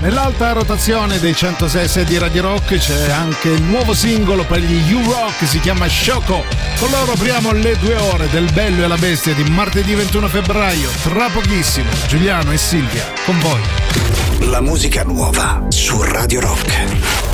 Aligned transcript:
Nell'alta 0.00 0.52
rotazione 0.52 1.18
dei 1.18 1.34
106 1.34 2.04
di 2.04 2.18
Radio 2.18 2.42
Rock 2.42 2.76
c'è 2.76 3.10
anche 3.10 3.48
il 3.48 3.62
nuovo 3.62 3.94
singolo 3.94 4.44
per 4.44 4.60
gli 4.60 4.92
U-Rock, 4.92 5.44
si 5.44 5.58
chiama 5.58 5.88
Shoko. 5.88 6.44
Con 6.78 6.90
loro 6.90 7.12
apriamo 7.12 7.50
le 7.52 7.76
due 7.78 7.96
ore 7.96 8.28
del 8.28 8.48
Bello 8.52 8.84
e 8.84 8.86
la 8.86 8.96
Bestia 8.96 9.34
di 9.34 9.42
martedì 9.50 9.94
21 9.94 10.28
febbraio. 10.28 10.88
Tra 11.02 11.28
pochissimo, 11.28 11.90
Giuliano 12.06 12.52
e 12.52 12.58
Silvia, 12.58 13.04
con 13.24 13.40
voi. 13.40 13.60
La 14.48 14.60
musica 14.60 15.02
nuova 15.02 15.64
su 15.68 16.00
Radio 16.00 16.40
Rock. 16.40 17.27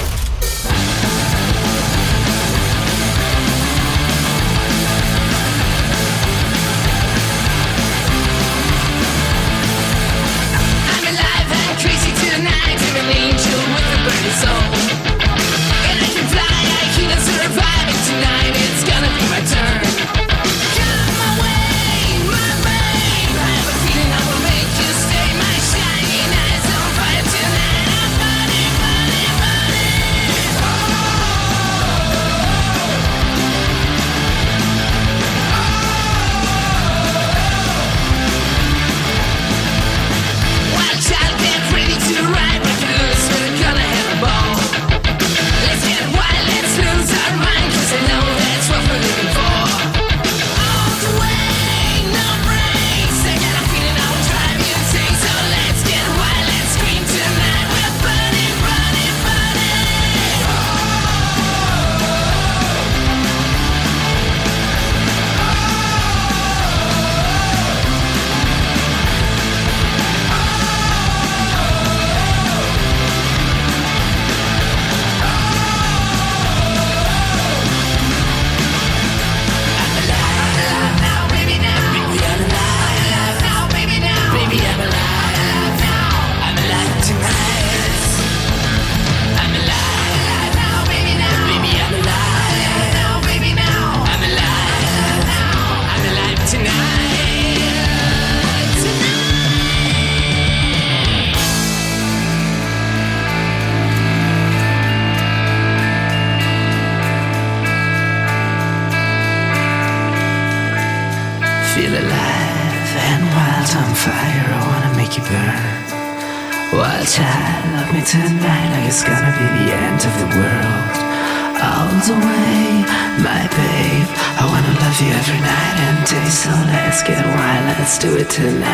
Tonight. 128.35 128.74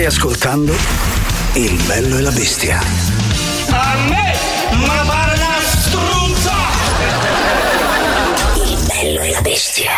Stai 0.00 0.12
ascoltando 0.12 0.74
Il 1.52 1.78
bello 1.86 2.16
e 2.16 2.20
la 2.22 2.30
bestia. 2.30 2.80
A 3.68 3.96
me, 4.08 4.34
ma 4.86 5.02
pare 5.06 5.34
una 5.34 5.58
struzza! 5.60 6.54
Il 8.64 8.86
bello 8.86 9.20
e 9.20 9.30
la 9.30 9.40
bestia. 9.42 9.90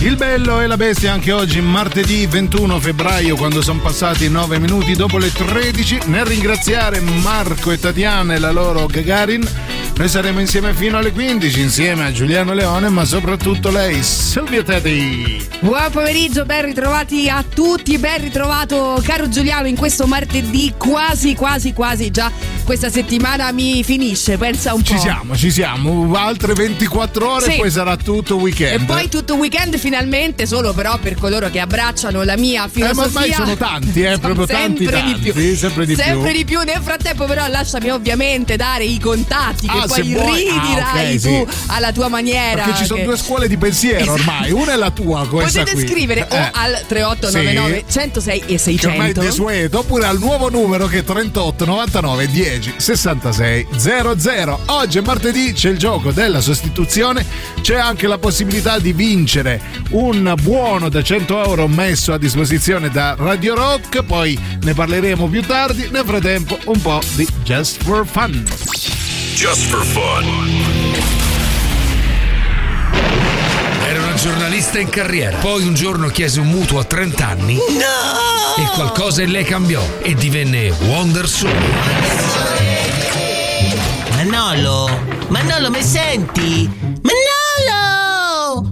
Il 0.00 0.16
bello 0.16 0.60
e 0.60 0.66
la 0.66 0.76
bestia 0.76 1.12
anche 1.12 1.32
oggi, 1.32 1.62
martedì 1.62 2.26
21 2.26 2.78
febbraio, 2.78 3.36
quando 3.36 3.62
sono 3.62 3.80
passati 3.80 4.28
9 4.28 4.58
minuti 4.58 4.92
dopo 4.92 5.16
le 5.16 5.32
13. 5.32 6.00
Nel 6.08 6.26
ringraziare 6.26 7.00
Marco 7.00 7.70
e 7.70 7.80
Tatiana 7.80 8.34
e 8.34 8.38
la 8.38 8.50
loro 8.50 8.84
Gagarin, 8.84 9.48
noi 9.96 10.08
saremo 10.08 10.40
insieme 10.40 10.74
fino 10.74 10.98
alle 10.98 11.10
15, 11.10 11.60
insieme 11.60 12.04
a 12.04 12.12
Giuliano 12.12 12.52
Leone, 12.52 12.90
ma 12.90 13.04
soprattutto 13.04 13.70
lei, 13.70 14.02
Silvia 14.02 14.62
Teddy. 14.62 15.44
Buon 15.60 15.90
pomeriggio, 15.90 16.44
ben 16.44 16.66
ritrovati 16.66 17.30
a 17.30 17.42
tutti, 17.42 17.96
ben 17.96 18.20
ritrovato 18.20 19.00
caro 19.02 19.26
Giuliano 19.28 19.66
in 19.66 19.76
questo 19.76 20.06
martedì 20.06 20.74
quasi 20.76 21.34
quasi 21.34 21.72
quasi 21.72 22.10
già 22.10 22.30
questa 22.66 22.90
settimana 22.90 23.52
mi 23.52 23.84
finisce, 23.84 24.36
pensa 24.38 24.74
un 24.74 24.82
po'. 24.82 24.88
Ci 24.88 24.98
siamo, 24.98 25.36
ci 25.36 25.50
siamo, 25.52 26.12
altre 26.16 26.52
24 26.52 27.30
ore 27.30 27.44
Sì. 27.44 27.52
e 27.52 27.56
poi 27.58 27.70
sarà 27.70 27.96
tutto 27.96 28.36
weekend. 28.36 28.82
E 28.82 28.84
poi 28.84 29.08
tutto 29.08 29.36
weekend 29.36 29.78
finalmente, 29.78 30.46
solo 30.46 30.72
però 30.72 30.98
per 30.98 31.14
coloro 31.14 31.48
che 31.48 31.60
abbracciano 31.60 32.24
la 32.24 32.36
mia 32.36 32.64
Eh, 32.66 32.68
filosofia. 32.68 33.02
ma 33.02 33.06
ormai 33.06 33.32
sono 33.32 33.56
tanti, 33.56 34.02
eh, 34.02 34.18
Sono 34.20 34.34
proprio 34.34 34.46
tanti, 34.46 34.84
sempre 34.84 35.02
di 35.02 35.10
tanti, 35.12 35.32
più. 35.32 35.56
sempre 35.56 35.86
di 35.86 35.94
più. 35.94 36.02
Sempre 36.02 36.32
di 36.32 36.44
più. 36.44 36.60
Nel 36.62 36.80
frattempo, 36.82 37.24
però, 37.26 37.46
lasciami 37.46 37.90
ovviamente 37.90 38.56
dare 38.56 38.84
i 38.84 38.98
contatti 38.98 39.68
che 39.68 39.78
Ah, 39.78 39.86
poi 39.86 40.02
vuoi. 40.12 40.36
ridirai 40.42 41.12
Ah, 41.12 41.14
ok, 41.14 41.14
tu 41.14 41.18
sì. 41.18 41.46
alla 41.68 41.92
tua 41.92 42.08
maniera. 42.08 42.64
Perché 42.64 42.78
ci 42.80 42.84
sono 42.86 42.98
che- 42.98 43.04
due 43.06 43.16
scuole 43.16 43.46
di 43.48 43.56
pensiero 43.56 44.12
ormai, 44.12 44.50
una 44.50 44.72
è 44.72 44.76
la 44.76 44.90
tua, 44.90 45.24
questa 45.28 45.60
Potete 45.60 45.76
qui. 45.76 45.86
scrivere 45.86 46.26
Eh. 46.28 46.36
o 46.36 46.48
al 46.52 46.82
3899 46.88 47.84
106 47.88 48.40
e 48.40 48.44
che 48.56 48.86
ormai 48.86 49.10
è 49.10 49.14
600. 49.14 49.20
desueto, 49.20 49.78
oppure 49.78 50.06
al 50.06 50.18
nuovo 50.18 50.50
numero 50.50 50.86
che 50.88 50.98
è 50.98 51.04
38 51.04 51.64
99 51.64 52.26
10 52.26 52.54
66 52.76 53.66
00. 53.76 54.60
Oggi 54.66 54.98
è 54.98 55.00
martedì, 55.02 55.52
c'è 55.52 55.70
il 55.70 55.78
gioco 55.78 56.12
della 56.12 56.40
sostituzione, 56.40 57.24
c'è 57.60 57.76
anche 57.76 58.06
la 58.06 58.18
possibilità 58.18 58.78
di 58.78 58.92
vincere 58.92 59.60
un 59.90 60.34
buono 60.40 60.88
da 60.88 61.02
100 61.02 61.44
euro 61.44 61.68
messo 61.68 62.12
a 62.12 62.18
disposizione 62.18 62.90
da 62.90 63.14
Radio 63.18 63.54
Rock, 63.54 64.02
poi 64.02 64.38
ne 64.62 64.74
parleremo 64.74 65.26
più 65.28 65.42
tardi, 65.42 65.88
nel 65.90 66.04
frattempo 66.04 66.58
un 66.64 66.80
po' 66.80 67.00
di 67.14 67.26
Just 67.42 67.82
for 67.82 68.06
Fun. 68.06 68.44
Just 69.36 69.66
for 69.66 69.84
fun. 69.84 70.24
Era 73.86 74.02
una 74.02 74.14
giornalista 74.14 74.78
in 74.78 74.88
carriera. 74.88 75.36
Poi 75.36 75.62
un 75.62 75.74
giorno 75.74 76.08
chiese 76.08 76.40
un 76.40 76.46
mutuo 76.46 76.78
a 76.78 76.84
30 76.84 77.26
anni. 77.26 77.56
E 77.56 78.64
qualcosa 78.74 79.20
in 79.20 79.32
lei 79.32 79.44
cambiò 79.44 79.82
e 80.00 80.14
divenne 80.14 80.70
Wonder 80.86 81.28
Soul. 81.28 82.45
Manolo! 84.36 84.86
Manolo, 85.28 85.70
mi 85.70 85.82
senti? 85.82 86.68
Manolo! 87.00 87.35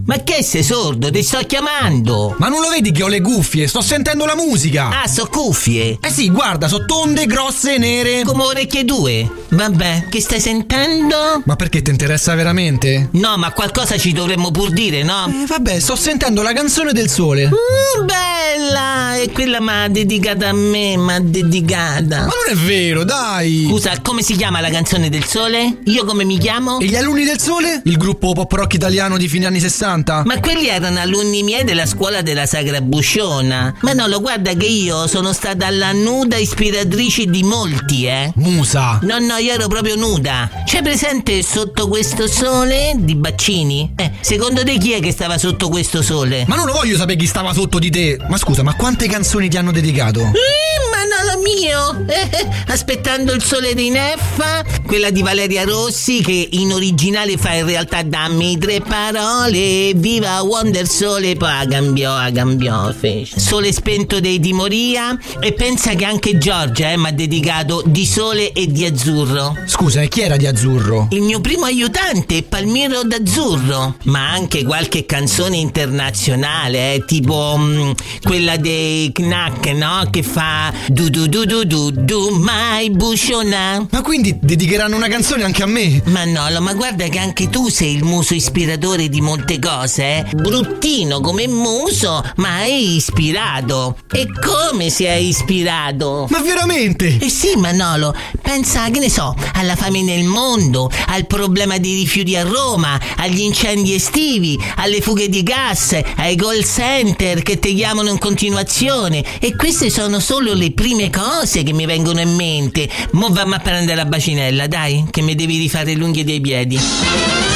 Ma 0.06 0.22
che 0.22 0.42
sei 0.42 0.62
sordo? 0.62 1.10
Ti 1.10 1.22
sto 1.22 1.38
chiamando! 1.46 2.34
Ma 2.38 2.48
non 2.48 2.60
lo 2.60 2.68
vedi 2.68 2.92
che 2.92 3.02
ho 3.02 3.08
le 3.08 3.22
cuffie? 3.22 3.66
Sto 3.66 3.80
sentendo 3.80 4.26
la 4.26 4.34
musica! 4.36 5.00
Ah, 5.02 5.06
so 5.06 5.26
cuffie! 5.30 5.96
Eh 5.98 6.10
sì, 6.10 6.28
guarda, 6.28 6.68
sono 6.68 6.84
tonde, 6.84 7.24
grosse, 7.24 7.78
nere. 7.78 8.22
Come 8.22 8.42
orecchie 8.42 8.84
due! 8.84 9.26
Vabbè, 9.48 10.08
che 10.10 10.20
stai 10.20 10.40
sentendo? 10.40 11.40
Ma 11.46 11.56
perché 11.56 11.80
ti 11.80 11.90
interessa 11.90 12.34
veramente? 12.34 13.08
No, 13.12 13.38
ma 13.38 13.52
qualcosa 13.52 13.96
ci 13.96 14.12
dovremmo 14.12 14.50
pur 14.50 14.72
dire, 14.72 15.02
no? 15.02 15.26
Eh, 15.26 15.46
vabbè, 15.46 15.80
sto 15.80 15.96
sentendo 15.96 16.42
la 16.42 16.52
canzone 16.52 16.92
del 16.92 17.08
sole. 17.08 17.46
Mm, 17.48 18.04
bella! 18.04 19.16
E 19.16 19.30
quella 19.30 19.60
m'ha 19.60 19.88
dedicata 19.88 20.50
a 20.50 20.52
me, 20.52 20.98
m'ha 20.98 21.18
dedicata. 21.20 22.18
Ma 22.18 22.24
non 22.24 22.50
è 22.50 22.54
vero, 22.54 23.04
dai! 23.04 23.64
Scusa, 23.68 23.98
come 24.02 24.22
si 24.22 24.36
chiama 24.36 24.60
la 24.60 24.68
canzone 24.68 25.08
del 25.08 25.24
sole? 25.24 25.78
Io 25.84 26.04
come 26.04 26.24
mi 26.24 26.36
chiamo? 26.36 26.78
E 26.80 26.86
gli 26.86 26.96
alunni 26.96 27.24
del 27.24 27.40
sole? 27.40 27.80
Il 27.84 27.96
gruppo 27.96 28.32
pop 28.34 28.52
rock 28.52 28.74
italiano 28.74 29.16
di 29.16 29.28
fine 29.28 29.46
anni 29.46 29.60
60? 29.60 29.93
Ma 30.24 30.40
quelli 30.40 30.68
erano 30.68 30.98
alunni 30.98 31.42
miei 31.42 31.64
della 31.64 31.86
scuola 31.86 32.22
della 32.22 32.46
Sagra 32.46 32.80
Busciona. 32.80 33.74
Ma 33.80 33.92
no, 33.92 34.06
lo 34.06 34.20
guarda 34.20 34.54
che 34.54 34.66
io 34.66 35.06
sono 35.06 35.32
stata 35.32 35.70
la 35.70 35.92
nuda 35.92 36.36
ispiratrice 36.36 37.26
di 37.26 37.42
molti, 37.42 38.06
eh. 38.06 38.32
Musa! 38.36 38.98
No, 39.02 39.18
no, 39.18 39.36
io 39.36 39.52
ero 39.52 39.68
proprio 39.68 39.96
nuda. 39.96 40.50
C'è 40.64 40.82
presente 40.82 41.42
sotto 41.42 41.88
questo 41.88 42.26
sole 42.26 42.94
di 42.96 43.14
Baccini? 43.14 43.92
Eh, 43.96 44.12
secondo 44.20 44.64
te 44.64 44.78
chi 44.78 44.92
è 44.92 45.00
che 45.00 45.12
stava 45.12 45.38
sotto 45.38 45.68
questo 45.68 46.02
sole? 46.02 46.44
Ma 46.48 46.56
non 46.56 46.66
lo 46.66 46.72
voglio 46.72 46.96
sapere 46.96 47.18
chi 47.18 47.26
stava 47.26 47.52
sotto 47.52 47.78
di 47.78 47.90
te. 47.90 48.18
Ma 48.28 48.36
scusa, 48.36 48.62
ma 48.62 48.74
quante 48.74 49.06
canzoni 49.06 49.48
ti 49.48 49.56
hanno 49.56 49.72
dedicato? 49.72 50.20
Eh, 50.20 50.93
Manolo 51.04 51.42
mio! 51.42 52.06
Eh, 52.06 52.48
aspettando 52.72 53.32
il 53.34 53.42
sole 53.42 53.74
di 53.74 53.90
Neffa, 53.90 54.64
quella 54.86 55.10
di 55.10 55.20
Valeria 55.22 55.64
Rossi 55.64 56.22
che 56.22 56.48
in 56.52 56.72
originale 56.72 57.36
fa 57.36 57.52
in 57.52 57.66
realtà 57.66 58.02
dammi 58.02 58.56
tre 58.56 58.80
parole, 58.80 59.92
viva 59.94 60.40
Wonder 60.40 60.88
Sole, 60.88 61.36
poi 61.36 61.50
ah, 61.50 61.66
cambiò, 61.66 62.16
cambiò, 62.32 62.90
fece. 62.92 63.38
Sole 63.38 63.70
spento 63.72 64.18
dei 64.18 64.40
di 64.40 64.54
Moria 64.54 65.18
e 65.40 65.52
pensa 65.52 65.94
che 65.94 66.06
anche 66.06 66.38
Giorgia 66.38 66.90
eh, 66.90 66.96
mi 66.96 67.08
ha 67.08 67.12
dedicato 67.12 67.82
di 67.84 68.06
sole 68.06 68.52
e 68.52 68.66
di 68.66 68.86
azzurro. 68.86 69.56
Scusa, 69.66 70.00
e 70.00 70.08
chi 70.08 70.22
era 70.22 70.36
di 70.36 70.46
azzurro? 70.46 71.08
Il 71.10 71.22
mio 71.22 71.40
primo 71.40 71.66
aiutante, 71.66 72.42
Palmiro 72.44 73.02
d'Azzurro, 73.02 73.96
ma 74.04 74.30
anche 74.30 74.64
qualche 74.64 75.04
canzone 75.04 75.58
internazionale, 75.58 76.94
eh, 76.94 77.04
tipo 77.04 77.56
mm, 77.58 77.90
quella 78.22 78.56
dei 78.56 79.12
Knack, 79.12 79.66
no? 79.66 80.08
Che 80.10 80.22
fa 80.22 80.72
du 80.94 81.10
du 81.10 81.26
du 81.26 81.44
du 81.44 81.64
du 81.64 81.90
du 81.90 82.30
mai 82.38 82.88
busciona. 82.88 83.84
Ma 83.90 84.00
quindi 84.00 84.38
dedicheranno 84.40 84.94
una 84.94 85.08
canzone 85.08 85.42
anche 85.42 85.64
a 85.64 85.66
me? 85.66 86.00
Manolo, 86.04 86.60
ma 86.60 86.72
guarda 86.72 87.08
che 87.08 87.18
anche 87.18 87.50
tu 87.50 87.68
sei 87.68 87.96
il 87.96 88.04
muso 88.04 88.34
ispiratore 88.34 89.08
di 89.08 89.20
molte 89.20 89.58
cose, 89.58 90.02
eh? 90.04 90.24
Bruttino 90.34 91.20
come 91.20 91.48
muso, 91.48 92.22
ma 92.36 92.60
è 92.60 92.70
ispirato. 92.70 93.96
E 94.12 94.28
come 94.40 94.88
si 94.88 95.02
è 95.02 95.14
ispirato? 95.14 96.28
Ma 96.30 96.40
veramente? 96.40 97.18
Eh 97.20 97.28
sì, 97.28 97.56
Manolo, 97.56 98.14
pensa, 98.40 98.88
che 98.90 99.00
ne 99.00 99.10
so, 99.10 99.34
alla 99.54 99.74
fame 99.74 100.02
nel 100.02 100.22
mondo, 100.22 100.88
al 101.08 101.26
problema 101.26 101.76
dei 101.78 101.94
rifiuti 101.94 102.36
a 102.36 102.44
Roma, 102.44 103.00
agli 103.16 103.40
incendi 103.40 103.94
estivi, 103.94 104.56
alle 104.76 105.00
fughe 105.00 105.28
di 105.28 105.42
gas, 105.42 105.98
ai 106.18 106.36
call 106.36 106.62
center 106.62 107.42
che 107.42 107.58
ti 107.58 107.74
chiamano 107.74 108.10
in 108.10 108.18
continuazione. 108.18 109.24
E 109.40 109.56
queste 109.56 109.90
sono 109.90 110.20
solo 110.20 110.54
le 110.54 110.70
prime 110.70 110.82
cose 111.10 111.62
che 111.62 111.72
mi 111.72 111.86
vengono 111.86 112.20
in 112.20 112.34
mente. 112.34 112.88
Mo 113.12 113.28
vammo 113.28 113.54
a 113.54 113.58
prendere 113.58 113.96
la 113.96 114.04
bacinella, 114.04 114.66
dai, 114.66 115.06
che 115.10 115.22
mi 115.22 115.34
devi 115.34 115.56
rifare 115.56 115.94
le 115.94 116.04
unghie 116.04 116.24
dei 116.24 116.40
piedi. 116.40 117.53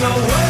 no 0.00 0.14
way. 0.14 0.47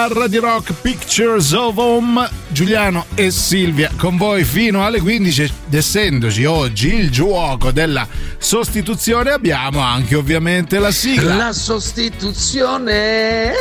a 0.00 0.08
Radio 0.08 0.40
Rock 0.40 0.72
Pictures 0.80 1.52
of 1.52 1.76
Home. 1.76 2.26
Giuliano 2.48 3.04
e 3.14 3.30
Silvia 3.30 3.90
con 3.98 4.16
voi 4.16 4.44
fino 4.44 4.82
alle 4.84 4.98
15 5.00 5.42
ed 5.42 5.52
essendoci 5.74 6.44
oggi 6.46 6.94
il 6.94 7.10
gioco 7.10 7.70
della 7.70 8.06
sostituzione 8.38 9.30
abbiamo 9.30 9.80
anche 9.80 10.16
ovviamente 10.16 10.78
la 10.78 10.90
sigla. 10.90 11.34
La 11.34 11.52
sostituzione. 11.52 13.52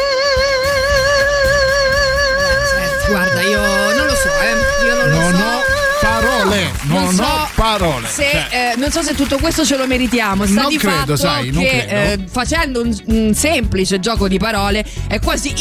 Guarda, 3.07 3.41
io 3.41 3.59
non 3.59 4.05
lo 4.05 4.13
so, 4.13 4.29
eh. 4.29 4.85
Io 4.85 4.95
non 4.95 5.09
lo 5.09 5.19
Non 5.19 5.33
so. 5.35 5.43
ho 5.43 5.61
parole, 5.99 6.71
non, 6.83 7.03
Non 7.03 7.13
so 7.15 7.23
ho 7.23 7.49
parole. 7.55 8.07
Se, 8.07 8.29
Cioè, 8.31 8.47
eh, 8.51 8.68
non 8.79 8.91
so 8.91 9.01
se 9.03 9.13
tutto 9.13 9.37
questo 9.37 9.63
ce 9.65 9.77
lo 9.77 9.85
meritiamo. 9.85 10.45
Sta 10.45 10.61
Non 10.61 10.69
di 10.69 10.77
credo, 10.77 10.95
fatto 10.97 11.15
sai, 11.15 11.49
che 11.51 11.85
eh, 12.13 12.19
facendo 12.29 12.81
un, 12.81 12.97
un 13.05 13.33
semplice 13.35 13.99
gioco 13.99 14.27
di 14.27 14.37
parole 14.39 14.83
è 15.07 15.19
quasi 15.19 15.53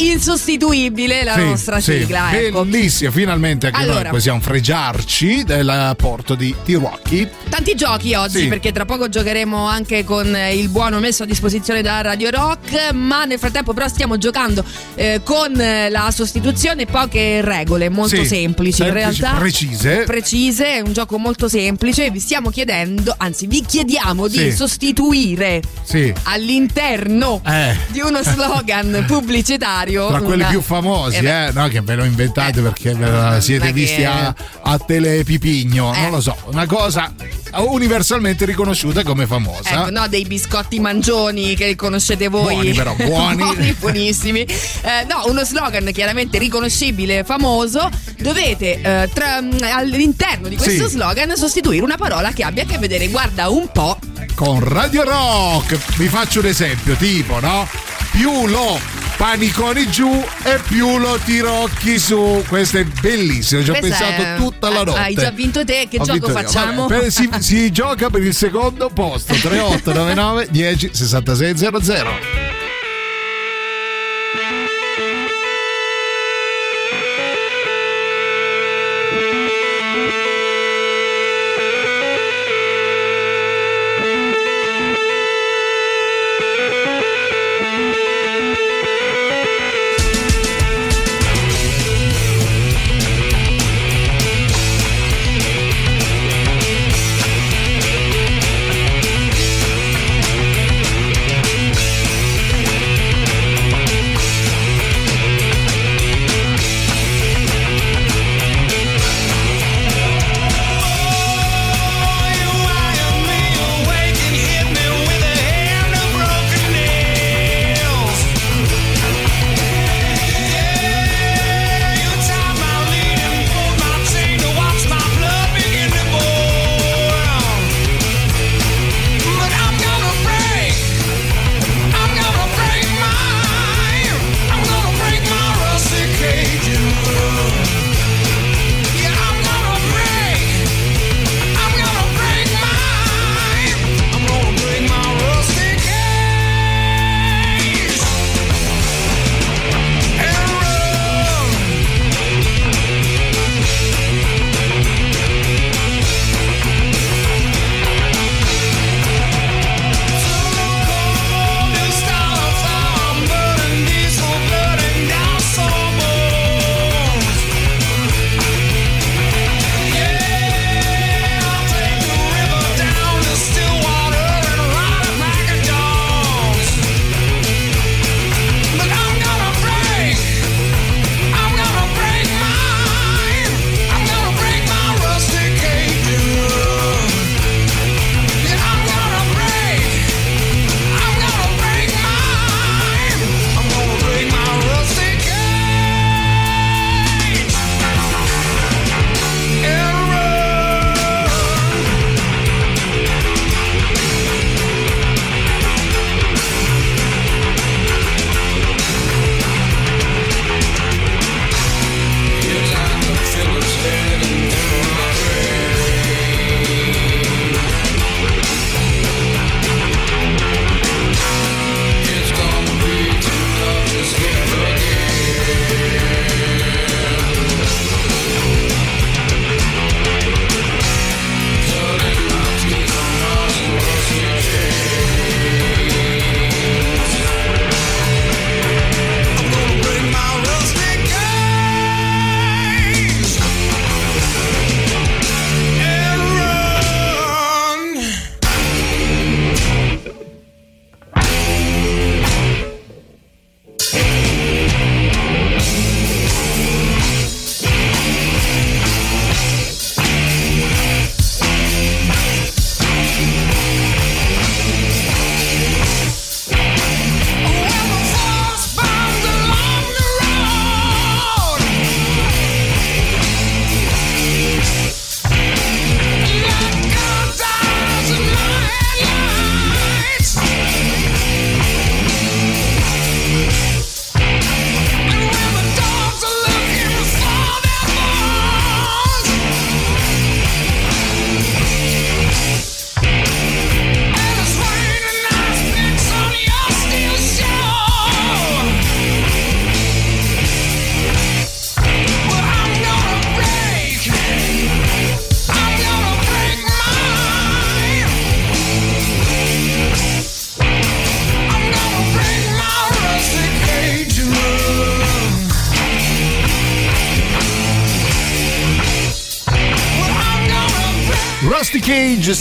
insostituibile 0.43 1.23
la 1.23 1.33
sì, 1.33 1.39
nostra 1.43 1.79
sì, 1.79 1.99
sigla. 1.99 2.31
ecco. 2.39 2.63
Bellissima, 2.65 3.11
finalmente 3.11 3.67
anche 3.67 3.79
noi 3.81 3.89
Allora. 3.91 4.09
possiamo 4.09 4.39
fregiarci 4.39 5.43
del 5.43 5.93
porto 5.97 6.35
di 6.35 6.53
Tirocchi. 6.63 7.27
Tanti 7.49 7.75
giochi 7.75 8.13
oggi 8.13 8.39
Sì. 8.39 8.47
perché 8.47 8.71
tra 8.71 8.85
poco 8.85 9.09
giocheremo 9.09 9.65
anche 9.67 10.03
con 10.03 10.33
eh, 10.35 10.55
il 10.55 10.69
buono 10.69 10.99
messo 10.99 11.23
a 11.23 11.25
disposizione 11.25 11.81
da 11.81 12.01
Radio 12.01 12.29
Rock, 12.29 12.91
ma 12.93 13.25
nel 13.25 13.37
frattempo 13.39 13.73
però 13.73 13.87
stiamo 13.87 14.17
giocando 14.17 14.63
eh, 14.95 15.21
con 15.23 15.59
eh, 15.59 15.89
la 15.89 16.11
sostituzione 16.11 16.85
poche 16.85 17.41
regole 17.41 17.89
molto 17.89 18.15
Sì, 18.15 18.25
semplici, 18.25 18.81
in 18.81 18.87
semplici, 18.87 19.19
realtà 19.21 19.39
precise. 19.39 20.03
precise, 20.05 20.65
è 20.75 20.79
un 20.79 20.93
gioco 20.93 21.17
molto 21.17 21.47
semplice, 21.47 22.09
vi 22.11 22.19
stiamo 22.19 22.49
chiedendo, 22.49 23.08
anzi 23.17 23.47
vi 23.47 23.63
chiediamo 23.65 24.27
di 24.27 24.37
Sì. 24.37 24.51
sostituire 24.51 25.61
Sì. 25.83 26.13
all'interno 26.23 27.41
Eh. 27.45 27.75
di 27.89 27.99
uno 28.01 28.21
slogan 28.23 29.03
pubblicitario 29.07 30.07
Tra 30.07 30.19
quelli 30.21 30.41
una- 30.41 30.49
più 30.49 30.61
famosi, 30.61 31.17
eh, 31.17 31.49
no, 31.53 31.67
che 31.67 31.81
ve 31.81 31.95
lo 31.95 32.03
inventate 32.03 32.61
perché 32.61 32.93
ve 32.93 33.39
siete 33.41 33.71
visti 33.71 33.97
che- 33.97 34.05
a, 34.05 34.33
a 34.63 34.77
Telepipigno, 34.79 35.93
Eh. 35.93 36.01
non 36.01 36.11
lo 36.11 36.21
so, 36.21 36.35
una 36.45 36.65
cosa 36.65 37.13
universalmente 37.57 38.45
riconosciuta 38.45 39.03
come 39.03 39.25
famosa. 39.25 39.69
Ecco, 39.81 39.89
no, 39.89 40.07
dei 40.07 40.23
biscotti 40.25 40.79
mangioni 40.79 41.55
che 41.55 41.75
conoscete 41.75 42.27
voi. 42.27 42.53
Buoni 42.53 42.73
però, 42.73 42.93
buoni. 43.03 43.73
buonissimi. 43.79 44.41
Eh, 44.41 45.05
no, 45.09 45.23
uno 45.25 45.43
slogan 45.43 45.89
chiaramente 45.91 46.37
riconoscibile, 46.37 47.23
famoso. 47.23 47.89
Dovete 48.19 48.81
eh, 48.81 49.09
tra- 49.13 49.37
all'interno 49.73 50.47
di 50.47 50.57
questo 50.57 50.87
Sì. 50.87 50.93
slogan 50.95 51.35
sostituire 51.35 51.83
una 51.83 51.97
parola 51.97 52.31
che 52.31 52.43
abbia 52.43 52.63
a 52.63 52.65
che 52.65 52.77
vedere, 52.77 52.98
guarda 53.07 53.49
un 53.49 53.67
po'. 53.71 53.97
Con 54.35 54.59
Radio 54.61 55.03
Rock, 55.03 55.77
vi 55.97 56.07
faccio 56.07 56.39
un 56.39 56.45
esempio, 56.45 56.95
tipo, 56.95 57.39
no? 57.39 57.67
Più 58.11 58.47
lo 58.47 58.79
paniconi 59.17 59.89
giù 59.91 60.09
e 60.43 60.59
più 60.67 60.97
lo 60.97 61.17
tirocchi 61.23 61.99
su. 61.99 62.43
Questo 62.47 62.77
è 62.79 62.85
bellissimo, 62.85 63.63
ci 63.63 63.69
ho 63.69 63.77
Questa 63.77 64.05
pensato 64.05 64.21
è- 64.21 64.35
tutta 64.37 64.69
la 64.69 64.83
notte. 64.83 64.99
Hai 64.99 65.13
già 65.13 65.31
vinto 65.31 65.63
te, 65.65 65.87
che 65.89 65.99
Ho 65.99 66.03
gioco 66.03 66.29
facciamo? 66.29 66.87
Vabbè, 66.87 67.01
per- 67.01 67.11
si, 67.11 67.29
si 67.39 67.71
gioca 67.71 68.09
per 68.09 68.23
il 68.23 68.33
secondo 68.33 68.89
posto 68.89 69.33
3899 69.33 70.47
10 70.49 70.89
66 70.93 72.38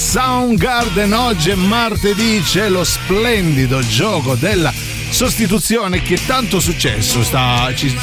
Soundgarden. 0.08 1.12
Oggi 1.12 1.50
è 1.50 1.54
martedì, 1.54 2.40
c'è 2.40 2.70
lo 2.70 2.82
splendido 2.82 3.80
gioco 3.80 4.36
della 4.36 4.72
sostituzione 5.10 6.00
che 6.00 6.18
tanto 6.24 6.60
successo 6.60 7.22
sta, 7.22 7.70
ci 7.74 7.94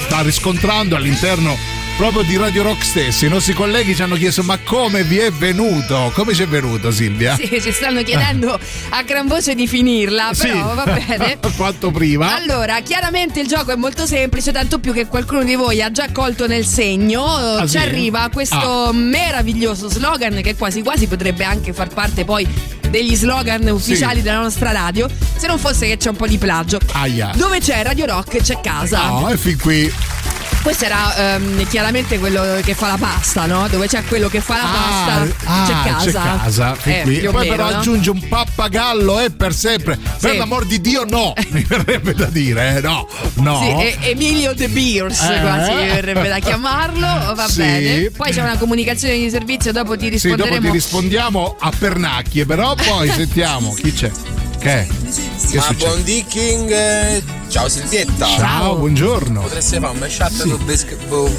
sta 0.00 0.22
riscontrando 0.22 0.96
all'interno 0.96 1.56
proprio 1.96 2.22
di 2.22 2.36
Radio 2.36 2.62
Rock 2.62 2.84
stesso. 2.84 3.24
I 3.26 3.28
nostri 3.28 3.52
colleghi 3.54 3.94
ci 3.94 4.02
hanno 4.02 4.16
chiesto: 4.16 4.42
ma 4.42 4.58
come 4.64 5.02
vi 5.04 5.18
è 5.18 5.30
venuto? 5.30 6.10
Come 6.14 6.34
ci 6.34 6.42
è 6.42 6.46
venuto, 6.48 6.90
Silvia? 6.90 7.36
Sì, 7.36 7.60
ci 7.60 7.72
stanno 7.72 8.02
chiedendo 8.02 8.58
a 8.90 9.02
gran 9.02 9.26
voce 9.26 9.54
di 9.54 9.66
finirla, 9.66 10.30
Sì. 10.32 10.48
però 10.48 10.74
va 10.74 10.84
bene. 10.84 11.38
Quanto 11.56 11.90
prima. 11.90 12.34
Allora, 12.34 12.80
chiaramente 12.80 13.40
il 13.40 13.46
gioco 13.46 13.72
è 13.72 13.76
molto 13.76 14.06
semplice, 14.06 14.52
tanto 14.52 14.78
più 14.78 14.92
che 14.92 15.06
qualcuno 15.06 15.44
di 15.44 15.54
voi 15.54 15.82
ha 15.82 15.90
già 15.90 16.08
colto 16.12 16.46
nel 16.46 16.66
segno. 16.66 17.24
Ah, 17.24 17.62
Ci 17.62 17.68
sì? 17.68 17.76
arriva 17.78 18.28
questo 18.32 18.90
meraviglioso 18.92 19.88
slogan 19.88 20.40
che 20.42 20.56
quasi 20.56 20.82
quasi 20.82 21.06
potrebbe 21.06 21.44
anche 21.44 21.72
far 21.72 21.88
parte 21.88 22.24
poi 22.24 22.46
degli 22.88 23.14
slogan 23.14 23.66
ufficiali 23.68 24.20
della 24.22 24.40
nostra 24.40 24.70
radio, 24.70 25.08
se 25.36 25.46
non 25.46 25.58
fosse 25.58 25.86
che 25.86 25.96
c'è 25.96 26.10
un 26.10 26.16
po' 26.16 26.26
di 26.26 26.36
plagio. 26.38 26.78
Aia. 26.92 27.32
Dove 27.34 27.58
c'è 27.60 27.82
Radio 27.82 28.06
Rock 28.06 28.42
c'è 28.42 28.60
casa. 28.60 29.06
No, 29.08 29.28
e 29.30 29.36
fin 29.38 29.58
qui. 29.58 29.92
Questo 30.62 30.84
era 30.84 31.34
ehm, 31.34 31.66
chiaramente 31.68 32.18
quello 32.20 32.60
che 32.62 32.74
fa 32.74 32.86
la 32.88 32.96
pasta, 32.96 33.46
no? 33.46 33.66
Dove 33.68 33.88
c'è 33.88 34.04
quello 34.04 34.28
che 34.28 34.40
fa 34.40 34.56
la 34.58 34.62
pasta, 34.62 35.34
ah, 35.50 35.64
c'è 35.66 35.90
casa. 35.90 36.04
C'è 36.04 36.12
casa, 36.12 36.76
Eh, 36.84 37.00
o 37.26 37.32
Poi 37.32 37.42
meno, 37.42 37.54
però 37.56 37.70
no? 37.70 37.76
aggiunge 37.78 38.10
un 38.10 38.28
pappagallo 38.28 39.18
e 39.20 39.30
per 39.30 39.52
sempre. 39.54 39.96
Per 40.20 40.30
Sì. 40.30 40.36
l'amor 40.36 40.64
di 40.64 40.80
Dio, 40.80 41.04
no! 41.04 41.32
Mi 41.50 41.64
verrebbe 41.64 42.14
da 42.14 42.26
dire, 42.26 42.76
eh, 42.76 42.80
no, 42.80 43.08
no. 43.34 43.58
Sì, 43.60 43.68
e- 43.86 43.98
Emilio 44.10 44.54
De 44.54 44.68
Beers, 44.68 45.20
Eh. 45.20 45.40
quasi 45.40 45.72
verrebbe 45.72 46.28
da 46.28 46.38
chiamarlo. 46.38 47.34
Va 47.34 47.48
Sì. 47.48 47.56
bene. 47.58 48.10
Poi 48.10 48.30
c'è 48.32 48.42
una 48.42 48.56
comunicazione 48.56 49.18
di 49.18 49.30
servizio, 49.30 49.72
dopo 49.72 49.96
ti 49.96 50.16
Sì, 50.16 50.28
dopo 50.28 50.42
risponderemo. 50.44 50.66
ti 50.66 50.70
rispondiamo 50.72 51.56
a 51.58 51.72
pernacchie, 51.76 52.46
però 52.46 52.74
poi 52.76 53.10
sentiamo 53.10 53.74
chi 53.74 53.92
c'è. 53.92 54.10
Che 54.60 54.68
è? 54.72 54.86
Che 54.86 55.56
Ma 55.56 55.62
succede? 55.62 55.74
buon 55.84 56.02
Dicking, 56.04 56.70
eh, 56.70 57.22
ciao 57.52 57.68
Silvietta. 57.68 58.26
Ciao, 58.26 58.76
buongiorno. 58.76 59.42
Potreste 59.42 59.78
fare 59.78 59.92
un 59.92 59.98
mashup 59.98 60.30
su 60.30 60.56
Ves- 60.64 60.86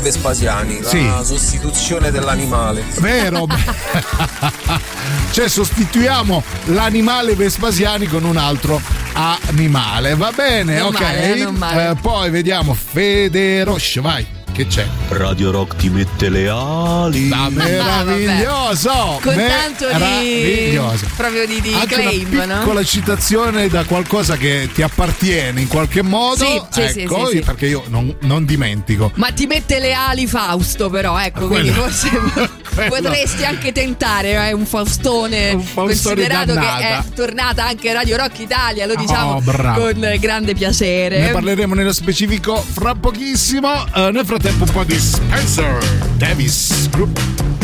Vespasiani, 0.02 0.80
la 0.80 0.88
Sì. 0.88 1.10
sostituzione 1.23 2.12
dell'animale. 2.12 2.84
Vero? 2.99 3.47
cioè 5.32 5.49
sostituiamo 5.49 6.43
l'animale 6.65 7.34
Vespasiani 7.34 8.06
con 8.06 8.26
un 8.26 8.38
altro 8.38 8.80
animale. 9.13 10.15
Va 10.15 10.32
bene, 10.32 10.78
Non 10.78 10.93
ok. 10.93 11.02
male, 11.02 11.36
non 11.43 11.56
male. 11.56 11.89
Eh, 11.89 11.95
poi 11.95 12.30
vediamo 12.30 12.76
Fede 12.76 13.63
Roche, 13.63 13.99
vai. 13.99 14.26
Che 14.54 14.68
c'è? 14.68 14.86
Radio 15.10 15.50
Rock 15.50 15.78
ti 15.78 15.89
mette 15.89 16.30
le 16.30 16.48
ali. 16.48 17.32
Ah, 17.32 17.50
meraviglioso! 17.50 19.20
Con 19.20 19.34
tanto 19.36 19.88
di 19.88 19.94
Meraviglioso. 19.94 21.08
proprio 21.16 21.48
di, 21.48 21.60
di 21.60 21.74
Anche 21.74 21.96
claim, 21.96 22.28
una 22.34 22.46
no? 22.46 22.60
piccola 22.60 22.84
citazione 22.84 23.68
da 23.68 23.84
qualcosa 23.84 24.38
che 24.38 24.70
ti 24.72 24.84
appartiene 24.84 25.60
in 25.60 25.68
qualche 25.68 26.04
modo. 26.04 26.46
Sì, 26.70 26.92
sì, 26.92 27.00
ecco, 27.02 27.26
sì, 27.30 27.38
sì. 27.38 27.42
perché 27.44 27.66
io 27.66 27.84
non, 27.88 28.16
non 28.22 28.46
dimentico. 28.46 29.12
Ma 29.16 29.32
ti 29.32 29.48
mette 29.48 29.80
le 29.80 29.94
ali 29.94 30.28
Fausto, 30.28 30.88
però, 30.92 31.20
ecco, 31.20 31.48
quindi 31.48 31.72
Quello- 31.72 31.89
forse 31.89 32.10
potresti 32.88 33.46
anche 33.46 33.72
tentare, 33.72 34.34
è 34.34 34.52
un 34.52 34.66
Faustone, 34.66 35.52
Faustone 35.52 35.86
considerato 36.16 36.54
che 36.54 36.60
dannata. 36.60 36.80
è 37.00 37.04
tornata 37.14 37.66
anche 37.66 37.94
Radio 37.94 38.18
Rock 38.18 38.40
Italia, 38.40 38.86
lo 38.86 38.96
diciamo 38.96 39.32
Oh, 39.34 39.42
con 39.44 40.16
grande 40.20 40.54
piacere. 40.54 41.20
Ne 41.20 41.32
parleremo 41.32 41.74
nello 41.76 41.94
specifico 41.94 42.56
fra 42.56 42.94
pochissimo. 42.96 43.86
Eh, 43.94 44.12
nel 44.12 44.26
frattempo 44.26 44.64
un 44.64 44.72
po' 44.72 44.84
di 44.84 45.00
Spencer 45.00 45.78
Davis 46.18 46.90
Group. 46.90 47.62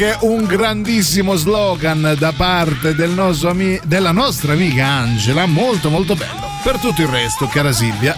Anche 0.00 0.16
un 0.20 0.44
grandissimo 0.44 1.34
slogan 1.34 2.14
da 2.16 2.30
parte 2.30 2.94
del 2.94 3.10
nostro 3.10 3.50
ami- 3.50 3.80
della 3.82 4.12
nostra 4.12 4.52
amica 4.52 4.86
Angela, 4.86 5.46
molto 5.46 5.90
molto 5.90 6.14
bello. 6.14 6.48
Per 6.62 6.78
tutto 6.78 7.02
il 7.02 7.08
resto, 7.08 7.48
cara 7.48 7.72
Silvia, 7.72 8.14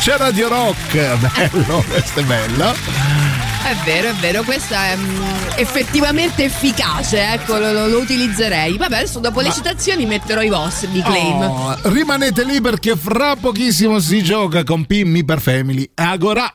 c'è 0.00 0.18
Radio 0.18 0.48
Rock, 0.48 1.16
bello, 1.16 1.82
questo 1.88 2.20
è 2.20 2.24
bello. 2.24 2.72
È 2.72 3.74
vero, 3.86 4.10
è 4.10 4.12
vero, 4.20 4.42
questa 4.42 4.88
è 4.88 4.96
mm, 4.96 5.22
effettivamente 5.56 6.44
efficace, 6.44 7.32
ecco, 7.32 7.56
lo, 7.56 7.72
lo- 7.72 7.86
lo 7.86 8.00
utilizzerei. 8.00 8.76
Vabbè, 8.76 8.96
adesso 8.96 9.18
dopo 9.18 9.40
le 9.40 9.50
citazioni 9.50 10.04
metterò 10.04 10.42
i 10.42 10.50
vostri 10.50 10.90
di 10.90 11.00
claim. 11.00 11.40
Oh, 11.40 11.78
rimanete 11.84 12.44
lì 12.44 12.60
perché 12.60 12.96
fra 12.96 13.34
pochissimo 13.34 13.98
si 13.98 14.22
gioca 14.22 14.62
con 14.62 14.84
Pimmi 14.84 15.24
per 15.24 15.40
Family 15.40 15.88
Agora. 15.94 16.52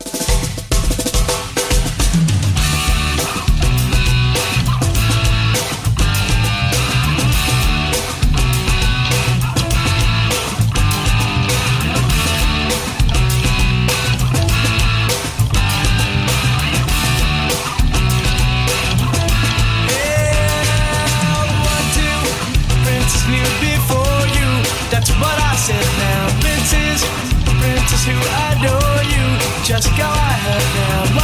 Go 29.88 30.12
ahead 30.12 30.66
now. 30.76 31.20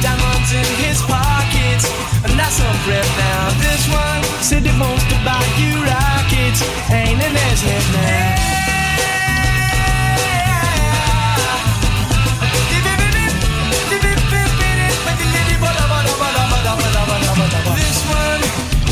Diamonds 0.00 0.52
in 0.52 0.64
his 0.80 1.02
pockets. 1.02 1.84
And 2.24 2.38
that's 2.40 2.56
some 2.56 2.78
breath 2.84 3.10
now. 3.20 3.52
This 3.60 3.84
one 3.92 4.22
said 4.40 4.64
wants 4.80 5.04
to 5.12 5.16
buy 5.28 5.44
you 5.60 5.76
rockets. 5.84 6.64
Ain't 6.88 7.20
now. 7.92 8.54
This 17.76 18.00
one 18.08 18.40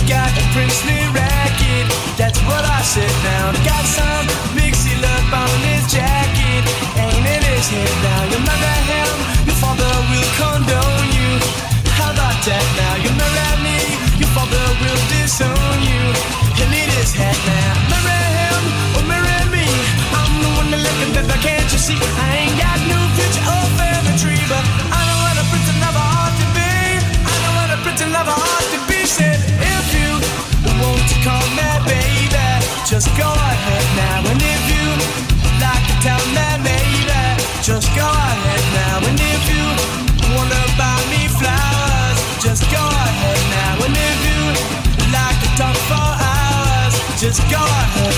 got 0.04 0.28
a 0.28 0.44
princely 0.52 1.00
racket. 1.16 1.86
That's 2.20 2.40
what 2.44 2.64
I 2.64 2.82
said 2.82 3.14
now. 3.24 3.52
Got 3.64 3.84
some 3.86 4.21
mother 14.52 14.74
will 14.80 15.02
disown 15.08 15.82
you, 15.82 16.02
and 16.62 16.74
it 16.74 16.90
has. 17.16 17.61
Hours, 47.40 47.48
just 47.48 48.11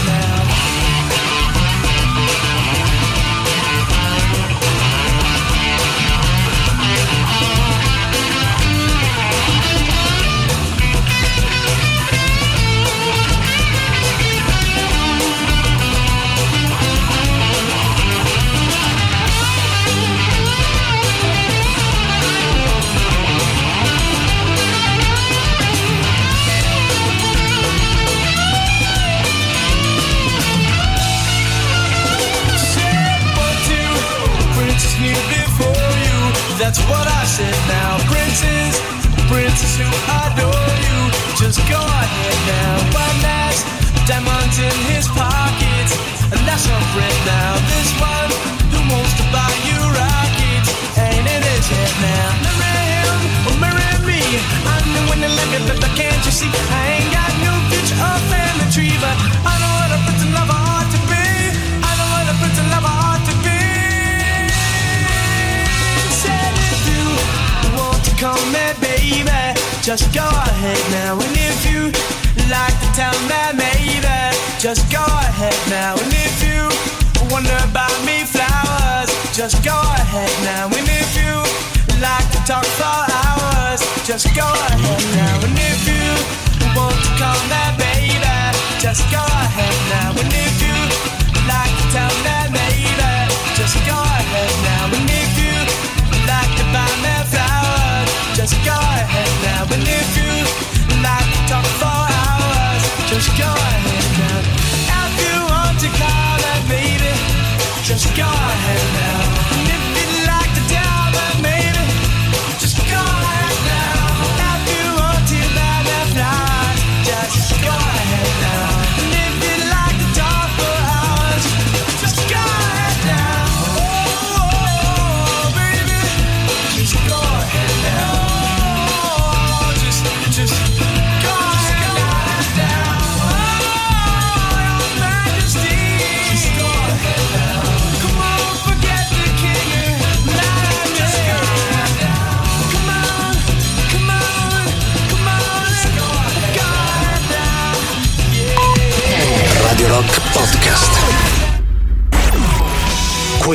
who 39.74 39.90
adore 40.22 40.70
you. 40.86 40.98
Just 41.34 41.58
go 41.66 41.80
ahead 41.82 42.38
now. 42.46 42.94
One 42.94 43.18
last 43.26 43.66
diamonds 44.06 44.58
in 44.58 44.76
his 44.90 45.06
pockets. 45.10 45.92
And 46.30 46.40
that's 46.46 46.66
no 46.70 46.78
friend 46.94 47.18
now. 47.26 47.58
This 47.74 47.90
one 47.98 48.30
who 48.70 48.80
wants 48.86 49.14
to 49.18 49.24
buy 49.34 49.50
you 49.66 49.78
rockets. 49.82 50.70
Ain't 50.94 51.26
in 51.26 51.42
his 51.42 51.66
head 51.66 51.94
now. 52.06 52.28
Marry 52.62 52.86
him 53.02 53.18
or 53.50 53.54
marry 53.58 53.90
me. 54.06 54.22
I'm 54.62 54.86
the 54.94 55.02
one 55.10 55.20
that 55.26 55.32
let 55.34 55.48
me, 55.50 55.58
but 55.66 55.92
can't 55.98 56.22
you 56.22 56.32
see? 56.32 56.50
I 56.70 57.02
ain't 57.02 57.10
got 57.10 57.32
no 57.42 57.52
future 57.70 57.98
or 57.98 58.18
family 58.30 58.66
tree. 58.70 58.94
But 59.02 59.16
I 59.42 59.54
know 59.58 59.72
what 59.74 59.90
a 59.90 59.98
prince 60.06 60.22
and 60.22 60.34
lover 60.38 60.54
ought 60.54 60.88
to 60.94 61.00
be. 61.10 61.26
I 61.82 61.90
know 61.98 62.08
what 62.14 62.30
a 62.30 62.34
prince 62.38 62.58
and 62.62 62.70
lover 62.70 62.94
ought 62.94 63.22
to 63.26 63.34
be. 63.42 63.58
Said 66.22 66.52
if 66.62 66.82
you 66.94 67.04
want 67.74 68.00
to 68.06 68.14
call 68.22 68.38
me 68.54 68.63
baby, 68.63 68.63
just 69.84 70.14
go 70.14 70.24
ahead 70.24 70.80
now. 70.90 71.12
And 71.12 71.36
if 71.36 71.60
you 71.68 71.92
like 72.48 72.72
to 72.80 72.88
tell 72.96 73.12
me 73.28 73.42
maybe, 73.52 74.00
just 74.58 74.90
go 74.90 75.04
ahead 75.04 75.52
now. 75.68 75.92
And 75.92 76.08
if 76.24 76.40
you 76.40 76.64
wonder 77.28 77.52
about 77.68 77.92
me 78.08 78.24
flowers, 78.24 79.12
just 79.36 79.62
go 79.62 79.76
ahead 79.76 80.32
now. 80.42 80.72
And 80.72 80.88
if 80.88 81.10
you 81.20 81.36
like 82.00 82.24
to 82.32 82.40
talk 82.48 82.64
for 82.80 82.96
hours, 83.12 83.84
just 84.08 84.34
go 84.34 84.48
ahead 84.72 85.04
now. 85.20 85.44
And 85.44 85.52
if 85.52 85.84
you 85.84 86.08
want 86.72 86.96
to 87.04 87.10
call 87.20 87.40
me 87.52 87.62
baby, 87.76 88.56
just 88.80 89.04
go 89.12 89.20
ahead 89.20 89.76
now. 89.90 89.93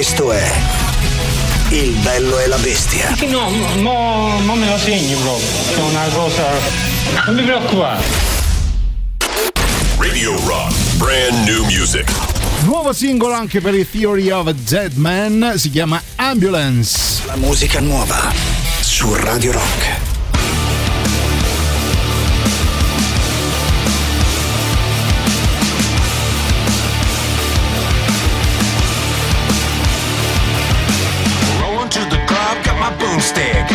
Questo 0.10 0.32
è 0.32 0.52
Il 1.70 1.92
bello 1.98 2.40
e 2.40 2.48
la 2.48 2.58
bestia. 2.58 3.16
No, 3.28 3.48
mo, 3.78 4.40
mo 4.40 4.56
me 4.56 4.68
lo 4.68 4.78
segni 4.80 5.14
proprio. 5.14 5.48
È 5.76 5.82
una 5.88 6.08
cosa. 6.12 6.48
Non 7.28 7.36
mi 7.36 7.44
preoccupare. 7.44 8.04
Radio 10.00 10.32
Rock, 10.48 10.74
brand 10.96 11.48
new 11.48 11.64
music. 11.66 12.12
Nuovo 12.64 12.92
singolo 12.92 13.36
anche 13.36 13.62
per 13.62 13.76
i 13.76 13.88
Theory 13.88 14.32
of 14.32 14.48
a 14.48 14.54
Dead 14.54 14.94
Man, 14.96 15.54
si 15.58 15.70
chiama 15.70 16.02
Ambulance. 16.16 17.22
La 17.28 17.36
musica 17.36 17.80
nuova 17.80 18.34
su 18.82 19.14
Radio 19.14 19.52
Rock. 19.52 19.79
homestead. 33.20 33.69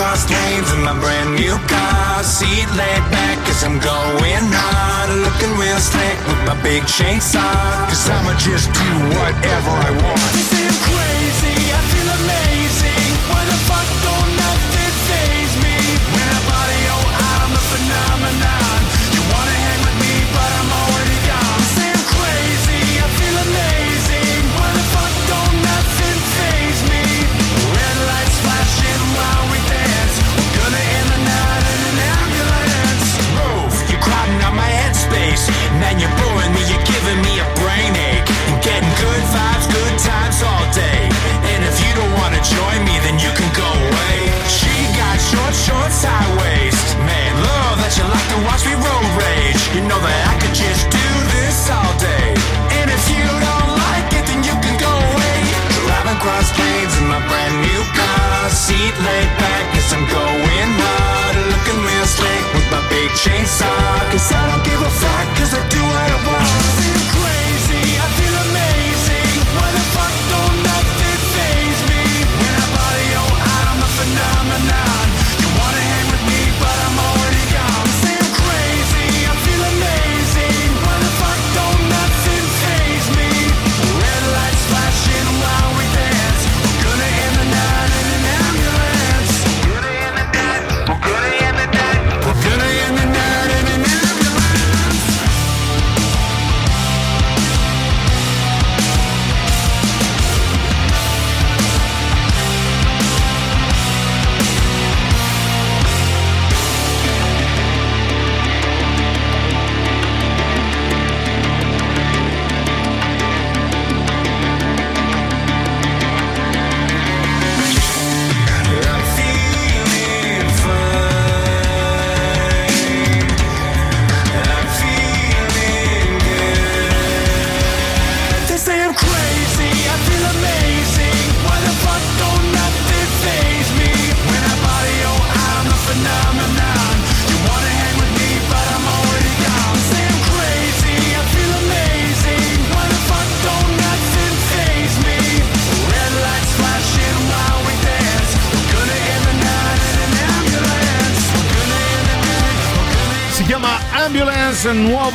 Across 0.00 0.30
lanes 0.30 0.72
in 0.72 0.82
my 0.82 0.98
brand 0.98 1.34
new 1.34 1.58
car. 1.68 2.24
Seat 2.24 2.66
laid 2.74 3.04
back 3.12 3.36
as 3.50 3.62
I'm 3.62 3.78
going 3.80 4.46
hard. 4.48 5.10
Looking 5.20 5.52
real 5.60 5.76
slick 5.76 6.16
with 6.26 6.40
my 6.46 6.56
big 6.62 6.84
chainsaw. 6.84 7.36
Cause 7.86 8.08
I'ma 8.08 8.32
just 8.38 8.72
do 8.72 8.88
whatever 9.20 9.68
I 9.68 9.90
want. 10.02 10.59
What's 45.78 46.02
high 46.02 46.30
waist? 46.42 46.96
Man, 47.06 47.32
love 47.38 47.76
that 47.82 47.92
you 47.94 48.04
like 48.06 48.28
to 48.34 48.38
watch 48.46 48.62
me 48.66 48.74
road 48.74 49.08
rage. 49.18 49.62
You 49.74 49.82
know 49.86 50.00
that 50.00 50.22
I 50.30 50.34
could 50.42 50.56
just 50.56 50.88
do 50.90 51.08
this 51.34 51.70
all 51.70 51.94
day. 51.98 52.34
And 52.80 52.88
if 52.90 53.04
you 53.10 53.26
don't 53.26 53.72
like 53.78 54.10
it, 54.14 54.24
then 54.26 54.40
you 54.42 54.54
can 54.58 54.76
go 54.80 54.90
away. 54.90 55.38
Driving 55.86 56.18
cross 56.18 56.48
lanes 56.58 56.94
in 56.98 57.06
my 57.06 57.20
brand 57.28 57.56
new 57.62 57.82
car. 57.94 58.50
Seat 58.50 58.94
laid 59.06 59.30
back 59.38 59.66
as 59.78 59.88
I'm 59.94 60.04
going 60.10 60.70
hard. 60.80 61.34
Looking 61.52 61.78
real 61.82 62.06
slick 62.08 62.44
with 62.54 62.68
my 62.74 62.82
big 62.90 63.10
chainsaw. 63.18 63.94
Cause 64.10 64.26
I 64.32 64.40
don't 64.50 64.64
give 64.66 64.80
a 64.80 64.90
fuck, 64.90 65.26
cause 65.38 65.52
I 65.54 65.62
do 65.70 65.80
what 65.82 66.08
I 66.10 66.18
want. 66.26 66.39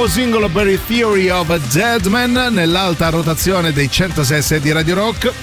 Nuovo 0.05 0.07
singolo 0.07 0.49
per 0.49 0.67
il 0.67 0.79
Theory 0.85 1.29
of 1.29 1.49
a 1.49 1.57
Dead 1.71 2.05
Man 2.05 2.53
nell'alta 2.53 3.09
rotazione 3.09 3.71
dei 3.71 3.89
106 3.89 4.59
di 4.59 4.71
Radio 4.71 4.93
Rock. 4.93 5.33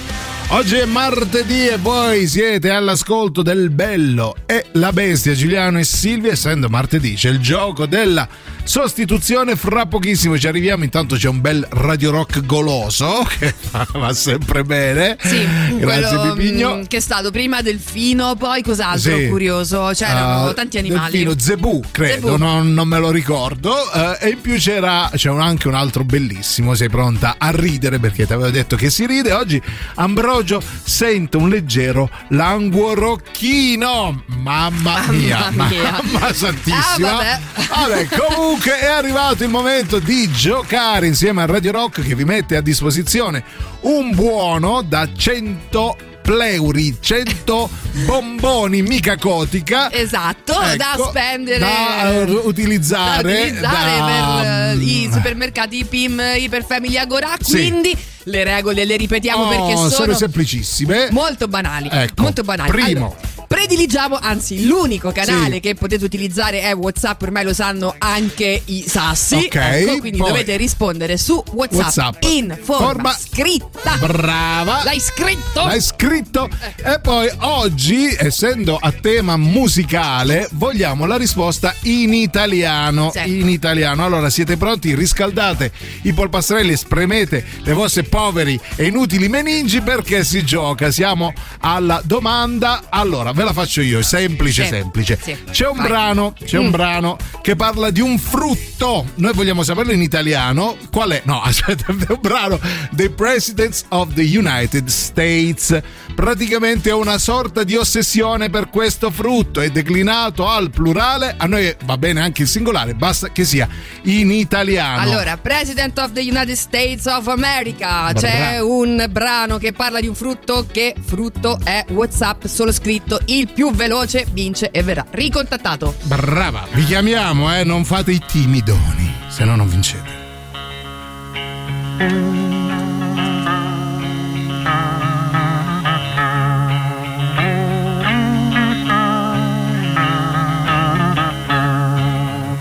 Oggi 0.49 0.75
è 0.75 0.85
martedì 0.85 1.67
e 1.67 1.77
voi 1.77 2.27
siete 2.27 2.69
all'ascolto 2.69 3.41
del 3.41 3.69
bello 3.71 4.35
e 4.45 4.67
la 4.73 4.93
bestia 4.93 5.33
Giuliano 5.33 5.79
e 5.79 5.83
Silvia. 5.83 6.31
Essendo 6.31 6.69
martedì 6.69 7.15
c'è 7.15 7.29
il 7.29 7.39
gioco 7.39 7.85
della 7.85 8.27
sostituzione. 8.63 9.55
Fra 9.55 9.85
pochissimo 9.85 10.37
ci 10.37 10.47
arriviamo. 10.47 10.83
Intanto 10.83 11.15
c'è 11.15 11.27
un 11.27 11.41
bel 11.41 11.65
Radio 11.71 12.11
Rock 12.11 12.45
goloso 12.45 13.25
che 13.39 13.53
va 13.93 14.13
sempre 14.13 14.63
bene. 14.63 15.17
Sì, 15.21 15.45
Grazie 15.77 16.17
quello, 16.17 16.33
Pipigno. 16.33 16.75
mm, 16.77 16.81
che 16.87 16.97
è 16.97 16.99
stato 16.99 17.31
prima 17.31 17.61
delfino, 17.61 18.35
poi 18.35 18.61
cos'altro 18.63 19.17
Sì. 19.17 19.27
curioso? 19.27 19.91
C'erano 19.93 20.47
Ah, 20.47 20.53
tanti 20.53 20.77
animali. 20.77 21.11
Delfino 21.11 21.37
Zebù, 21.39 21.81
credo, 21.91 22.31
Zebù. 22.31 22.37
Non, 22.43 22.73
non 22.73 22.87
me 22.87 22.99
lo 22.99 23.11
ricordo. 23.11 23.91
Eh, 23.91 24.17
e 24.21 24.29
in 24.29 24.41
più 24.41 24.55
c'era 24.57 25.09
c'è 25.15 25.29
un- 25.29 25.41
anche 25.41 25.67
un 25.67 25.75
altro 25.75 26.03
bellissimo. 26.03 26.73
Sei 26.75 26.89
pronta 26.89 27.35
a 27.37 27.51
ridere 27.51 27.99
perché 27.99 28.25
ti 28.25 28.33
avevo 28.33 28.49
detto 28.49 28.75
che 28.75 28.89
si 28.89 29.05
ride. 29.05 29.31
Oggi 29.33 29.61
Ambrogio 29.95 30.61
sente 30.83 31.37
un 31.37 31.49
leggero 31.49 32.09
languorocchino. 32.29 34.23
Mamma 34.27 35.03
mia, 35.09 35.49
Mamma 35.51 35.67
mia. 35.67 35.99
mamma 36.11 36.33
santissima. 36.33 37.09
Ah, 37.09 37.15
vabbè. 37.15 37.39
Vabbè, 37.69 38.07
comunque 38.07 38.51
è 38.61 38.85
arrivato 38.85 39.43
il 39.43 39.49
momento 39.49 39.99
di 39.99 40.31
giocare 40.31 41.07
insieme 41.07 41.41
a 41.41 41.45
Radio 41.45 41.71
Rock 41.71 42.01
che 42.05 42.15
vi 42.15 42.23
mette 42.23 42.55
a 42.55 42.61
disposizione 42.61 43.43
un 43.81 44.13
buono 44.13 44.81
da 44.81 45.07
100 45.15 45.97
pleuri, 46.21 46.97
100 46.99 47.69
bomboni 48.05 48.81
mica 48.81 49.17
cotica. 49.17 49.91
Esatto, 49.91 50.53
da 50.53 50.93
Ecco, 50.93 51.09
spendere. 51.09 51.59
da 51.59 52.11
eh, 52.11 52.23
utilizzare, 52.43 53.21
da 53.23 53.39
utilizzare 53.41 53.97
da- 53.97 54.39
per 54.41 54.77
eh, 54.79 54.83
i 54.83 55.09
supermercati 55.11 55.83
PIM, 55.85 56.21
Iperfamily 56.37 56.97
Agora. 56.97 57.35
Sì. 57.39 57.51
Quindi 57.51 57.97
le 58.25 58.43
regole 58.45 58.85
le 58.85 58.95
ripetiamo 58.95 59.43
Oh, 59.43 59.49
perché 59.49 59.75
sono 59.75 59.89
sono 59.89 60.13
semplicissime. 60.13 61.09
molto 61.11 61.47
banali. 61.47 61.89
Ecco, 61.91 62.21
molto 62.21 62.43
banali. 62.43 62.69
primo. 62.71 63.05
Allora, 63.17 63.32
prediligiamo, 63.53 64.17
anzi, 64.19 64.65
l'unico 64.65 65.11
canale 65.11 65.55
Sì. 65.55 65.59
che 65.59 65.75
potete 65.75 66.03
utilizzare 66.03 66.61
è 66.61 66.73
WhatsApp, 66.73 67.21
ormai 67.21 67.43
lo 67.43 67.53
sanno 67.53 67.93
anche 67.99 68.63
i 68.65 68.83
sassi. 68.87 69.35
Ok, 69.35 69.55
Ecco, 69.55 69.97
quindi 69.99 70.17
poi- 70.17 70.29
dovete 70.29 70.57
rispondere 70.57 71.17
su 71.19 71.35
WhatsApp, 71.51 71.79
WhatsApp. 71.83 72.23
in 72.23 72.57
forma, 72.63 72.85
Forma- 72.87 73.13
scritta. 73.17 73.97
Brava. 73.99 74.81
L'hai 74.83 74.99
scritto? 74.99 75.65
L'hai 75.65 75.81
scritto? 75.81 76.49
E 76.83 76.99
poi 76.99 77.29
oggi, 77.41 78.07
essendo 78.17 78.75
a 78.81 78.91
tema 78.91 79.37
musicale, 79.37 80.47
vogliamo 80.53 81.05
la 81.05 81.17
risposta 81.17 81.75
in 81.83 82.11
italiano. 82.13 83.11
Sì. 83.13 83.39
In 83.39 83.49
italiano. 83.49 84.03
Allora, 84.03 84.31
siete 84.31 84.57
pronti? 84.57 84.95
Riscaldate 84.95 85.71
i 86.03 86.13
polpastrelli, 86.13 86.75
spremete 86.75 87.45
le 87.63 87.73
vostre 87.73 88.01
poveri 88.03 88.59
e 88.75 88.85
inutili 88.87 89.27
meningi 89.29 89.81
perché 89.81 90.23
si 90.23 90.43
gioca. 90.43 90.89
Siamo 90.89 91.33
alla 91.59 92.01
domanda. 92.03 92.85
Allora, 92.89 93.31
ve 93.31 93.42
la 93.43 93.53
faccio 93.53 93.81
io, 93.81 93.99
è 93.99 94.03
semplice, 94.03 94.63
Sì. 94.63 94.69
semplice. 94.69 95.19
Sì. 95.21 95.37
C'è 95.51 95.67
un 95.67 95.77
Vai. 95.77 95.87
brano, 95.87 96.33
c'è 96.43 96.57
un 96.57 96.67
Mm. 96.67 96.71
brano 96.71 97.17
che 97.41 97.55
parla 97.55 97.89
di 97.89 98.01
un 98.01 98.17
frutto. 98.17 99.05
Noi 99.15 99.33
vogliamo 99.33 99.63
saperlo 99.63 99.91
in 99.91 100.01
italiano. 100.01 100.77
Qual 100.91 101.11
è? 101.11 101.21
No, 101.25 101.41
aspetta, 101.43 101.85
è 101.87 101.91
un 102.11 102.17
brano 102.21 102.59
dei 102.91 103.09
Presidents 103.09 103.85
of 103.89 104.13
the 104.13 104.21
United 104.37 104.87
States. 104.87 105.79
Praticamente 106.15 106.89
è 106.89 106.93
una 106.93 107.17
sorta 107.17 107.63
di 107.63 107.75
ossessione 107.75 108.49
per 108.49 108.69
questo 108.69 109.09
frutto. 109.09 109.61
È 109.61 109.69
declinato 109.69 110.47
al 110.47 110.69
plurale. 110.69 111.33
A 111.37 111.45
noi 111.47 111.73
va 111.85 111.97
bene 111.97 112.21
anche 112.21 112.43
il 112.43 112.47
singolare, 112.47 112.93
basta 112.93 113.31
che 113.31 113.43
sia 113.45 113.67
in 114.03 114.31
italiano. 114.31 115.01
Allora, 115.01 115.37
President 115.37 115.97
of 115.99 116.11
the 116.13 116.21
United 116.21 116.55
States 116.55 117.05
of 117.05 117.27
America. 117.27 118.11
C'è 118.13 118.59
un 118.61 119.05
brano 119.09 119.57
che 119.57 119.71
parla 119.73 119.99
di 119.99 120.07
un 120.07 120.15
frutto. 120.15 120.65
Che 120.71 120.95
frutto 121.03 121.59
è 121.63 121.83
WhatsApp 121.89 122.45
solo 122.45 122.71
scritto. 122.71 123.19
Il 123.33 123.51
più 123.51 123.71
veloce 123.71 124.27
vince 124.31 124.69
e 124.69 124.83
verrà 124.83 125.03
ricontattato. 125.09 125.95
Brava, 126.03 126.67
vi 126.71 126.85
chiamiamo, 126.85 127.51
eh, 127.57 127.63
non 127.63 127.83
fate 127.83 128.11
i 128.11 128.21
timidoni, 128.23 129.11
se 129.27 129.43
no 129.43 129.55
non 129.55 129.67
vincete. 129.67 130.21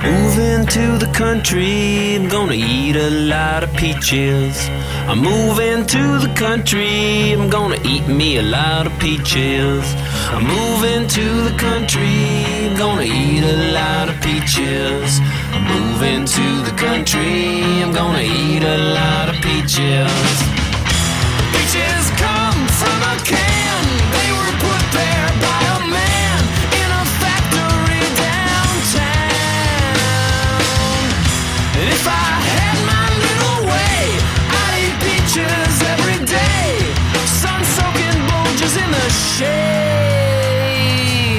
Moving 0.00 0.66
to 0.68 0.96
the 0.96 1.10
country, 1.12 2.14
I'm 2.14 2.28
gonna 2.28 2.54
eat 2.54 2.96
a 2.96 3.10
lot 3.10 3.62
of 3.62 3.70
peaches. 3.76 4.70
I'm 5.08 5.18
moving 5.18 5.84
to 5.86 6.18
the 6.18 6.32
country, 6.36 7.32
I'm 7.32 7.50
gonna 7.50 7.78
eat 7.84 8.06
me 8.06 8.38
a 8.38 8.42
lot 8.42 8.86
of 8.86 8.98
peaches. 8.98 9.84
I'm 10.30 10.44
moving 10.46 11.08
to 11.08 11.26
the 11.48 11.54
country, 11.58 12.44
I'm 12.66 12.76
gonna 12.76 13.02
eat 13.02 13.42
a 13.42 13.72
lot 13.72 14.08
of 14.08 14.16
peaches. 14.22 15.20
I'm 15.52 15.64
moving 15.74 16.24
to 16.24 16.46
the 16.68 16.74
country, 16.76 17.82
I'm 17.82 17.92
gonna 17.92 18.22
eat 18.22 18.62
a 18.62 18.78
lot 18.98 19.28
of 19.28 19.36
peaches. 19.42 20.34
Peaches 21.52 22.04
come 22.24 22.60
from 22.80 22.98
a 23.12 23.16
can, 23.30 23.82
they 24.16 24.30
were 24.38 24.54
put 24.64 24.82
there 24.96 25.30
by 25.42 25.51
In 38.74 38.90
the 38.90 39.10
shade. 39.36 40.66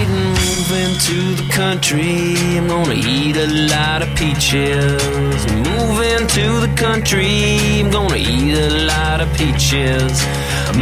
Moving 0.08 0.94
to 1.00 1.18
the 1.42 1.48
country. 1.52 2.36
I'm 2.58 2.68
gonna 2.68 2.94
eat 2.94 3.38
a 3.38 3.48
lot 3.74 4.04
of 4.04 4.10
peaches. 4.16 5.02
Moving 5.50 6.28
to 6.28 6.60
the 6.62 6.72
country. 6.76 7.80
I'm 7.82 7.90
gonna 7.90 8.18
eat 8.18 8.54
a 8.54 8.70
lot 8.86 9.20
of 9.20 9.34
peaches. 9.34 10.24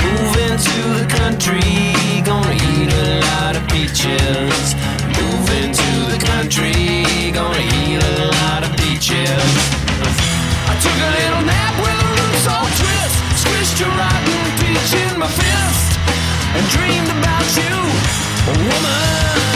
Moving 0.03 0.57
to 0.67 0.77
the 0.99 1.07
country. 1.07 1.63
Gonna 2.25 2.53
eat 2.71 2.91
a 2.91 3.21
lot 3.31 3.55
of 3.55 3.63
peaches. 3.69 4.75
Moving 5.19 5.71
to 5.71 5.91
the 6.11 6.19
country. 6.19 7.31
Gonna 7.31 7.63
eat 7.79 8.03
a 8.03 8.27
lot 8.27 8.61
of 8.67 8.71
peaches. 8.75 9.53
I 10.67 10.75
took 10.83 10.99
a 10.99 11.11
little 11.15 11.43
nap 11.47 11.73
with 11.79 11.97
a 12.07 12.09
loose 12.19 12.47
old 12.51 12.71
twist. 12.79 13.15
Squished 13.39 13.79
a 13.85 13.87
rotten 13.87 14.43
peach 14.59 14.93
in 14.99 15.15
my 15.17 15.27
fist. 15.27 15.90
And 16.53 16.67
dreamed 16.69 17.09
about 17.09 17.47
you, 17.55 17.75
woman. 18.65 19.50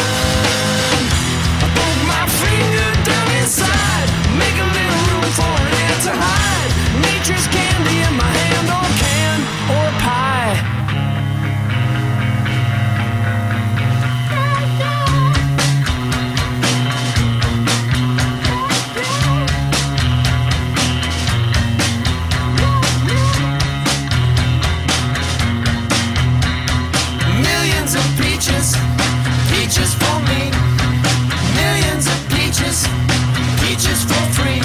Peaches 33.95 34.11
for 34.11 34.33
free. 34.33 34.61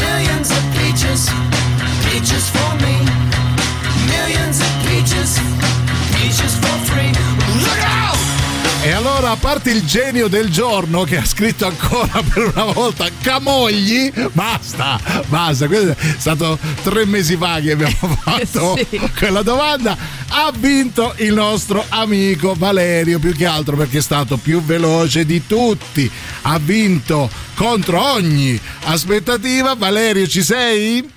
Millions 0.00 0.50
of 0.50 0.62
peaches, 0.72 1.28
peaches 2.04 2.48
for 2.48 2.74
me. 2.76 3.04
Millions 4.08 4.60
of 4.60 4.72
peaches, 4.86 5.38
peaches 6.16 6.54
for 6.56 6.78
free. 6.86 7.12
Look 7.62 7.78
out! 7.80 8.31
E 8.84 8.90
allora, 8.90 9.30
a 9.30 9.36
parte 9.36 9.70
il 9.70 9.84
genio 9.84 10.26
del 10.26 10.50
giorno 10.50 11.04
che 11.04 11.16
ha 11.16 11.24
scritto 11.24 11.66
ancora 11.66 12.20
per 12.34 12.50
una 12.52 12.64
volta 12.72 13.08
Camogli, 13.22 14.12
basta, 14.32 15.00
basta. 15.28 15.68
Questo 15.68 15.92
è 15.96 16.14
stato 16.18 16.58
tre 16.82 17.06
mesi 17.06 17.36
fa 17.36 17.60
che 17.60 17.70
abbiamo 17.70 18.18
fatto 18.20 18.76
quella 19.16 19.42
domanda. 19.42 19.96
Ha 20.30 20.52
vinto 20.56 21.14
il 21.18 21.32
nostro 21.32 21.84
amico 21.90 22.54
Valerio, 22.58 23.20
più 23.20 23.32
che 23.36 23.46
altro 23.46 23.76
perché 23.76 23.98
è 23.98 24.02
stato 24.02 24.36
più 24.36 24.60
veloce 24.60 25.24
di 25.24 25.46
tutti. 25.46 26.10
Ha 26.42 26.58
vinto 26.58 27.30
contro 27.54 28.02
ogni 28.14 28.58
aspettativa. 28.86 29.76
Valerio, 29.76 30.26
ci 30.26 30.42
sei? 30.42 31.08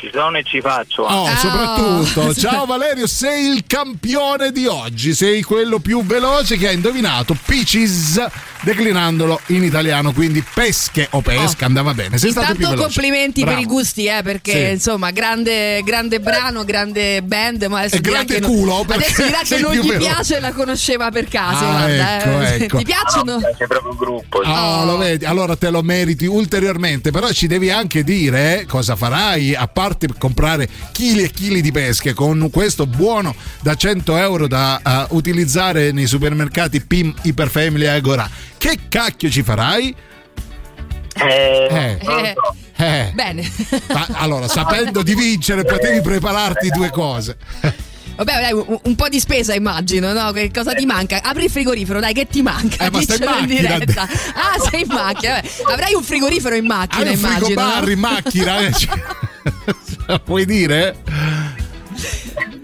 Ci 0.00 0.08
sono 0.14 0.38
e 0.38 0.42
ci 0.44 0.62
faccio. 0.62 1.02
Oh, 1.02 1.26
soprattutto. 1.36 2.32
Ciao 2.40 2.64
Valerio, 2.64 3.06
sei 3.06 3.52
il 3.54 3.64
campione 3.66 4.50
di 4.50 4.64
oggi, 4.66 5.12
sei 5.12 5.42
quello 5.42 5.78
più 5.78 6.02
veloce 6.06 6.56
che 6.56 6.68
ha 6.68 6.70
indovinato 6.70 7.36
Peaches 7.44 8.18
declinandolo 8.62 9.40
in 9.48 9.62
italiano, 9.64 10.12
quindi 10.12 10.42
pesche 10.54 11.06
o 11.10 11.20
pesca, 11.20 11.66
andava 11.66 11.92
bene. 11.92 12.16
Sei 12.18 12.30
stato 12.30 12.46
più 12.54 12.56
Intanto 12.62 12.76
veloce. 12.76 12.94
complimenti 12.94 13.40
Bravo. 13.42 13.56
per 13.56 13.64
i 13.64 13.68
gusti, 13.68 14.04
eh, 14.06 14.20
perché 14.22 14.66
Sì. 14.66 14.72
insomma, 14.72 15.10
grande, 15.10 15.82
grande 15.84 16.18
brano, 16.20 16.64
grande 16.64 17.22
band, 17.22 17.62
ma 17.64 17.80
adesso 17.80 17.96
E 17.96 18.00
grande 18.00 18.40
culo, 18.40 18.76
non, 18.76 18.86
perché 18.86 19.04
adesso 19.04 19.22
dirà 19.24 19.40
che 19.44 19.58
non 19.58 19.72
gli 19.74 19.80
veloce. 19.86 19.98
piace 19.98 20.36
e 20.36 20.40
la 20.40 20.52
conosceva 20.52 21.10
per 21.10 21.28
caso. 21.28 21.64
Ah, 21.64 21.70
guarda, 21.70 22.16
ecco, 22.20 22.40
eh. 22.40 22.64
ecco. 22.64 22.76
Ti 22.78 22.84
piacciono? 22.84 23.38
C'è 23.58 23.66
proprio 23.66 23.90
un 23.92 23.96
gruppo. 23.98 24.38
Oh, 24.38 24.84
lo 24.86 24.96
vedi? 24.96 25.24
Allora 25.26 25.56
te 25.56 25.68
lo 25.70 25.82
meriti 25.82 26.24
ulteriormente, 26.26 27.10
però 27.10 27.30
ci 27.32 27.46
devi 27.46 27.70
anche 27.70 28.02
dire 28.02 28.60
eh, 28.60 28.66
cosa 28.66 28.96
farai, 28.96 29.54
a 29.54 29.66
parte 29.68 29.88
comprare 30.18 30.68
chili 30.92 31.22
e 31.22 31.30
chili 31.30 31.60
di 31.60 31.72
pesche 31.72 32.12
con 32.14 32.48
questo 32.52 32.86
buono 32.86 33.34
da 33.60 33.74
100 33.74 34.16
euro 34.16 34.46
da 34.46 34.80
eh, 34.84 35.06
utilizzare 35.10 35.92
nei 35.92 36.06
supermercati 36.06 36.80
PIM 36.80 37.14
Iperfamily 37.22 37.84
e 37.84 37.88
Agora. 37.88 38.28
Che 38.56 38.78
cacchio 38.88 39.30
ci 39.30 39.42
farai? 39.42 39.94
Eh, 41.22 41.66
Eh, 41.70 42.34
Eh. 42.76 43.10
Bene. 43.14 43.50
Ma, 43.92 44.06
allora, 44.18 44.48
sapendo 44.48 45.02
di 45.02 45.14
vincere, 45.14 45.64
potevi 45.64 46.00
prepararti 46.00 46.68
due 46.70 46.90
cose. 46.90 47.36
Vabbè, 48.16 48.32
dai, 48.40 48.52
un, 48.52 48.78
un 48.82 48.94
po' 48.96 49.08
di 49.08 49.18
spesa 49.20 49.54
immagino, 49.54 50.12
no? 50.12 50.30
Che 50.32 50.50
cosa 50.52 50.72
ti 50.74 50.84
manca? 50.86 51.22
Apri 51.22 51.44
il 51.44 51.50
frigorifero, 51.50 52.00
dai, 52.00 52.12
che 52.12 52.26
ti 52.26 52.42
manca? 52.42 52.84
Eh, 52.86 52.90
ma 52.90 53.00
stai 53.00 53.16
in 53.16 53.22
in 53.22 53.28
macchina. 53.30 53.60
diretta. 53.78 54.02
Ah, 54.02 54.68
sei 54.70 54.80
in 54.82 54.86
macchina. 54.88 55.34
vabbè. 55.34 55.48
Avrai 55.72 55.94
un 55.94 56.02
frigorifero 56.02 56.54
in 56.54 56.66
macchina, 56.66 57.02
Hai 57.04 57.12
un 57.12 57.18
immagino. 57.18 57.44
frigobar 57.46 57.84
no? 57.84 57.90
in 57.90 57.98
macchina? 57.98 58.58
eh? 58.60 58.72
Puoi 60.24 60.44
dire? 60.44 60.96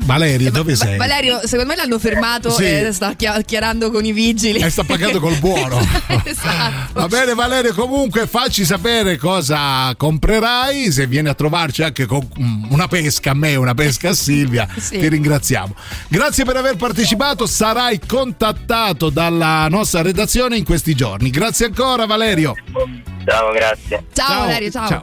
Valerio, 0.05 0.53
dove 0.53 0.74
Va- 0.74 0.85
sei? 0.85 0.97
Valerio, 0.97 1.41
secondo 1.45 1.66
me 1.66 1.77
l'hanno 1.77 1.99
fermato 1.99 2.49
Sì. 2.51 2.62
e 2.64 2.93
sta 2.93 3.14
chia- 3.14 3.41
chiarando 3.43 3.91
con 3.91 4.05
i 4.05 4.12
vigili. 4.12 4.61
E 4.61 4.70
sta 4.70 4.85
pagando 4.85 5.18
col 5.18 5.37
buono. 5.39 5.79
esatto. 6.24 6.93
Va 6.93 7.09
bene 7.09 7.35
Valerio, 7.35 7.74
comunque 7.74 8.29
facci 8.29 8.64
sapere 8.64 9.16
cosa 9.16 9.93
comprerai, 9.97 10.93
se 10.93 11.09
vieni 11.09 11.29
a 11.29 11.35
trovarci 11.35 11.83
anche 11.83 12.07
con 12.07 12.24
una 12.70 12.87
pesca 12.87 13.33
a 13.33 13.35
me, 13.35 13.57
una 13.57 13.74
pesca 13.74 14.11
a 14.11 14.14
Silvia, 14.14 14.68
Sì. 14.79 14.99
ti 14.99 15.09
ringraziamo. 15.09 15.74
Grazie 16.09 16.45
per 16.45 16.57
aver 16.57 16.77
partecipato, 16.77 17.47
sarai 17.47 17.99
contattato 18.07 19.11
dalla 19.11 19.66
nostra 19.68 20.03
redazione 20.03 20.57
in 20.57 20.64
questi 20.64 20.95
giorni. 20.95 21.31
Grazie 21.31 21.66
ancora 21.66 22.07
Valerio. 22.07 22.55
Ciao, 23.27 23.51
grazie. 23.53 24.05
Ciao, 24.14 24.39
Valerio, 24.47 24.70
ciao. 24.70 25.03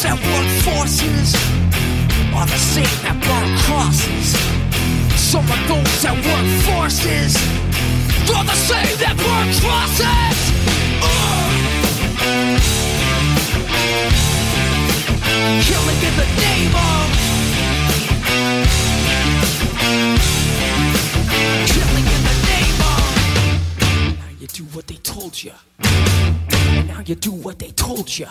Those 0.00 0.08
that 0.08 0.18
work 0.32 0.48
forces 0.64 1.34
are 2.34 2.46
the 2.46 2.56
same 2.56 2.84
that 3.04 3.16
burn 3.20 3.56
crosses. 3.64 4.36
Some 5.20 5.44
of 5.44 5.68
those 5.68 6.02
that 6.02 6.16
work 6.16 6.48
forces 6.64 7.36
are 8.34 8.44
the 8.44 8.54
same 8.54 8.96
that 8.98 9.16
burn 9.16 9.52
crosses. 9.60 10.38
Ugh. 11.02 11.50
Killing 15.68 16.00
in 16.08 16.14
the 16.16 16.28
name 16.40 16.74
of 16.74 17.06
Killing 21.72 22.06
in 22.16 22.22
the 22.30 22.36
name 22.48 22.80
of 22.88 23.04
Now 24.18 24.32
you 24.40 24.46
do 24.46 24.64
what 24.72 24.86
they 24.86 24.96
told 24.96 25.42
you. 25.42 25.52
Now 26.86 27.00
you 27.04 27.14
do 27.14 27.32
what 27.32 27.58
they 27.58 27.70
told 27.72 28.18
you. 28.18 28.26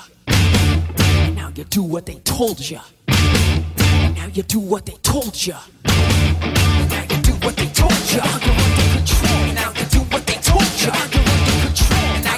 Now 1.36 1.52
you 1.56 1.64
do 1.66 1.82
what 1.84 2.06
they 2.06 2.16
told 2.24 2.60
you. 2.60 2.80
Now 3.08 4.28
you 4.34 4.44
do 4.44 4.60
what 4.60 4.86
they 4.86 4.98
told 5.04 5.46
you. 5.46 5.54
Now 5.86 7.04
you 7.10 7.22
do 7.22 7.34
what 7.46 7.56
they 7.56 7.68
told 7.68 8.12
you. 8.12 8.22
Under 8.22 8.54
control. 8.96 9.44
And 9.46 9.56
now 9.56 9.72
you 9.78 9.86
do 9.86 10.00
what 10.12 10.26
they 10.26 10.36
told 10.36 10.82
you. 10.82 10.92
Under 10.92 11.24
control. 11.64 12.00
And 12.16 12.24
now 12.24 12.38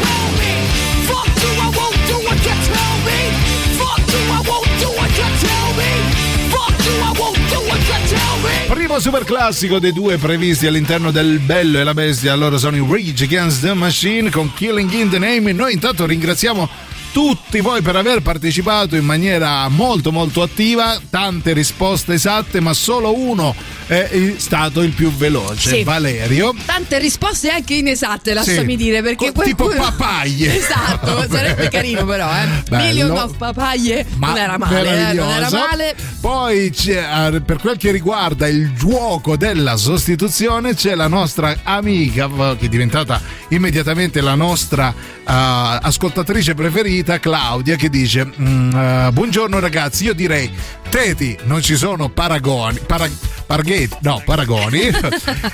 Primo 8.67 8.99
super 8.99 9.23
classico 9.23 9.79
dei 9.79 9.93
due 9.93 10.17
previsti 10.17 10.67
all'interno 10.67 11.11
del 11.11 11.39
Bello 11.39 11.79
e 11.79 11.83
la 11.83 11.93
Bestia. 11.93 12.35
Loro 12.35 12.57
sono 12.57 12.75
i 12.75 12.85
Rage 12.87 13.25
Against 13.25 13.61
the 13.61 13.73
Machine 13.73 14.29
con 14.29 14.53
Killing 14.53 14.91
in 14.91 15.09
the 15.09 15.19
Name. 15.19 15.51
Noi 15.51 15.73
intanto 15.73 16.05
ringraziamo 16.05 16.69
tutti 17.11 17.59
voi 17.59 17.81
per 17.81 17.95
aver 17.95 18.21
partecipato 18.21 18.95
in 18.95 19.03
maniera 19.05 19.67
molto 19.67 20.11
molto 20.11 20.41
attiva, 20.41 20.99
tante 21.09 21.53
risposte 21.53 22.13
esatte, 22.13 22.59
ma 22.59 22.73
solo 22.73 23.17
uno 23.17 23.53
è 23.87 24.35
stato 24.37 24.81
il 24.81 24.91
più 24.91 25.11
veloce, 25.11 25.75
Sì. 25.77 25.83
Valerio. 25.83 26.53
Tante 26.65 26.97
risposte 26.99 27.49
anche 27.49 27.73
inesatte, 27.75 28.33
lasciami 28.33 28.71
Sì. 28.71 28.83
dire, 28.83 29.01
perché 29.01 29.31
Co- 29.33 29.41
tipo 29.43 29.65
qualcuno- 29.65 29.83
papaglie. 29.89 30.55
Esatto, 30.61 31.13
Vabbè. 31.15 31.27
sarebbe 31.35 31.69
carino 31.69 32.05
però, 32.05 32.29
eh. 32.31 32.47
Bello. 32.69 32.83
Million 32.83 33.11
of 33.11 33.35
papaglie 33.35 34.05
non 34.17 34.37
era 34.37 34.57
male, 34.57 35.09
eh, 35.09 35.13
non 35.13 35.29
era 35.29 35.49
male. 35.49 35.95
Poi 36.21 36.73
eh, 36.85 37.41
per 37.45 37.57
quel 37.59 37.77
che 37.77 37.91
riguarda 37.91 38.47
il 38.47 38.71
gioco 38.73 39.35
della 39.35 39.75
sostituzione 39.75 40.75
c'è 40.75 40.95
la 40.95 41.07
nostra 41.07 41.57
amica 41.63 42.29
che 42.57 42.65
è 42.65 42.69
diventata 42.69 43.19
immediatamente 43.49 44.21
la 44.21 44.35
nostra 44.35 44.93
eh, 44.93 45.23
ascoltatrice 45.25 46.53
preferita 46.53 46.99
Claudia 47.03 47.75
che 47.75 47.89
dice 47.89 48.25
"Mm, 48.39 48.75
eh, 48.75 49.09
buongiorno 49.11 49.59
ragazzi 49.59 50.05
io 50.05 50.13
direi 50.13 50.49
Teti 50.89 51.37
non 51.43 51.61
ci 51.61 51.75
sono 51.77 52.09
paragoni 52.09 52.79
para- 52.85 53.09
parghetti 53.45 53.95
no 54.01 54.21
paragoni 54.25 54.79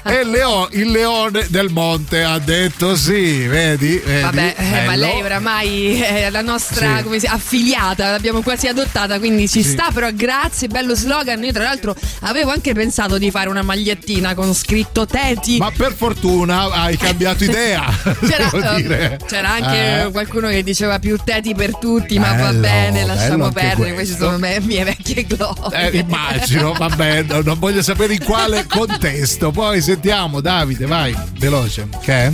e 0.03 0.23
Leo- 0.23 0.67
il 0.71 0.89
leone 0.89 1.45
del 1.49 1.69
monte 1.69 2.23
ha 2.23 2.39
detto 2.39 2.95
sì 2.95 3.45
vedi, 3.47 4.01
vedi? 4.03 4.21
Vabbè, 4.21 4.55
eh, 4.57 4.85
ma 4.85 4.95
lei 4.95 5.21
oramai 5.21 5.99
è 6.01 6.29
la 6.31 6.41
nostra 6.41 6.97
Sì. 6.97 7.03
come 7.03 7.19
si- 7.19 7.27
affiliata, 7.27 8.09
l'abbiamo 8.11 8.41
quasi 8.41 8.67
adottata, 8.67 9.19
quindi 9.19 9.47
ci 9.47 9.61
Sì. 9.61 9.69
sta, 9.69 9.89
però 9.93 10.07
grazie, 10.11 10.67
bello 10.67 10.95
slogan. 10.95 11.43
Io 11.43 11.51
tra 11.51 11.63
l'altro 11.63 11.95
avevo 12.21 12.51
anche 12.51 12.73
pensato 12.73 13.17
di 13.19 13.29
fare 13.29 13.47
una 13.49 13.61
magliettina 13.61 14.33
con 14.33 14.53
scritto 14.55 15.05
Teti. 15.05 15.57
ma 15.59 15.69
per 15.75 15.93
fortuna 15.95 16.63
hai 16.71 16.97
cambiato 16.97 17.43
idea 17.43 17.85
C'era, 18.27 18.75
eh, 18.77 19.17
c'era 19.27 19.49
anche 19.51 20.05
Eh. 20.05 20.11
qualcuno 20.11 20.47
che 20.49 20.63
diceva 20.63 20.97
più 20.97 21.15
teti 21.23 21.36
per 21.41 21.77
tutti, 21.77 22.17
ma 22.19 22.29
va 22.29 22.35
Bello, 22.47 22.59
bene, 22.59 22.99
bello 23.01 23.13
lasciamo 23.13 23.51
perdere, 23.51 23.93
queste 23.93 24.17
sono 24.17 24.37
me- 24.37 24.59
mie 24.61 24.83
vecchie 24.83 25.23
glorie. 25.25 25.91
Eh, 25.91 25.97
immagino, 25.97 26.73
vabbè, 26.73 27.23
no- 27.23 27.41
non 27.41 27.59
voglio 27.59 27.81
sapere 27.81 28.13
in 28.13 28.23
quale 28.23 28.65
contesto. 28.67 29.51
Poi 29.51 29.81
sentiamo, 29.81 30.41
Davide, 30.41 30.85
vai, 30.85 31.15
veloce. 31.39 31.87
Che 32.01 32.13
è? 32.13 32.31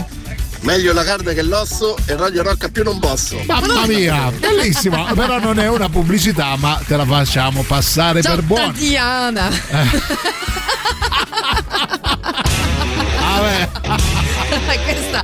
Meglio 0.62 0.94
la 0.94 1.04
carne 1.04 1.34
che 1.34 1.42
l'osso 1.42 1.98
e 2.06 2.16
Radio 2.16 2.42
Rock 2.44 2.64
a 2.64 2.70
più 2.70 2.84
non 2.84 2.98
posso. 3.00 3.38
Mamma 3.46 3.86
mia, 3.86 4.32
bellissimo. 4.32 5.06
Però 5.14 5.38
non 5.40 5.60
è 5.60 5.68
una 5.68 5.90
pubblicità, 5.90 6.56
ma 6.56 6.80
te 6.88 6.96
la 6.96 7.06
facciamo 7.06 7.64
passare 7.64 8.22
Ciao 8.22 8.36
per 8.36 8.44
buona. 8.46 8.68
Tatiana. 8.68 9.50
Vabbè. 13.20 13.70
Questa 14.84 15.24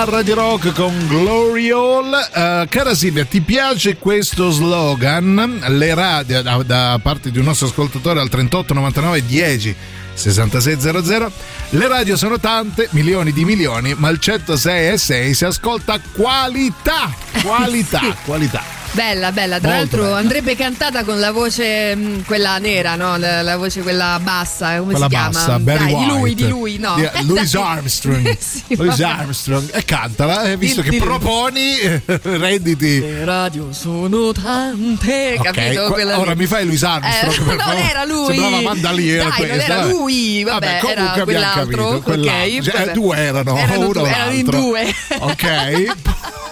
a 0.00 0.04
Radio 0.04 0.34
Rock 0.34 0.72
con 0.72 0.94
Glory 1.08 1.70
Hall. 1.70 2.10
Eh, 2.12 2.66
cara 2.70 2.94
Silvia, 2.94 3.26
ti 3.26 3.42
piace 3.42 3.98
questo 3.98 4.50
slogan? 4.50 5.62
Le 5.66 5.94
radio, 5.94 6.40
da, 6.40 6.62
da 6.62 6.98
parte 7.02 7.30
di 7.30 7.38
un 7.38 7.44
nostro 7.44 7.66
ascoltatore 7.66 8.18
al 8.18 8.30
38 8.30 8.72
99 8.72 9.26
10 9.26 9.76
6600. 10.14 11.32
Le 11.70 11.88
radio 11.88 12.16
sono 12.16 12.40
tante, 12.40 12.88
milioni 12.92 13.32
di 13.32 13.44
milioni, 13.44 13.94
ma 13.94 14.08
il 14.08 14.18
106 14.18 14.88
e 14.88 14.96
6 14.96 15.34
si 15.34 15.44
ascolta 15.44 16.00
qualità. 16.14 17.14
Qualità, 17.42 18.16
qualità. 18.24 18.79
Bella, 18.92 19.30
bella. 19.30 19.60
Tra 19.60 19.76
Molto 19.76 19.96
l'altro 19.98 20.14
andrebbe 20.16 20.56
cantata 20.56 21.04
con 21.04 21.20
la 21.20 21.30
voce 21.30 21.94
mh, 21.94 22.24
quella 22.24 22.58
nera, 22.58 22.96
no? 22.96 23.16
La, 23.18 23.40
la 23.40 23.56
voce 23.56 23.82
quella 23.82 24.18
bassa, 24.20 24.78
come 24.78 24.90
Quella 24.92 25.04
si 25.04 25.10
chiama? 25.10 25.28
bassa, 25.30 25.58
Barry 25.60 25.92
Dai, 25.92 25.94
di 25.96 26.06
lui, 26.06 26.20
White. 26.20 26.42
di 26.42 26.48
lui, 26.48 26.76
no. 26.78 26.96
Yeah, 26.98 27.12
Louis. 27.22 27.54
Armstrong. 27.54 28.36
Sì, 28.40 28.64
Louis 28.76 28.98
vabbè. 28.98 29.12
Armstrong. 29.20 29.70
E 29.72 29.84
cantala, 29.84 30.42
eh, 30.50 30.56
visto 30.56 30.80
Di- 30.82 30.88
che 30.90 30.96
di- 30.98 31.02
proponi, 31.02 31.78
eh, 31.78 32.02
renditi. 32.22 33.00
Le 33.00 33.24
radio 33.24 33.72
sono 33.72 34.32
tante, 34.32 35.36
Ok, 35.38 35.44
capito? 35.52 35.80
qua- 35.82 35.90
Quella 35.92 36.18
ora 36.18 36.32
lì. 36.32 36.38
mi 36.38 36.46
fai 36.46 36.64
Louis 36.66 36.82
Armstrong. 36.82 37.32
Eh, 37.32 37.44
non 37.44 37.58
favore. 37.58 37.90
era 37.90 38.04
lui. 38.04 38.26
Sembrava 38.34 38.60
Mandaliera 38.62 39.22
Dai, 39.28 39.38
non 39.38 39.48
questa, 39.48 39.64
era 39.72 39.76
vabbè. 39.82 39.90
lui, 39.92 40.42
vabbè, 40.42 40.78
comunque 40.80 40.90
era 41.04 41.22
quell'altro, 41.24 41.62
capito, 41.90 42.02
quell'altro. 42.02 42.50
ok, 42.58 42.60
Cioè, 42.62 42.78
vabbè. 42.78 42.92
due 42.92 43.16
erano, 43.16 43.56
Erano 43.56 43.78
uno 43.78 43.92
due, 43.92 44.08
erano 44.10 44.30
in 44.32 44.44
due. 44.46 44.94
Ok. 45.20 45.84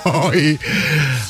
Poi, 0.03 0.59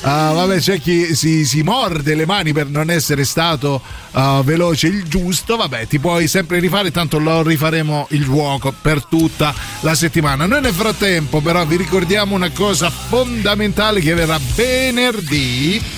ah, 0.03 0.33
vabbè, 0.33 0.59
c'è 0.59 0.81
chi 0.81 1.14
si, 1.14 1.45
si 1.45 1.62
morde 1.62 2.14
le 2.14 2.27
mani 2.27 2.53
per 2.53 2.69
non 2.69 2.91
essere 2.91 3.25
stato 3.25 3.81
ah, 4.12 4.43
veloce 4.43 4.87
il 4.87 5.05
giusto. 5.05 5.57
Vabbè, 5.57 5.87
ti 5.87 5.99
puoi 5.99 6.29
sempre 6.29 6.59
rifare, 6.59 6.91
tanto 6.91 7.19
lo 7.19 7.43
rifaremo 7.43 8.09
il 8.11 8.25
gioco 8.25 8.73
per 8.81 9.05
tutta 9.05 9.55
la 9.81 9.95
settimana. 9.95 10.47
Noi 10.47 10.61
nel 10.61 10.73
frattempo, 10.73 11.41
però, 11.41 11.64
vi 11.64 11.77
ricordiamo 11.77 12.35
una 12.35 12.51
cosa 12.51 12.91
fondamentale 12.91 14.01
che 14.01 14.14
verrà 14.14 14.39
venerdì. 14.55 15.97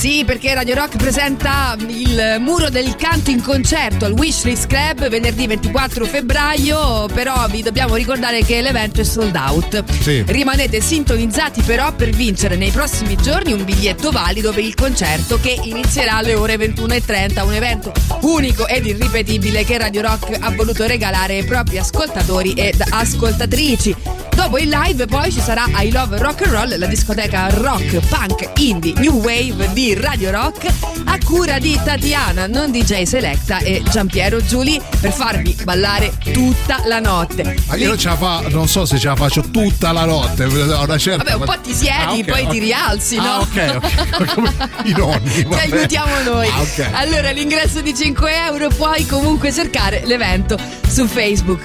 Sì, 0.00 0.24
perché 0.24 0.54
Radio 0.54 0.76
Rock 0.76 0.96
presenta 0.96 1.76
il 1.86 2.36
muro 2.40 2.70
del 2.70 2.96
canto 2.96 3.28
in 3.28 3.42
concerto 3.42 4.06
al 4.06 4.12
Wishlist 4.12 4.66
Club 4.66 5.10
venerdì 5.10 5.46
24 5.46 6.06
febbraio, 6.06 7.06
però 7.12 7.46
vi 7.48 7.60
dobbiamo 7.60 7.96
ricordare 7.96 8.42
che 8.42 8.62
l'evento 8.62 9.02
è 9.02 9.04
sold 9.04 9.36
out. 9.36 9.84
Sì. 10.00 10.24
Rimanete 10.26 10.80
sintonizzati 10.80 11.60
però 11.60 11.92
per 11.92 12.08
vincere 12.12 12.56
nei 12.56 12.70
prossimi 12.70 13.14
giorni 13.14 13.52
un 13.52 13.62
biglietto 13.62 14.10
valido 14.10 14.54
per 14.54 14.64
il 14.64 14.74
concerto 14.74 15.38
che 15.38 15.60
inizierà 15.64 16.14
alle 16.14 16.32
ore 16.32 16.54
21.30, 16.54 17.44
un 17.44 17.52
evento 17.52 17.92
unico 18.22 18.66
ed 18.68 18.86
irripetibile 18.86 19.66
che 19.66 19.76
Radio 19.76 20.00
Rock 20.00 20.34
ha 20.40 20.50
voluto 20.52 20.86
regalare 20.86 21.36
ai 21.36 21.44
propri 21.44 21.76
ascoltatori 21.76 22.54
ed 22.54 22.82
ascoltatrici. 22.88 23.94
Dopo 24.34 24.56
il 24.56 24.70
live 24.70 25.04
poi 25.04 25.30
ci 25.30 25.40
sarà 25.40 25.66
I 25.82 25.90
Love 25.90 26.16
Rock 26.16 26.42
and 26.42 26.52
Roll, 26.52 26.78
la 26.78 26.86
discoteca 26.86 27.48
rock, 27.50 27.98
punk, 28.08 28.48
indie, 28.56 28.94
new 28.96 29.20
wave 29.20 29.70
di 29.74 29.89
Radio 29.94 30.30
Rock 30.30 30.66
a 31.04 31.18
cura 31.24 31.58
di 31.58 31.78
Tatiana, 31.82 32.46
non 32.46 32.70
DJ 32.70 33.02
Selecta 33.02 33.58
e 33.58 33.82
Giampiero 33.90 34.44
Giuli 34.44 34.80
per 35.00 35.12
farvi 35.12 35.56
ballare 35.64 36.12
tutta 36.32 36.82
la 36.84 37.00
notte. 37.00 37.56
Ma 37.66 37.74
io 37.76 37.88
non, 37.88 37.98
ce 37.98 38.08
la 38.08 38.16
fa, 38.16 38.42
non 38.48 38.68
so 38.68 38.84
se 38.84 38.98
ce 38.98 39.08
la 39.08 39.16
faccio 39.16 39.40
tutta 39.50 39.92
la 39.92 40.04
notte. 40.04 40.44
Una 40.44 40.98
certa... 40.98 41.24
Vabbè, 41.24 41.34
un 41.36 41.44
po' 41.44 41.60
ti 41.60 41.74
siedi, 41.74 41.96
Ah, 42.00 42.12
ok, 42.12 42.24
poi 42.24 42.42
ok. 42.44 42.50
ti 42.50 42.58
rialzi, 42.58 43.16
Ah, 43.16 43.22
no? 43.22 43.36
ok, 43.38 43.80
ok. 44.20 44.34
Come 44.34 44.54
I 44.84 44.92
nonni. 44.96 45.30
Ti 45.48 45.54
aiutiamo 45.54 46.20
noi. 46.24 46.48
Ah, 46.48 46.60
ok. 46.60 46.88
Allora, 46.92 47.30
l'ingresso 47.30 47.80
di 47.80 47.94
5 47.94 48.32
euro, 48.46 48.68
puoi 48.68 49.06
comunque 49.06 49.52
cercare 49.52 50.02
l'evento 50.04 50.58
su 50.88 51.06
Facebook. 51.06 51.60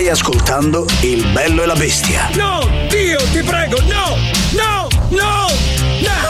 Stai 0.00 0.12
ascoltando 0.12 0.86
Il 1.02 1.26
bello 1.26 1.62
e 1.62 1.66
la 1.66 1.74
bestia. 1.74 2.30
No, 2.32 2.66
Dio, 2.88 3.18
ti 3.32 3.42
prego, 3.42 3.78
no, 3.82 4.16
no, 4.52 4.88
no, 5.10 5.46
no! 5.98 6.26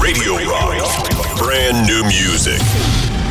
Radio 0.00 0.36
Rock. 0.38 1.36
Brand 1.36 1.86
new 1.86 2.02
music. 2.02 2.60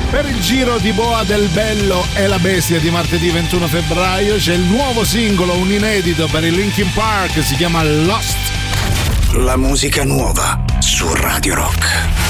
Per 0.10 0.26
il 0.26 0.39
giro 0.39 0.78
di 0.78 0.94
Boa 0.94 1.26
del 1.26 1.50
Bello 1.50 2.06
e 2.14 2.28
la 2.28 2.39
Bestia 2.39 2.80
di 2.80 2.89
martedì 2.89 3.30
21 3.30 3.68
febbraio 3.68 4.38
c'è 4.38 4.54
il 4.54 4.62
nuovo 4.62 5.04
singolo, 5.04 5.54
un 5.56 5.70
inedito 5.70 6.28
per 6.28 6.46
il 6.46 6.54
Linkin 6.54 6.94
Park, 6.94 7.44
si 7.44 7.56
chiama 7.56 7.84
Lost. 7.84 8.38
La 9.34 9.58
musica 9.58 10.06
nuova 10.06 10.64
su 10.80 11.14
Radio 11.14 11.56
Rock. 11.56 12.22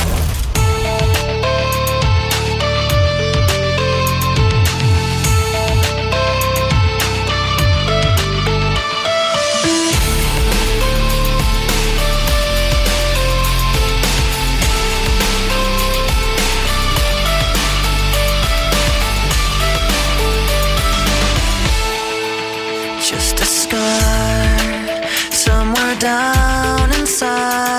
side. 27.14 27.72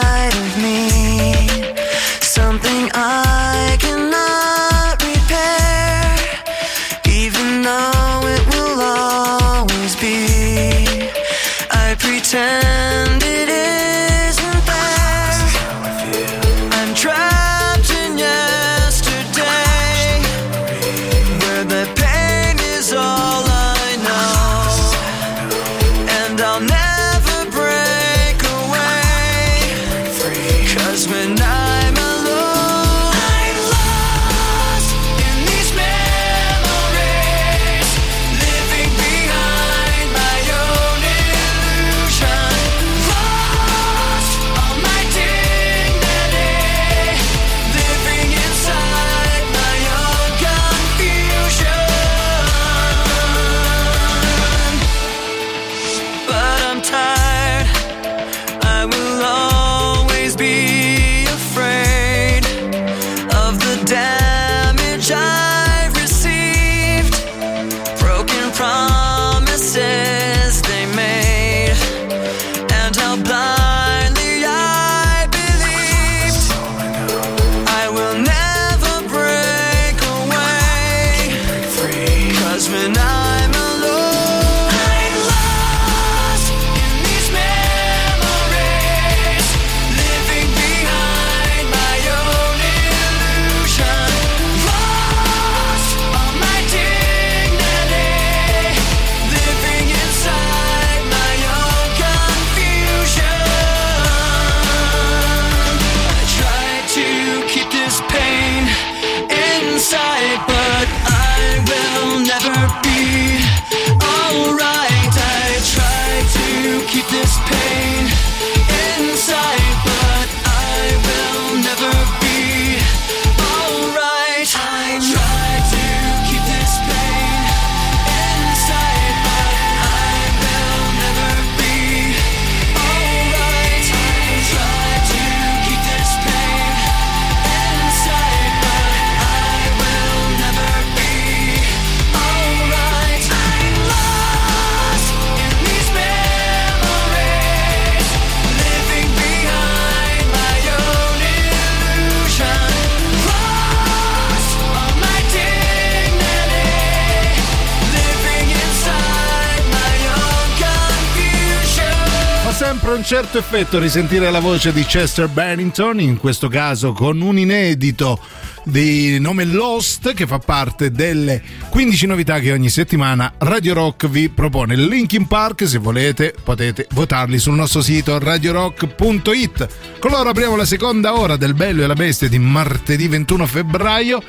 Certo 163.04 163.36
effetto 163.36 163.78
risentire 163.78 164.30
la 164.30 164.40
voce 164.40 164.72
di 164.72 164.82
Chester 164.82 165.28
Bennington, 165.28 166.00
in 166.00 166.16
questo 166.16 166.48
caso 166.48 166.92
con 166.92 167.20
un 167.20 167.36
inedito 167.36 168.18
di 168.64 169.18
nome 169.20 169.44
Lost 169.44 170.14
che 170.14 170.26
fa 170.26 170.38
parte 170.38 170.90
delle 170.90 171.42
15 171.68 172.06
novità 172.06 172.38
che 172.38 172.50
ogni 172.50 172.70
settimana 172.70 173.34
Radio 173.38 173.74
Rock 173.74 174.08
vi 174.08 174.30
propone. 174.30 174.74
Linkin 174.74 175.26
Park, 175.26 175.68
se 175.68 175.76
volete, 175.76 176.34
potete 176.42 176.86
votarli 176.92 177.38
sul 177.38 177.54
nostro 177.54 177.82
sito 177.82 178.18
radiorock.it. 178.18 179.68
Con 179.98 180.10
loro 180.10 180.30
apriamo 180.30 180.56
la 180.56 180.64
seconda 180.64 181.18
ora 181.18 181.36
del 181.36 181.52
Bello 181.52 181.82
e 181.82 181.86
la 181.86 181.94
Bestia 181.94 182.28
di 182.28 182.38
martedì 182.38 183.06
21 183.06 183.46
febbraio 183.46 184.22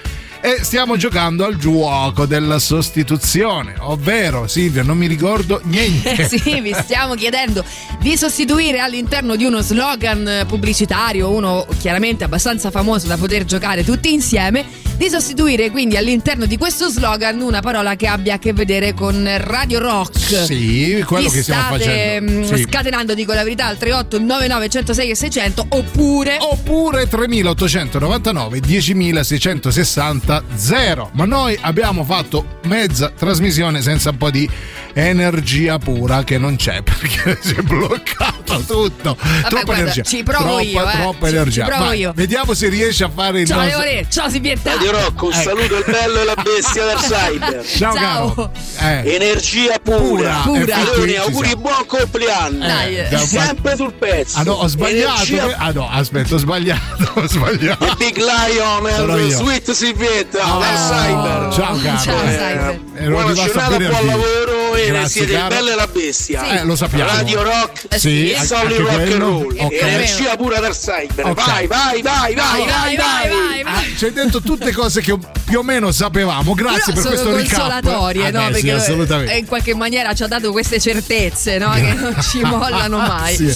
e 0.46 0.64
stiamo 0.64 0.96
giocando 0.96 1.44
al 1.44 1.58
gioco 1.58 2.28
della 2.28 2.60
sostituzione, 2.60 3.74
ovvero 3.80 4.46
Silvia, 4.48 4.84
non 4.84 4.96
mi 4.96 5.08
ricordo 5.08 5.60
niente. 5.64 6.30
sì, 6.30 6.62
vi 6.62 6.72
stiamo 6.84 7.16
chiedendo 7.16 7.66
di 8.00 8.16
sostituire 8.16 8.78
all'interno 8.80 9.36
di 9.36 9.44
uno 9.44 9.62
slogan 9.62 10.46
pubblicitario, 10.48 11.32
uno 11.32 11.66
chiaramente 11.80 12.24
abbastanza 12.26 12.70
famoso 12.70 13.08
da 13.08 13.18
poter 13.18 13.44
giocare 13.46 13.84
tutti 13.84 14.14
insieme, 14.14 14.64
di 14.98 15.10
sostituire 15.10 15.72
quindi 15.72 15.98
all'interno 15.98 16.46
di 16.46 16.58
questo 16.58 16.90
slogan 16.90 17.42
una 17.42 17.62
parola 17.62 17.96
che 17.96 18.06
abbia 18.08 18.36
a 18.36 18.40
che 18.40 18.54
vedere 18.54 18.94
con 18.94 19.28
Radio 19.38 19.80
Rock. 19.80 20.46
Sì, 20.46 21.04
quello 21.08 21.28
Vi 21.28 21.36
che 21.38 21.42
stiamo 21.42 21.76
facendo. 21.76 22.32
mm, 22.32 22.44
Sì. 22.44 22.62
scatenando, 22.70 23.14
dico 23.16 23.34
la 23.34 23.44
verità, 23.44 23.66
al 23.66 23.78
38 23.78 24.20
99 24.20 24.70
106 24.70 25.10
e 25.10 25.16
600 25.16 25.66
oppure 25.70 26.38
oppure 26.40 27.08
3899 27.08 28.60
10660 28.60 30.35
0 30.54 31.12
ma 31.14 31.26
noi 31.26 31.58
abbiamo 31.62 32.04
fatto 32.04 32.60
mezza 32.64 33.10
trasmissione 33.10 33.82
senza 33.82 34.10
un 34.10 34.18
po' 34.18 34.30
di 34.30 34.50
energia 34.98 35.78
pura 35.78 36.24
che 36.24 36.38
non 36.38 36.56
c'è 36.56 36.82
perché 36.84 37.38
si 37.42 37.54
è 37.54 37.62
bloccato 37.62 38.60
tutto 38.66 39.18
troppa 39.18 39.64
guarda, 39.64 39.74
energia 39.82 40.04
ci 40.04 40.24
provo 40.24 40.44
troppa, 40.46 40.62
io, 40.62 40.90
eh. 40.90 40.92
troppa 40.94 41.28
Ci- 41.28 41.36
energia 41.36 41.64
ci 41.64 41.70
provo 41.70 41.84
Vai, 41.86 42.00
io. 42.00 42.12
vediamo 42.16 42.54
se 42.54 42.70
riesce 42.70 43.04
a 43.04 43.10
fare 43.14 43.42
il 43.42 43.48
Ciao 43.48 43.60
nostro 43.62 43.80
Leone, 43.82 44.06
ciao 44.10 44.30
Silvietta. 44.30 44.72
Radio 44.72 44.92
Rock, 44.92 45.22
un 45.24 45.34
Ecco. 45.34 45.42
saluto 45.42 45.76
al 45.76 45.84
bello 45.86 46.22
e 46.22 46.24
la 46.24 46.36
bestia 46.42 46.86
del 46.86 46.96
cyber. 47.04 47.66
Ciao, 47.66 47.94
caro. 47.94 48.52
Eh. 48.80 49.14
Energia 49.16 49.78
pura. 49.84 50.40
Pura. 50.44 50.44
Qui 50.44 50.66
Leone, 50.66 51.18
auguri 51.18 51.48
siamo. 51.48 51.62
buon 51.62 51.86
compleanno. 51.86 52.66
Dai. 52.66 52.98
Eh, 52.98 53.18
Sempre 53.18 53.76
sul 53.76 53.94
pezzo. 53.94 54.40
Ah 54.40 54.44
no, 54.44 54.54
ho 54.54 54.68
sbagliato. 54.68 55.24
Energia 55.26 55.58
Ah 55.58 55.72
no, 55.72 55.90
aspetta, 55.90 56.36
ho 56.36 56.38
sbagliato, 56.38 57.12
ho 57.20 57.28
sbagliato. 57.28 57.86
The 57.86 57.94
Big 57.98 58.18
Lion. 58.18 59.30
Sweet 59.32 59.72
Silvietta 59.72 60.42
Ah, 60.42 60.60
del 60.60 60.78
cyber. 60.78 61.54
ciao, 61.54 61.80
caro. 61.82 62.22
Eh, 62.24 62.80
Ero 63.04 63.12
buona 63.12 63.34
giornata, 63.34 63.78
buon 63.78 64.06
lavoro 64.06 64.55
Grazie, 64.86 65.08
siete 65.10 65.32
il 65.34 65.38
caro. 65.38 65.56
bello 65.56 65.72
e 65.72 65.76
la 65.76 65.88
bestia. 65.88 66.44
Sì. 66.44 66.56
Eh, 66.56 66.64
lo 66.64 66.76
sappiamo. 66.76 67.10
Radio 67.12 67.44
Rock, 67.44 67.86
Eh, 67.90 68.00
sì, 68.00 68.30
e 68.32 68.36
anche 68.36 68.46
solid 68.48 68.78
rock 68.80 68.94
and 68.94 69.14
roll. 69.14 69.56
Ok. 69.60 69.72
Energia 69.74 70.36
pura 70.36 70.60
del 70.60 70.72
cyber. 70.76 71.26
Ok. 71.28 71.46
Vai, 71.46 71.68
vai, 71.68 72.02
vai, 72.02 72.34
vai, 72.36 72.66
vai, 72.66 72.96
vai. 72.96 73.62
Ah, 73.66 73.82
ci 73.98 74.06
hai 74.06 74.14
detto 74.14 74.42
tutte 74.42 74.72
cose 74.72 75.02
che 75.02 75.18
più 75.46 75.60
o 75.60 75.64
meno 75.64 75.92
sapevamo. 75.92 76.54
Grazie 76.54 76.94
Però 76.94 77.02
per 77.02 77.12
questo 77.12 77.36
recap. 77.36 77.58
consolatorie, 77.60 78.28
Ah, 78.28 78.32
no? 78.32 78.40
beh, 78.40 78.46
sì, 78.46 78.52
Perché 78.66 78.72
assolutamente. 78.72 79.34
eh, 79.34 79.38
in 79.38 79.46
qualche 79.46 79.76
maniera 79.76 80.14
ci 80.14 80.24
ha 80.24 80.28
dato 80.28 80.52
queste 80.52 80.80
certezze, 80.80 81.58
no? 81.58 81.72
Che 81.72 81.94
non 81.94 82.16
ci 82.22 82.42
mollano 82.42 82.98
mai. 82.98 83.36
Sì. 83.36 83.54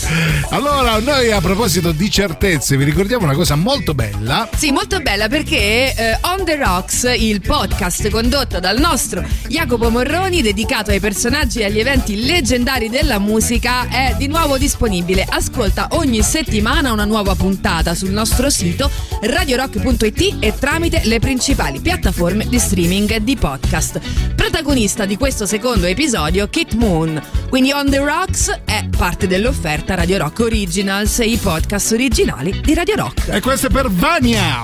Allora, 0.49 0.99
noi 0.99 1.31
a 1.31 1.41
proposito 1.41 1.91
di 1.91 2.09
certezze, 2.09 2.77
vi 2.77 2.83
ricordiamo 2.83 3.25
una 3.25 3.33
cosa 3.35 3.55
molto 3.55 3.93
bella. 3.93 4.47
Sì, 4.55 4.71
molto 4.71 4.99
bella 4.99 5.27
perché 5.27 5.93
eh, 5.95 6.17
On 6.21 6.43
the 6.45 6.55
Rocks, 6.55 7.11
il 7.17 7.41
podcast 7.41 8.09
condotto 8.09 8.59
dal 8.59 8.79
nostro 8.79 9.23
Jacopo 9.47 9.89
Morroni, 9.89 10.41
dedicato 10.41 10.89
ai 10.91 10.99
personaggi 10.99 11.07
e 11.11 11.65
agli 11.65 11.79
eventi 11.79 12.23
leggendari 12.23 12.87
della 12.87 13.17
musica, 13.17 13.87
è 13.87 14.13
di 14.15 14.27
nuovo 14.27 14.59
disponibile. 14.59 15.25
Ascolta 15.27 15.87
ogni 15.91 16.21
settimana 16.21 16.91
una 16.91 17.05
nuova 17.05 17.33
puntata 17.33 17.95
sul 17.95 18.11
nostro 18.11 18.49
sito 18.51 18.91
radiorock.it 19.21 20.35
e 20.39 20.53
tramite 20.59 21.01
le 21.05 21.17
principali 21.19 21.79
piattaforme 21.79 22.47
di 22.47 22.59
streaming 22.59 23.17
di 23.17 23.35
podcast. 23.35 23.99
Protagonista 24.35 25.05
di 25.05 25.17
questo 25.17 25.47
secondo 25.47 25.87
episodio, 25.87 26.47
Kit 26.47 26.73
Moon. 26.73 27.19
Quindi 27.49 27.71
On 27.71 27.89
the 27.89 27.97
Rocks 27.97 28.61
è 28.63 28.87
parte 28.95 29.25
dell'offerta 29.25 29.95
Radio 29.95 30.19
Rock 30.19 30.39
Originals 30.41 31.19
e 31.19 31.25
i 31.25 31.37
podcast 31.37 31.91
originali 31.91 32.61
di 32.61 32.73
Radio 32.75 32.95
Rock. 32.95 33.29
E 33.29 33.41
questo 33.41 33.65
è 33.67 33.69
per 33.71 33.89
Vania. 33.89 34.63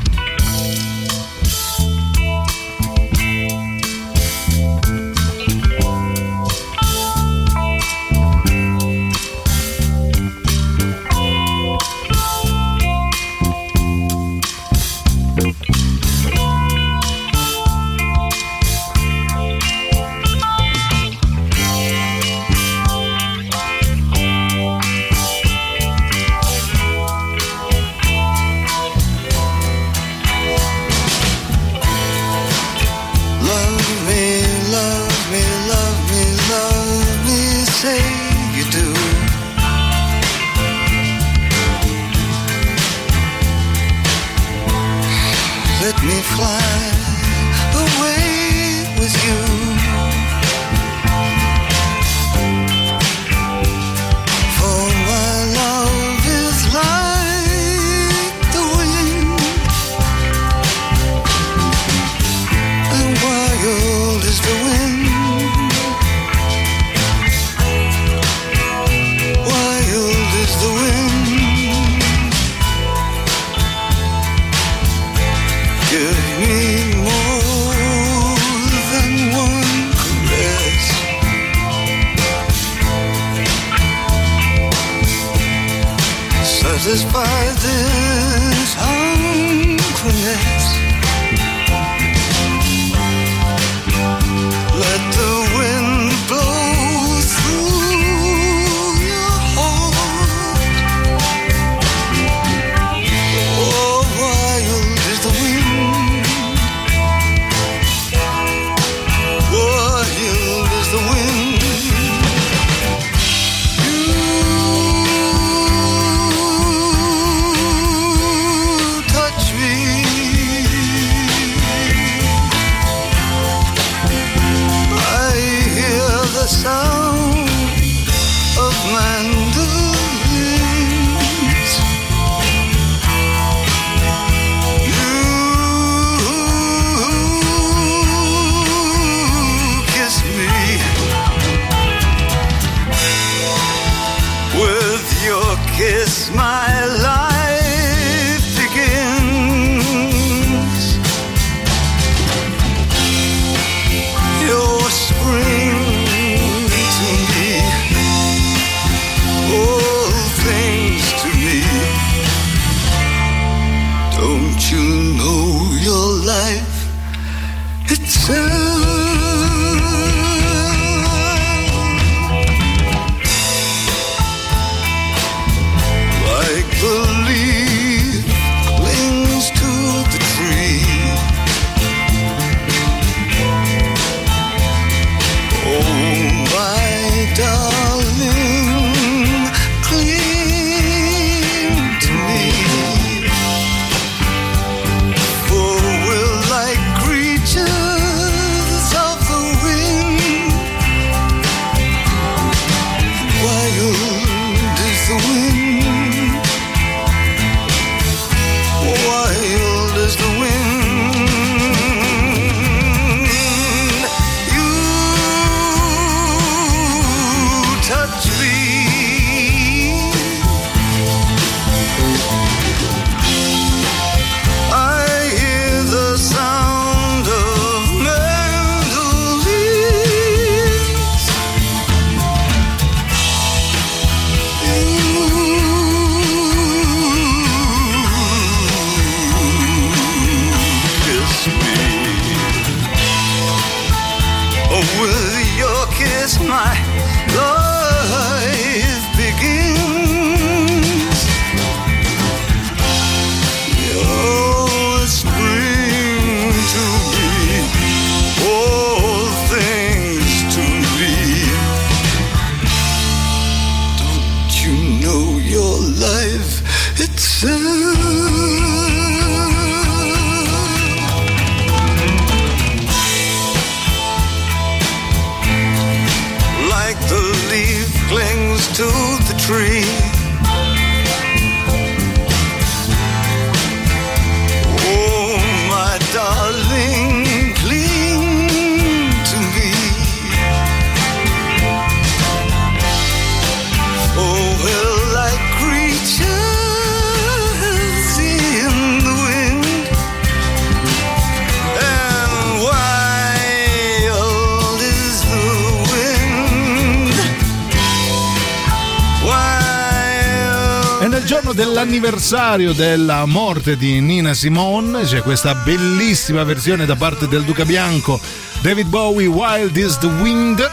Giorno 311.95 312.01
dell'anniversario 312.01 312.73
della 312.73 313.25
morte 313.25 313.77
di 313.77 314.01
Nina 314.01 314.33
Simone 314.33 315.03
c'è 315.03 315.21
questa 315.21 315.55
bellissima 315.55 316.43
versione 316.43 316.85
da 316.85 316.95
parte 316.95 317.27
del 317.27 317.43
Duca 317.43 317.63
Bianco, 317.63 318.19
David 318.61 318.87
Bowie, 318.87 319.27
Wild 319.27 319.75
is 319.77 319.97
the 319.99 320.07
Wind. 320.07 320.67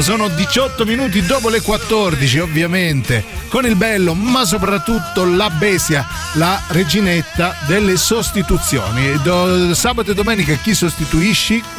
Sono 0.00 0.28
18 0.28 0.84
minuti 0.84 1.24
dopo 1.24 1.48
le 1.48 1.62
14, 1.62 2.38
ovviamente, 2.40 3.24
con 3.50 3.66
il 3.66 3.74
bello, 3.74 4.14
ma 4.14 4.44
soprattutto 4.44 5.24
la 5.24 5.50
bestia, 5.50 6.06
la 6.34 6.60
reginetta 6.68 7.54
delle 7.66 7.96
sostituzioni. 7.96 9.20
Do- 9.22 9.74
sabato 9.74 10.12
e 10.12 10.14
domenica 10.14 10.54
chi 10.54 10.72
sostituisci? 10.74 11.62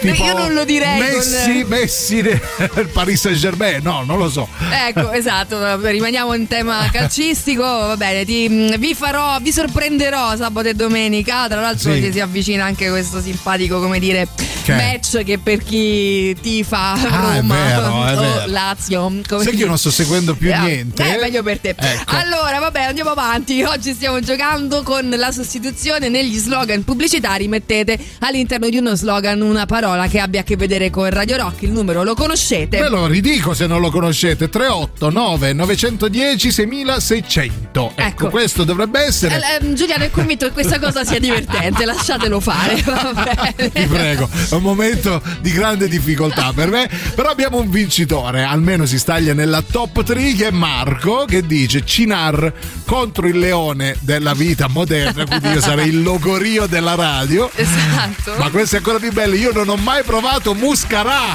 Tipo 0.00 0.24
io 0.24 0.36
non 0.36 0.52
lo 0.54 0.64
direi 0.64 0.98
con- 0.98 1.06
Messi, 1.18 1.64
Messi 1.66 2.22
del 2.22 2.88
Paris 2.92 3.20
Saint 3.20 3.36
Germain, 3.38 3.80
no, 3.82 4.04
non 4.04 4.18
lo 4.18 4.30
so. 4.30 4.48
Ecco, 4.88 5.10
esatto, 5.12 5.76
rimaniamo 5.80 6.32
in 6.34 6.46
tema 6.46 6.88
calcistico, 6.90 7.62
va 7.62 7.96
bene, 7.96 8.24
ti- 8.24 8.74
vi 8.78 8.94
farò, 8.94 9.38
vi 9.40 9.52
sorprenderò 9.52 10.36
sabato 10.36 10.68
e 10.68 10.74
domenica, 10.74 11.48
tra 11.48 11.60
l'altro 11.60 11.92
Sì. 11.92 12.10
si 12.12 12.20
avvicina 12.20 12.64
anche 12.64 12.88
questo 12.88 13.20
simpatico, 13.20 13.80
come 13.80 13.98
dire, 13.98 14.28
Che? 14.66 14.74
match 14.74 15.22
che 15.24 15.38
per 15.38 15.62
chi 15.62 16.36
tifa 16.40 16.92
Ah, 16.92 17.34
è 17.36 17.40
Roma 17.40 17.54
vero, 17.54 18.04
è 18.06 18.16
o 18.16 18.20
vero. 18.20 18.42
Lazio. 18.46 19.00
come 19.28 19.42
Sai 19.44 19.52
che 19.52 19.58
io 19.58 19.66
non 19.66 19.78
sto 19.78 19.90
seguendo 19.90 20.34
più 20.34 20.52
Eh, 20.52 20.58
niente? 20.58 21.14
Eh, 21.14 21.18
meglio 21.20 21.42
per 21.42 21.58
te. 21.60 21.74
Ecco. 21.76 22.16
Allora, 22.16 22.58
vabbè, 22.58 22.82
andiamo 22.82 23.10
avanti. 23.10 23.62
Oggi 23.62 23.92
stiamo 23.92 24.20
giocando 24.20 24.82
con 24.82 25.08
la 25.08 25.30
sostituzione 25.30 26.08
negli 26.08 26.36
slogan 26.36 26.82
pubblicitari. 26.84 27.46
Mettete 27.48 27.98
all'interno 28.20 28.68
di 28.68 28.76
uno 28.78 28.94
slogan 28.96 29.40
una 29.40 29.66
parola 29.66 30.06
che 30.08 30.18
abbia 30.20 30.40
a 30.40 30.42
che 30.42 30.56
vedere 30.56 30.90
con 30.90 31.08
Radio 31.10 31.36
Rock. 31.36 31.62
Il 31.62 31.70
numero 31.70 32.02
lo 32.02 32.14
conoscete. 32.14 32.78
Ve 32.80 32.88
lo 32.88 33.06
ridico 33.06 33.54
se 33.54 33.66
non 33.66 33.80
lo 33.80 33.90
conoscete 33.90 34.48
389 34.48 35.52
910 35.52 36.50
6600 36.50 37.92
ecco, 37.94 38.28
questo 38.30 38.64
dovrebbe 38.64 39.00
essere 39.04 39.36
Eh, 39.36 39.66
eh, 39.66 39.72
Giuliano 39.74 40.04
è 40.04 40.10
convinto 40.10 40.46
che 40.46 40.52
questa 40.52 40.78
cosa 40.78 41.04
sia 41.04 41.18
divertente, 41.18 41.84
lasciatelo 41.84 42.40
fare. 42.40 42.80
Va 42.84 43.12
bene. 43.14 43.70
vi 43.72 43.86
prego 43.86 44.28
è 44.48 44.54
un 44.56 44.62
momento 44.62 45.22
di 45.40 45.50
grande 45.52 45.88
difficoltà 45.88 46.52
per 46.54 46.70
me 46.70 46.88
però 47.14 47.30
abbiamo 47.30 47.58
un 47.60 47.70
vincitore 47.70 48.42
almeno 48.42 48.84
si 48.86 48.98
staglia 48.98 49.32
nella 49.34 49.62
top 49.62 50.02
3 50.02 50.34
che 50.34 50.48
è 50.48 50.50
Marco 50.50 51.24
che 51.26 51.46
dice 51.46 51.84
Cinar 51.84 52.52
contro 52.84 53.26
il 53.26 53.38
leone 53.38 53.96
della 54.00 54.34
vita 54.34 54.68
moderna 54.68 55.24
quindi 55.26 55.48
io 55.48 55.60
sarei 55.60 55.88
il 55.88 56.02
logorio 56.02 56.66
della 56.66 56.94
radio 56.94 57.50
Esatto. 57.54 58.34
ma 58.38 58.50
questo 58.50 58.76
è 58.76 58.78
ancora 58.78 58.98
più 58.98 59.12
bello 59.12 59.34
io 59.34 59.52
non 59.52 59.68
ho 59.68 59.76
mai 59.76 60.02
provato 60.02 60.54
Muscarà 60.54 61.34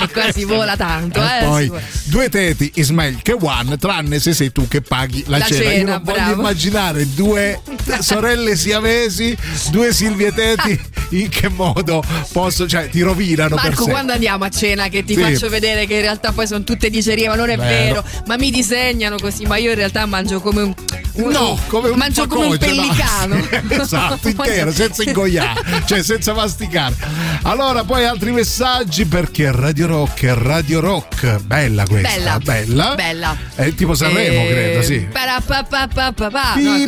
E 0.00 0.08
qua 0.12 0.32
si 0.32 0.44
vola 0.44 0.76
tanto, 0.76 1.20
E 1.20 1.24
eh. 1.40 1.44
poi 1.44 1.62
si 1.62 1.68
vola. 1.68 1.82
due 2.04 2.28
teti 2.28 2.70
Ismail 2.74 3.22
che 3.22 3.32
one 3.38 3.76
tranne 3.78 4.18
se 4.18 4.32
sei 4.34 4.52
tu 4.52 4.66
che 4.68 4.80
paghi 4.82 5.24
la, 5.26 5.38
La 5.38 5.44
cena. 5.44 5.62
Io 5.62 5.70
cena, 5.70 5.92
non 5.92 6.02
voglio 6.02 6.16
bravo. 6.18 6.40
immaginare 6.40 7.14
due 7.14 7.60
sorelle 8.00 8.56
siamesi, 8.56 9.36
due 9.70 9.92
Silvie 9.92 10.32
Teti, 10.32 10.80
in 11.10 11.28
che 11.28 11.48
modo 11.48 11.83
posso, 12.32 12.66
cioè 12.68 12.88
ti 12.88 13.00
rovinano 13.02 13.56
Marco, 13.56 13.84
quando 13.86 14.12
andiamo 14.12 14.44
a 14.44 14.48
cena 14.48 14.88
che 14.88 15.04
ti 15.04 15.14
Sì. 15.14 15.20
faccio 15.20 15.48
vedere 15.48 15.86
che 15.86 15.94
in 15.94 16.00
realtà 16.00 16.32
poi 16.32 16.46
sono 16.46 16.64
tutte 16.64 16.88
dicerie, 16.90 17.28
ma 17.28 17.34
non 17.34 17.50
è 17.50 17.56
Vero. 17.56 18.02
vero, 18.02 18.04
ma 18.26 18.36
mi 18.36 18.50
disegnano 18.50 19.16
così, 19.20 19.44
ma 19.46 19.56
io 19.56 19.70
in 19.70 19.76
realtà 19.76 20.04
mangio 20.06 20.40
come 20.40 20.62
un- 20.62 20.74
No, 21.16 21.56
come 21.68 21.90
un 21.90 21.96
mangio 21.98 22.26
come 22.26 22.46
un 22.46 22.52
facoccio, 22.58 22.74
no. 22.74 22.82
pellicano. 22.82 23.48
esatto, 23.82 24.28
intero, 24.28 24.72
senza 24.72 25.02
ingoiare, 25.04 25.82
cioè 25.86 26.02
senza 26.02 26.32
masticare. 26.34 26.96
Allora, 27.42 27.84
poi 27.84 28.04
altri 28.04 28.32
messaggi 28.32 29.04
perché 29.04 29.52
Radio 29.52 29.86
Rock 29.86 30.24
è 30.24 30.34
Radio 30.34 30.80
Rock. 30.80 31.38
Bella 31.40 31.84
questa, 31.86 32.08
Bella. 32.08 32.38
bella. 32.42 32.94
Bella. 32.96 33.36
È 33.54 33.72
tipo 33.74 33.94
Sanremo, 33.94 34.40
Eh, 34.42 34.48
credo, 34.48 34.82
sì. 34.82 35.06
parapapapapapa, 35.12 36.54
no, 36.56 36.82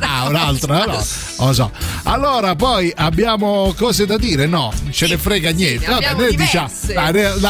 Ah, 0.00 0.28
un'altra, 0.28 0.84
no? 0.86 1.04
Lo 1.38 1.52
so. 1.52 1.70
Allora, 2.04 2.54
poi 2.56 2.90
abbiamo 2.96 3.74
cose 3.76 4.06
da 4.06 4.16
dire? 4.16 4.46
No, 4.46 4.72
ce 4.90 5.06
ne 5.06 5.18
frega 5.18 5.50
niente. 5.50 5.86
ne 5.86 5.94
abbiamo 5.94 6.20
noi 6.22 6.34
diciamo. 6.34 6.70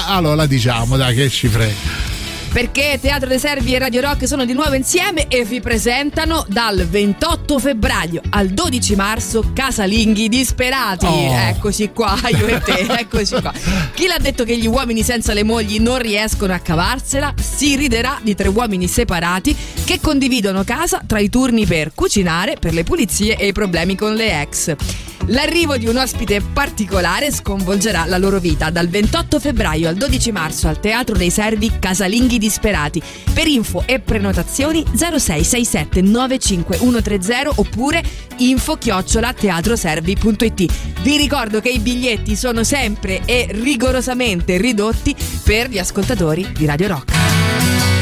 allora 0.06 0.34
la 0.34 0.46
diciamo, 0.46 0.96
dai, 0.96 1.14
che 1.14 1.28
ci 1.28 1.46
frega. 1.46 2.09
Perché 2.52 2.98
Teatro 3.00 3.28
dei 3.28 3.38
Servi 3.38 3.74
e 3.74 3.78
Radio 3.78 4.00
Rock 4.00 4.26
sono 4.26 4.44
di 4.44 4.54
nuovo 4.54 4.74
insieme 4.74 5.28
e 5.28 5.44
vi 5.44 5.60
presentano 5.60 6.44
dal 6.48 6.84
28 6.84 7.60
febbraio 7.60 8.20
al 8.30 8.48
12 8.48 8.96
marzo 8.96 9.52
Casalinghi 9.54 10.28
Disperati. 10.28 11.06
Oh. 11.06 11.32
Eccoci 11.32 11.90
qua, 11.92 12.18
io 12.28 12.46
e 12.48 12.60
te, 12.60 12.86
eccoci 12.88 13.40
qua. 13.40 13.52
Chi 13.94 14.08
l'ha 14.08 14.18
detto 14.18 14.42
che 14.42 14.56
gli 14.56 14.66
uomini 14.66 15.04
senza 15.04 15.32
le 15.32 15.44
mogli 15.44 15.78
non 15.78 16.00
riescono 16.00 16.52
a 16.52 16.58
cavarsela? 16.58 17.34
Si 17.40 17.76
riderà 17.76 18.18
di 18.20 18.34
tre 18.34 18.48
uomini 18.48 18.88
separati 18.88 19.56
che 19.84 20.00
condividono 20.00 20.64
casa 20.64 21.02
tra 21.06 21.20
i 21.20 21.28
turni 21.28 21.66
per 21.66 21.92
cucinare, 21.94 22.56
per 22.58 22.74
le 22.74 22.82
pulizie 22.82 23.36
e 23.36 23.46
i 23.46 23.52
problemi 23.52 23.94
con 23.94 24.14
le 24.14 24.40
ex. 24.40 25.09
L'arrivo 25.26 25.76
di 25.76 25.86
un 25.86 25.96
ospite 25.96 26.40
particolare 26.40 27.30
sconvolgerà 27.30 28.04
la 28.06 28.18
loro 28.18 28.38
vita 28.40 28.70
dal 28.70 28.88
28 28.88 29.38
febbraio 29.38 29.88
al 29.88 29.94
12 29.94 30.32
marzo 30.32 30.68
al 30.68 30.80
Teatro 30.80 31.16
dei 31.16 31.30
Servi 31.30 31.78
Casalinghi 31.78 32.38
Disperati. 32.38 33.02
Per 33.32 33.46
info 33.46 33.84
e 33.86 34.00
prenotazioni 34.00 34.84
0667 34.84 36.00
95130 36.02 37.52
oppure 37.56 38.02
info 38.38 38.76
chiocciola 38.76 39.32
teatroservi.it. 39.32 41.00
Vi 41.02 41.16
ricordo 41.16 41.60
che 41.60 41.70
i 41.70 41.78
biglietti 41.78 42.34
sono 42.34 42.64
sempre 42.64 43.22
e 43.24 43.46
rigorosamente 43.50 44.56
ridotti 44.58 45.14
per 45.44 45.68
gli 45.68 45.78
ascoltatori 45.78 46.50
di 46.52 46.66
Radio 46.66 46.88
Rock. 46.88 47.99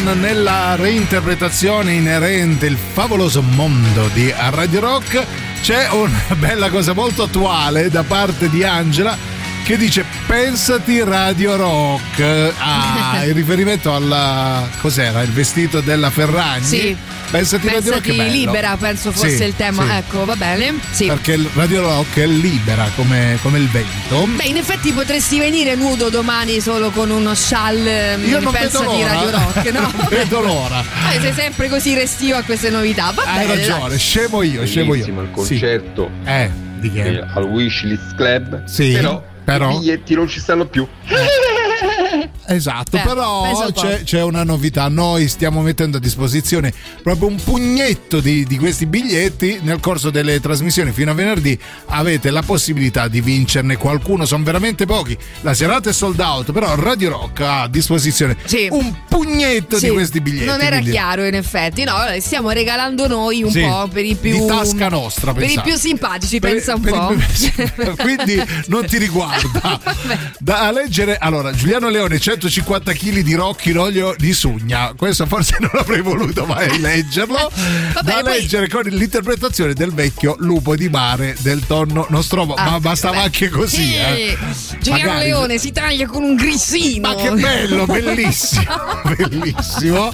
Slogan 0.00 0.20
nella 0.20 0.76
reinterpretazione 0.76 1.92
inerente 1.92 2.66
il 2.66 2.76
favoloso 2.76 3.42
mondo 3.42 4.08
di 4.12 4.32
Radio 4.36 4.80
Rock 4.80 5.24
c'è 5.62 5.88
una 5.90 6.22
bella 6.36 6.70
cosa 6.70 6.92
molto 6.92 7.24
attuale 7.24 7.90
da 7.90 8.02
parte 8.02 8.48
di 8.48 8.64
Angela 8.64 9.16
che 9.64 9.76
dice 9.76 10.04
pensati 10.26 11.02
Radio 11.02 11.56
Rock 11.56 12.52
ah, 12.58 13.22
in 13.24 13.34
riferimento 13.34 13.94
alla 13.94 14.68
cos'era? 14.80 15.22
Il 15.22 15.30
vestito 15.30 15.80
della 15.80 16.10
Ferragni? 16.10 16.64
Sì. 16.64 16.96
Pensati, 17.30 17.66
Radio 17.68 17.90
Rock 17.92 18.02
è 18.02 18.06
Pensati 18.06 18.16
bello. 18.16 18.32
libera, 18.32 18.76
penso 18.76 19.12
fosse 19.12 19.36
Sì, 19.36 19.42
il 19.44 19.56
tema. 19.56 19.84
sì. 19.84 19.90
Ecco, 19.92 20.24
va 20.24 20.36
bene. 20.36 20.74
Sì. 20.90 21.06
perché 21.06 21.32
il 21.32 21.48
Radio 21.54 21.82
Rock 21.82 22.18
è 22.18 22.26
libera 22.26 22.90
come, 22.96 23.38
come 23.42 23.58
il 23.58 23.68
vento 23.68 24.26
Beh, 24.36 24.44
in 24.44 24.56
effetti 24.56 24.92
potresti 24.92 25.38
venire 25.38 25.74
nudo 25.74 26.08
domani 26.10 26.60
solo 26.60 26.90
con 26.90 27.10
uno 27.10 27.34
scialle 27.34 28.16
mm, 28.16 28.24
io 28.28 28.40
non 28.40 28.52
vedo 28.52 28.78
pensati 28.78 28.84
l'ora 29.00 29.12
Radio 29.12 29.30
Rock, 29.30 29.70
no? 29.72 29.80
non 29.80 30.06
vedo 30.08 30.40
l'ora 30.40 30.84
Eh, 31.12 31.20
sei 31.20 31.32
sempre 31.32 31.68
così 31.68 31.94
restivo 31.94 32.36
a 32.36 32.42
queste 32.42 32.70
novità. 32.70 33.10
Va 33.14 33.22
hai 33.24 33.46
bene. 33.46 33.66
ragione 33.66 33.98
scemo 33.98 34.42
io 34.42 34.66
scemo 34.66 34.94
io 34.94 35.04
il 35.06 35.28
Sì. 35.28 35.30
concerto 35.32 36.10
eh 36.24 36.50
di 36.80 36.90
che? 36.90 37.02
eh, 37.08 37.24
al 37.34 37.44
Wishlist 37.44 38.14
Club. 38.16 38.64
Sì, 38.64 38.92
però, 38.92 39.22
però? 39.44 39.70
i 39.70 39.78
biglietti 39.78 40.14
non 40.14 40.28
ci 40.28 40.40
stanno 40.40 40.66
più. 40.66 40.86
Esatto, 42.54 42.96
Eh, 42.96 43.00
pensa 43.00 43.14
però 43.14 43.70
c'è, 43.72 44.02
c'è 44.02 44.22
una 44.22 44.42
novità. 44.42 44.88
Noi 44.88 45.28
stiamo 45.28 45.60
mettendo 45.60 45.98
a 45.98 46.00
disposizione 46.00 46.72
proprio 47.02 47.28
un 47.28 47.36
pugnetto 47.36 48.20
di, 48.20 48.44
di 48.44 48.58
questi 48.58 48.86
biglietti. 48.86 49.60
Nel 49.62 49.78
corso 49.80 50.10
delle 50.10 50.40
trasmissioni 50.40 50.90
fino 50.90 51.12
a 51.12 51.14
venerdì 51.14 51.56
avete 51.86 52.30
la 52.30 52.42
possibilità 52.42 53.06
di 53.08 53.20
vincerne 53.20 53.76
qualcuno. 53.76 54.24
Sono 54.26 54.42
veramente 54.42 54.84
pochi. 54.84 55.16
La 55.42 55.54
serata 55.54 55.90
è 55.90 55.92
sold 55.92 56.18
out, 56.18 56.50
però 56.52 56.74
Radio 56.74 57.10
Rock 57.10 57.40
ha 57.40 57.62
a 57.62 57.68
disposizione 57.68 58.36
un 58.70 58.94
pugnetto 59.08 59.78
Sì, 59.78 59.86
di 59.86 59.92
questi 59.92 60.20
biglietti. 60.20 60.46
Non 60.46 60.60
era 60.60 60.76
quindi- 60.76 60.90
chiaro, 60.90 61.24
in 61.24 61.34
effetti. 61.34 61.84
No, 61.84 61.94
stiamo 62.18 62.50
regalando 62.50 63.06
noi 63.06 63.42
un 63.44 63.50
Sì, 63.52 63.60
po' 63.60 63.88
per 63.92 64.04
i 64.04 64.16
più. 64.16 64.32
di 64.32 64.46
tasca 64.46 64.88
nostra, 64.88 65.32
Per 65.32 65.42
i 65.42 65.46
pensate. 65.46 65.68
più 65.68 65.78
simpatici, 65.78 66.40
Per- 66.40 66.50
pensa 66.50 66.74
un 66.74 66.80
po'. 66.80 67.14
più- 67.14 67.94
Quindi 67.96 68.42
non 68.66 68.84
ti 68.86 68.98
riguarda. 68.98 69.80
Da 70.38 70.70
leggere, 70.72 71.16
allora, 71.18 71.52
Giuliano 71.52 71.88
Leone, 71.88 72.18
150 72.40 72.92
kg 72.94 73.18
di 73.20 73.34
rocchi 73.34 73.70
in 73.70 73.78
olio 73.78 74.14
di 74.16 74.32
sugna. 74.32 74.94
Questo 74.96 75.26
forse 75.26 75.56
non 75.60 75.70
avrei 75.74 76.00
voluto 76.00 76.46
mai 76.46 76.80
leggerlo. 76.80 77.50
da 78.02 78.22
leggere 78.22 78.66
con 78.68 78.82
l'interpretazione 78.84 79.74
del 79.74 79.92
vecchio 79.92 80.36
lupo 80.38 80.74
di 80.74 80.88
mare 80.88 81.36
del 81.40 81.66
tonno 81.66 82.06
Nostromo. 82.08 82.54
Ah, 82.54 82.70
Ma 82.70 82.80
bastava 82.80 83.16
beh. 83.18 83.22
anche 83.24 83.48
così, 83.50 83.94
eh. 83.94 84.38
Giuliano 84.80 85.10
Magari- 85.12 85.28
Leone 85.28 85.58
si 85.58 85.70
taglia 85.70 86.06
con 86.06 86.22
un 86.22 86.34
grissino. 86.34 87.08
Ma 87.08 87.14
che 87.14 87.30
bello, 87.32 87.84
bellissimo, 87.84 88.64
bellissimo. 89.16 90.10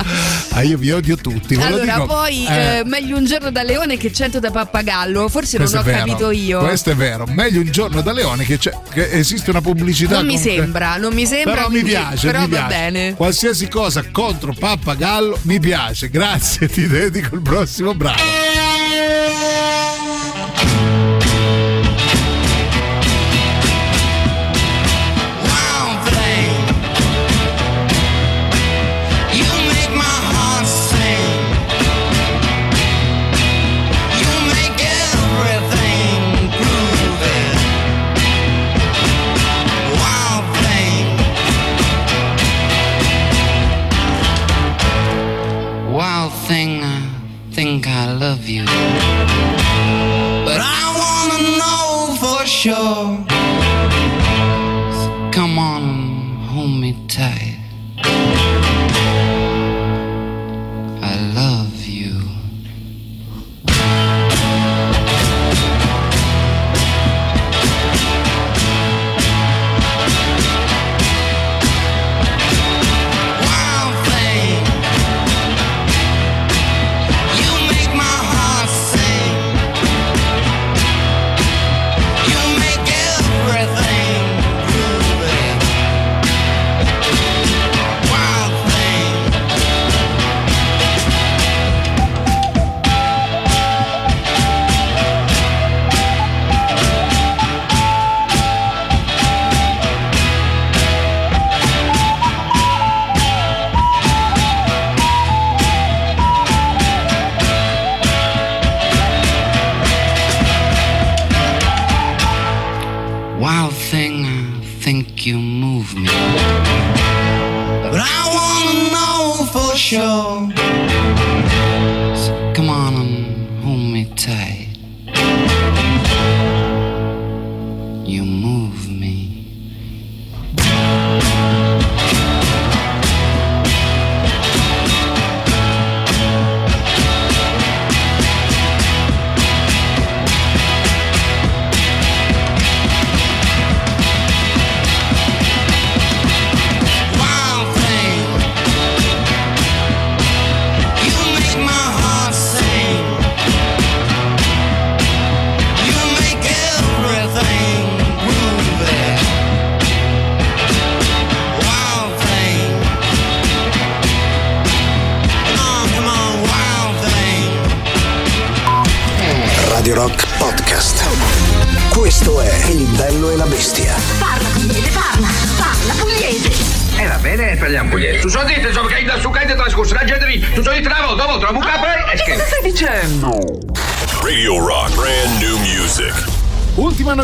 Ah, 0.51 0.63
io 0.63 0.79
vi 0.79 0.91
odio 0.91 1.17
tutti. 1.17 1.55
Allora, 1.55 1.85
dico. 1.85 2.07
poi 2.07 2.45
Eh, 2.47 2.79
eh, 2.79 2.83
meglio 2.85 3.17
un 3.17 3.25
giorno 3.25 3.51
da 3.53 3.63
leone 3.63 3.97
che 3.97 4.13
cento 4.13 4.41
da 4.41 4.51
pappagallo. 4.51 5.29
Forse 5.29 5.59
non 5.59 5.69
questo 5.69 5.87
ho 5.87 5.89
è 5.89 5.95
vero. 5.95 6.07
capito 6.07 6.31
io. 6.33 6.59
Questo 6.59 6.91
è 6.91 6.95
vero. 6.97 7.25
Meglio 7.29 7.61
un 7.61 7.71
giorno 7.71 8.01
da 8.01 8.13
Leone 8.13 8.45
che, 8.45 8.59
c'è, 8.59 8.73
che 8.93 9.11
esiste 9.13 9.51
una 9.51 9.61
pubblicità. 9.61 10.17
non 10.17 10.27
mi 10.27 10.39
sembra, 10.39 10.97
non 10.97 11.13
mi 11.15 11.25
sembra. 11.27 11.55
Però 11.55 11.69
mi 11.69 11.81
quindi- 11.81 11.93
piace, 12.21 12.27
Però 12.27 12.41
mi 12.45 12.51
va 12.51 12.57
piace. 12.67 12.75
bene. 12.75 13.15
Qualsiasi 13.15 13.69
cosa 13.69 14.05
contro 14.11 14.53
Pappagallo 14.59 15.39
mi 15.43 15.59
piace. 15.61 16.09
Grazie, 16.09 16.69
ti 16.69 16.87
dedico 16.87 17.35
il 17.35 17.43
prossimo 17.43 17.95
brano. 17.95 18.23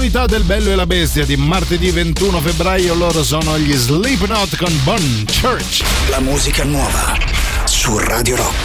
Novità 0.02 0.26
del 0.26 0.42
Bello 0.42 0.72
e 0.72 0.74
la 0.74 0.84
Bestia 0.84 1.24
di 1.24 1.36
martedì 1.36 1.92
21 1.92 2.40
febbraio, 2.40 2.92
loro 2.94 3.22
sono 3.22 3.56
gli 3.56 3.72
Slipknot 3.72 4.56
con 4.56 4.76
Bon 4.82 5.24
Church. 5.40 5.84
La 6.08 6.18
musica 6.18 6.64
nuova 6.64 7.16
su 7.66 7.96
Radio 7.98 8.34
Rock. 8.34 8.61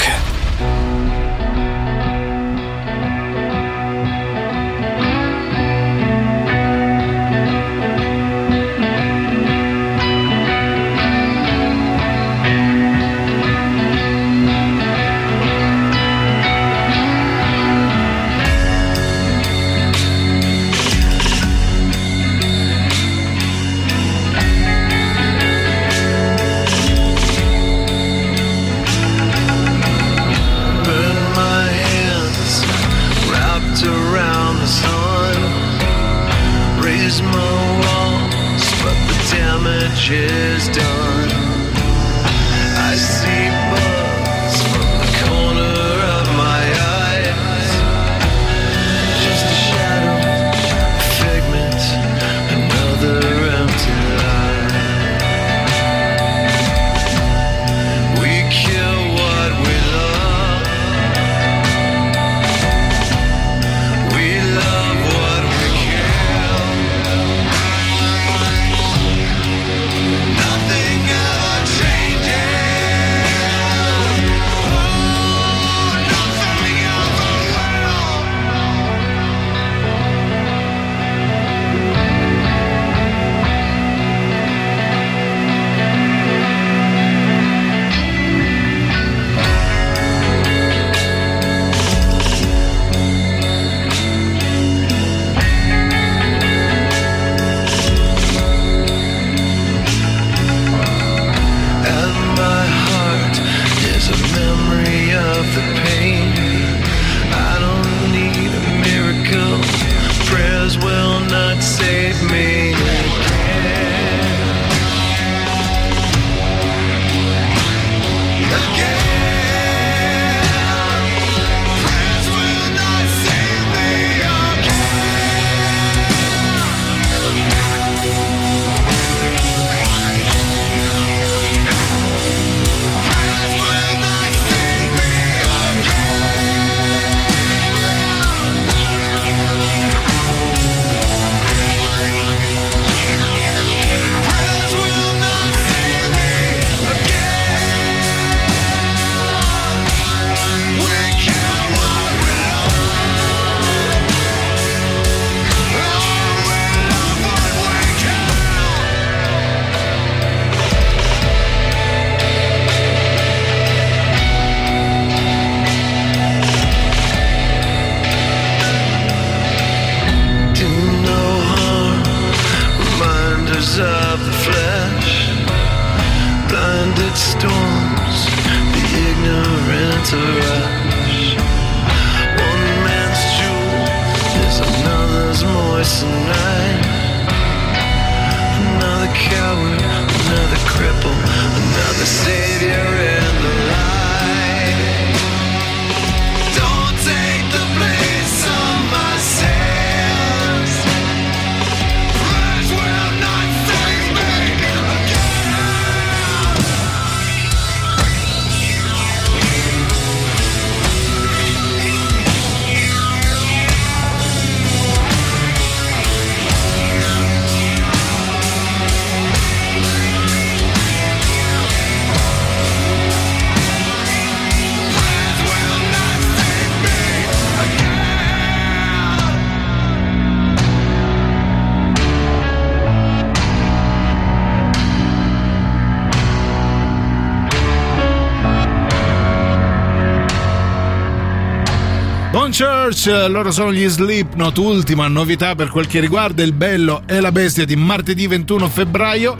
Church, 242.98 243.30
loro 243.30 243.52
sono 243.52 243.72
gli 243.72 243.88
Slipknot, 243.88 244.57
ultima 244.57 245.07
novità 245.07 245.53
per 245.53 245.69
quel 245.69 245.86
che 245.86 245.99
riguarda 245.99 246.41
il 246.41 246.53
bello 246.53 247.03
e 247.06 247.19
la 247.19 247.32
bestia 247.32 247.64
di 247.64 247.76
martedì 247.76 248.26
21 248.26 248.68
febbraio. 248.68 249.36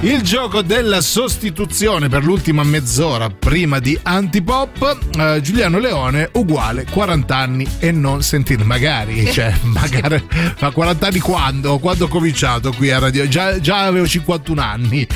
Il 0.00 0.20
gioco 0.20 0.60
della 0.60 1.00
sostituzione 1.00 2.10
per 2.10 2.22
l'ultima 2.22 2.62
mezz'ora 2.64 3.30
prima 3.30 3.78
di 3.78 3.98
Antipop, 4.02 4.98
eh, 5.16 5.40
Giuliano 5.40 5.78
Leone 5.78 6.28
uguale 6.34 6.84
40 6.84 7.34
anni 7.34 7.66
e 7.78 7.92
non 7.92 8.22
sentire, 8.22 8.62
magari, 8.62 9.24
cioè, 9.32 9.54
magari 9.62 10.22
fa 10.54 10.70
40 10.70 11.06
anni 11.06 11.18
quando? 11.18 11.78
Quando 11.78 12.04
ho 12.04 12.08
cominciato 12.08 12.72
qui 12.72 12.90
a 12.90 12.98
radio? 12.98 13.26
Già, 13.26 13.58
già 13.58 13.84
avevo 13.84 14.06
51 14.06 14.60
anni. 14.60 15.06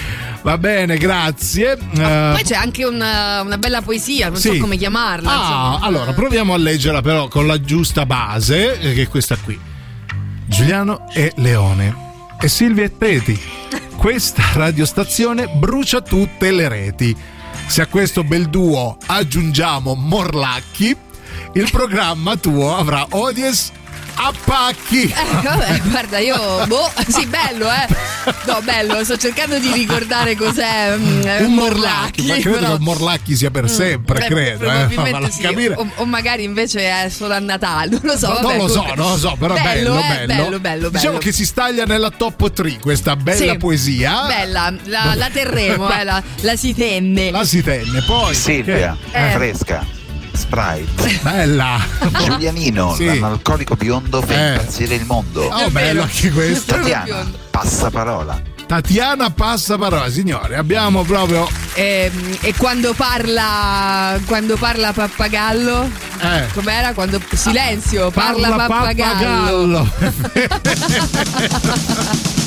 Va 0.43 0.57
bene, 0.59 0.97
grazie. 0.97 1.73
Eh, 1.73 2.31
Poi 2.33 2.43
c'è 2.43 2.55
anche 2.55 2.85
una, 2.85 3.43
una 3.43 3.59
bella 3.59 3.83
poesia, 3.83 4.29
non 4.29 4.39
Sì. 4.39 4.55
so 4.55 4.59
come 4.59 4.77
chiamarla. 4.77 5.31
Ah, 5.31 5.79
allora 5.83 6.12
proviamo 6.12 6.55
a 6.55 6.57
leggerla 6.57 7.03
però 7.03 7.29
con 7.29 7.47
la 7.47 7.61
giusta 7.61 8.07
base, 8.07 8.79
eh, 8.81 8.95
che 8.95 9.03
è 9.03 9.09
questa 9.09 9.37
qui. 9.37 9.59
Giuliano 10.47 11.09
e 11.12 11.33
Leone 11.37 11.95
e 12.41 12.49
Silvia 12.49 12.85
e 12.85 12.97
Teti. 12.97 13.39
Questa 13.97 14.43
radiostazione 14.55 15.47
brucia 15.49 16.01
tutte 16.01 16.51
le 16.51 16.69
reti. 16.69 17.15
Se 17.67 17.83
a 17.83 17.87
questo 17.87 18.25
bel 18.25 18.49
duo 18.49 18.97
aggiungiamo 19.07 19.95
Morlacchi, 19.95 20.97
il 21.53 21.69
programma 21.71 22.37
tuo 22.37 22.77
avrà 22.77 23.07
audience 23.11 23.71
a 24.23 24.33
pacchi. 24.45 25.05
Eh, 25.05 25.43
vabbè, 25.43 25.81
guarda, 25.89 26.19
io. 26.19 26.37
Boh, 26.67 26.91
sì, 27.09 27.27
bello, 27.27 27.67
eh. 27.71 27.87
No, 28.47 28.61
bello, 28.63 29.03
sto 29.03 29.17
cercando 29.17 29.59
di 29.59 29.73
ricordare 29.73 30.37
cos'è. 30.37 30.95
mm, 30.97 31.23
un 31.47 31.55
Morlacchi, 31.55 32.27
ma 32.27 32.35
credo 32.35 32.51
però- 32.51 32.67
che 32.69 32.73
un 32.75 32.83
Morlacchi 32.83 33.35
sia 33.37 33.51
per 33.51 33.71
sempre, 33.71 34.19
Beh, 34.21 34.27
credo. 34.27 34.71
Eh. 34.71 35.31
sì. 35.31 35.41
capire. 35.41 35.75
O, 35.75 35.89
o 35.97 36.05
magari 36.05 36.45
invece 36.45 36.81
è 37.05 37.09
solo 37.09 37.33
a 37.35 37.39
Natale, 37.39 37.91
non 37.93 38.01
lo 38.03 38.19
so. 38.19 38.29
Vabbè, 38.29 38.43
non 38.43 38.57
lo 38.57 38.69
so, 38.69 38.85
non 38.95 39.11
lo 39.11 39.17
so, 39.17 39.37
però 39.39 39.55
bello, 39.55 39.99
eh, 39.99 40.27
bello, 40.27 40.27
bello, 40.27 40.61
bello, 40.61 40.89
Diciamo 40.91 41.13
bello. 41.13 41.19
che 41.25 41.33
si 41.33 41.47
staglia 41.47 41.85
nella 41.85 42.11
top 42.11 42.53
3 42.53 42.79
questa 42.79 43.17
bella 43.17 43.53
Sì, 43.53 43.57
poesia. 43.57 44.27
Bella, 44.27 44.75
la, 44.85 45.15
la 45.15 45.29
terremo, 45.33 45.91
eh, 45.91 46.05
la, 46.05 46.23
la 46.41 46.57
si 46.57 46.75
tenne. 46.75 47.31
La 47.31 47.45
si 47.45 47.63
tenne, 47.63 48.03
poi. 48.03 48.35
Silvia, 48.35 48.97
Eh. 49.13 49.31
fresca. 49.31 49.99
Sprite. 50.51 51.20
Bella. 51.22 51.78
Giulianino, 52.24 52.93
Sì. 52.94 53.05
l'analcolico 53.06 53.77
biondo 53.77 54.20
fa 54.20 54.35
Eh. 54.35 54.52
impazzire 54.55 54.97
il 54.97 55.05
mondo. 55.06 55.44
Oh, 55.44 55.70
bello 55.70 56.02
anche 56.02 56.31
questo. 56.32 56.74
Tatiana, 56.74 57.31
passaparola. 57.51 58.43
Tatiana 58.66 59.31
passa 59.31 59.78
parola, 59.78 60.10
signore. 60.10 60.56
Abbiamo 60.56 61.05
proprio. 61.05 61.48
E, 61.74 62.10
e 62.40 62.52
quando 62.56 62.94
parla 62.94 64.18
quando 64.27 64.56
parla 64.56 64.93
pappagallo 64.93 65.89
Eh. 66.20 66.47
com'era 66.52 66.93
quando 66.94 67.20
silenzio 67.32 68.10
parla, 68.10 68.48
Parla 68.48 68.66
pappagallo, 68.66 69.89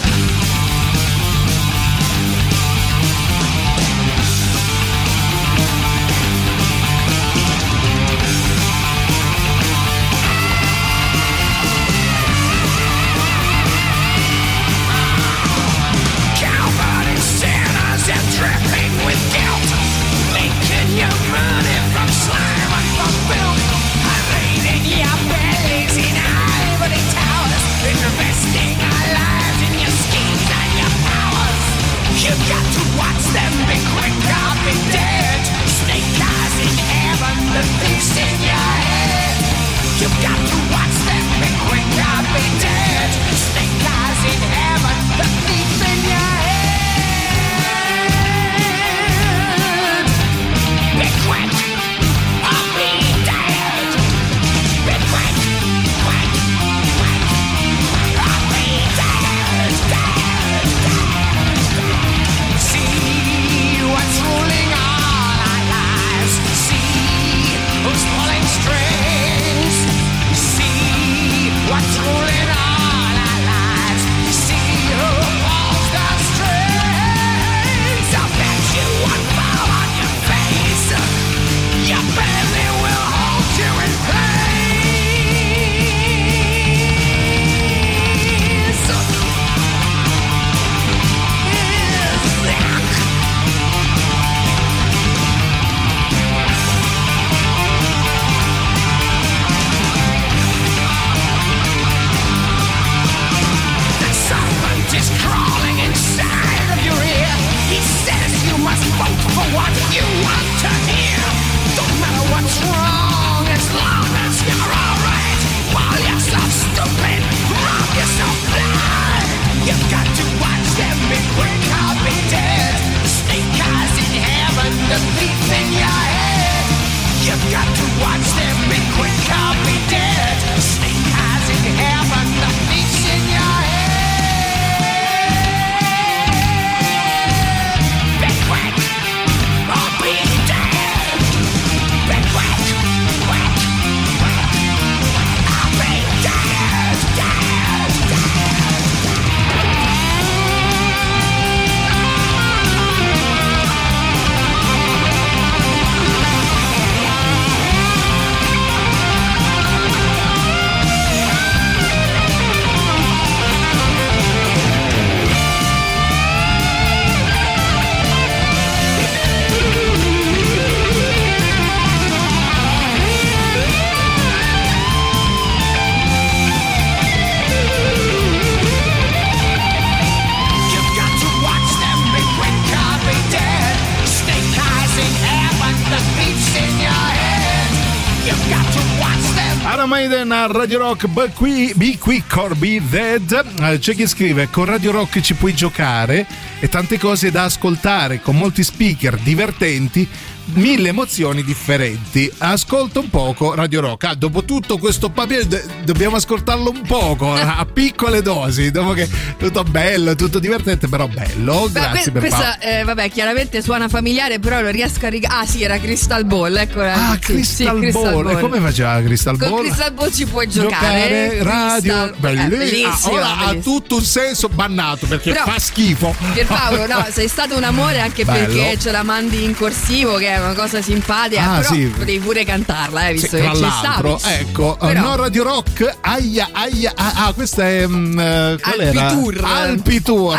Iron 189.75 189.89
Maiden 189.89 190.31
a 190.31 190.45
Radio 190.45 190.77
Rock 190.77 191.07
Be 191.07 191.31
Qui- 191.33 191.73
Be 191.75 191.97
Quick 191.97 192.37
or 192.37 192.55
Be 192.55 192.79
Dead. 192.79 193.43
Eh, 193.59 193.79
c'è 193.79 193.95
chi 193.95 194.05
scrive 194.05 194.47
con 194.51 194.65
Radio 194.65 194.91
Rock 194.91 195.19
ci 195.19 195.33
puoi 195.33 195.55
giocare 195.55 196.27
e 196.59 196.69
tante 196.69 196.99
cose 196.99 197.31
da 197.31 197.45
ascoltare 197.45 198.21
con 198.21 198.37
molti 198.37 198.63
speaker 198.63 199.17
divertenti 199.17 200.07
mille 200.55 200.89
emozioni 200.89 201.43
differenti 201.43 202.31
ascolta 202.39 202.99
un 202.99 203.09
poco 203.09 203.53
Radio 203.55 203.79
Rock 203.81 204.03
ah, 204.03 204.13
dopo 204.13 204.43
tutto 204.43 204.77
questo 204.77 205.09
papiro 205.09 205.45
d- 205.45 205.83
dobbiamo 205.83 206.17
ascoltarlo 206.17 206.69
un 206.69 206.81
poco 206.81 207.31
a 207.33 207.65
piccole 207.71 208.21
dosi 208.21 208.69
dopo 208.69 208.91
che 208.91 209.09
tutto 209.37 209.63
bello 209.63 210.15
tutto 210.15 210.39
divertente 210.39 210.87
però 210.89 211.07
bello 211.07 211.67
Beh, 211.71 211.79
grazie 211.79 212.01
que- 212.03 212.11
per 212.11 212.21
questa, 212.21 212.57
eh, 212.59 212.83
vabbè, 212.83 213.09
chiaramente 213.09 213.61
suona 213.61 213.87
familiare, 213.87 214.39
però 214.39 214.61
lo 214.61 214.69
riesco 214.69 215.05
a 215.05 215.09
rigare. 215.09 215.33
Ah, 215.35 215.45
sì, 215.45 215.63
era 215.63 215.79
Crystal 215.79 216.25
Ball. 216.25 216.55
Ecco, 216.55 216.81
Ah, 216.81 217.13
sì, 217.13 217.19
Crystal, 217.33 217.79
sì, 217.81 217.91
Ball. 217.91 218.29
E 218.29 218.39
come 218.39 218.59
faceva 218.59 219.01
Crystal 219.01 219.37
Con 219.37 219.49
Ball? 219.49 219.65
Crystal 219.65 219.93
Ball 219.93 220.11
ci 220.11 220.25
puoi 220.25 220.47
giocare. 220.47 221.41
radio 221.43 221.79
Crystal- 221.81 222.15
Belli- 222.17 222.39
eh, 222.39 222.43
ah, 222.43 222.47
bellissimo, 222.47 223.13
ora 223.13 223.31
ha 223.37 223.45
bellissimo. 223.47 223.61
tutto 223.77 223.95
un 223.95 224.03
senso 224.03 224.49
bannato 224.49 225.05
perché 225.07 225.31
Però- 225.31 225.45
fa 225.45 225.59
schifo 225.59 226.15
Pierpaolo, 226.33 226.85
no, 226.87 227.05
sei 227.11 227.27
stato 227.27 227.55
un 227.55 227.63
amore 227.63 227.99
anche 227.99 228.25
Bello. 228.25 228.45
perché 228.53 228.77
ce 228.79 228.91
la 228.91 229.03
mandi 229.03 229.43
in 229.43 229.55
corsivo, 229.55 230.15
che 230.17 230.32
è 230.33 230.39
una 230.39 230.53
cosa 230.53 230.81
simpatica. 230.81 231.51
Ah, 231.51 231.57
però 231.59 231.73
sì. 231.73 231.85
potevi 231.85 232.19
pure 232.19 232.43
cantarla, 232.45 233.07
eh, 233.07 233.07
Sì, 233.07 233.21
visto 233.21 233.37
tra 233.37 233.49
che 233.51 233.57
ci 233.57 233.69
stavi. 233.77 234.15
ecco, 234.39 234.77
Però- 234.79 234.99
no 235.01 235.15
Radio 235.15 235.43
Rock, 235.43 235.97
aia, 236.01 236.49
aia, 236.51 236.91
ah, 236.95 237.13
ah, 237.25 237.33
questa 237.33 237.63
è. 237.67 237.83
eh, 237.83 237.87
qual 237.87 238.79
era? 238.79 239.07
Alpitour. 239.07 239.43
Alpitour, 239.43 240.37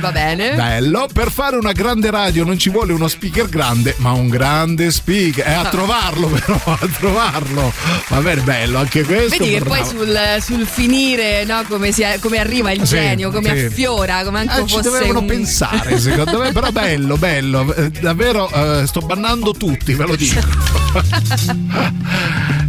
va 0.00 0.12
bene. 0.12 0.54
Bello, 0.54 1.06
per 1.12 1.30
fare 1.30 1.56
una 1.56 1.72
grande 1.72 2.10
radio 2.10 2.44
non 2.44 2.58
ci 2.58 2.70
vuole 2.70 2.92
uno 2.92 3.08
speaker 3.08 3.48
grande, 3.48 3.94
ma 3.98 4.12
un 4.12 4.28
grande 4.28 4.90
speaker. 4.90 5.44
È 5.44 5.52
a 5.52 5.60
Ah. 5.60 5.68
trovarlo, 5.68 6.28
però, 6.44 6.60
a 6.64 6.88
trovarlo. 6.98 7.72
Va 8.08 8.20
bene, 8.20 8.40
bello 8.42 8.78
anche 8.78 9.02
questo. 9.04 9.36
Vedi 9.38 9.50
che 9.54 9.60
bravo. 9.60 9.74
poi 9.74 9.84
sul, 9.88 10.18
sul 10.42 10.66
finire, 10.66 11.44
no, 11.44 11.62
come, 11.68 11.92
si- 11.92 12.04
come 12.20 12.38
arriva 12.38 12.70
il 12.72 12.86
Sì, 12.86 12.94
genio, 12.96 13.30
come 13.30 13.56
sì. 13.58 13.64
affiora, 13.66 14.22
come 14.24 14.40
anche 14.40 14.60
Eh, 14.60 14.66
ci 14.66 14.74
fosse 14.76 14.82
dovevano 14.90 15.20
un... 15.20 15.26
pensare, 15.26 15.98
secondo 15.98 16.38
me, 16.38 16.52
però 16.52 16.70
bello, 16.70 17.16
bello. 17.16 17.74
Eh, 17.74 17.90
Davvero 18.36 18.82
eh, 18.82 18.86
sto 18.86 19.00
bannando 19.00 19.52
tutti, 19.52 19.94
ve 19.94 20.06
lo 20.06 20.14
dico. 20.14 20.40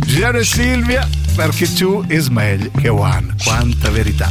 Giano 0.05 0.37
e 0.37 0.45
Silvia, 0.45 1.05
perché 1.35 1.71
two 1.73 2.05
is 2.07 2.27
meglio 2.29 2.71
che 2.79 2.87
one. 2.87 3.35
Quanta 3.43 3.89
verità. 3.89 4.29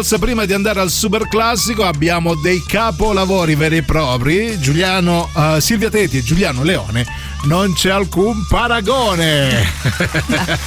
Beatles. 0.00 0.16
Prima 0.18 0.44
di 0.44 0.52
andare 0.52 0.80
al 0.80 0.90
super 0.90 1.28
classico 1.28 1.84
abbiamo 1.84 2.34
dei 2.34 2.62
capolavori 2.64 3.54
veri 3.54 3.78
e 3.78 3.82
propri. 3.82 4.58
Giuliano, 4.58 5.28
eh, 5.36 5.60
Silvia 5.60 5.90
Teti 5.90 6.18
e 6.18 6.22
Giuliano 6.22 6.62
Leone. 6.62 7.06
Non 7.44 7.72
c'è 7.74 7.90
alcun 7.90 8.46
paragone. 8.48 9.68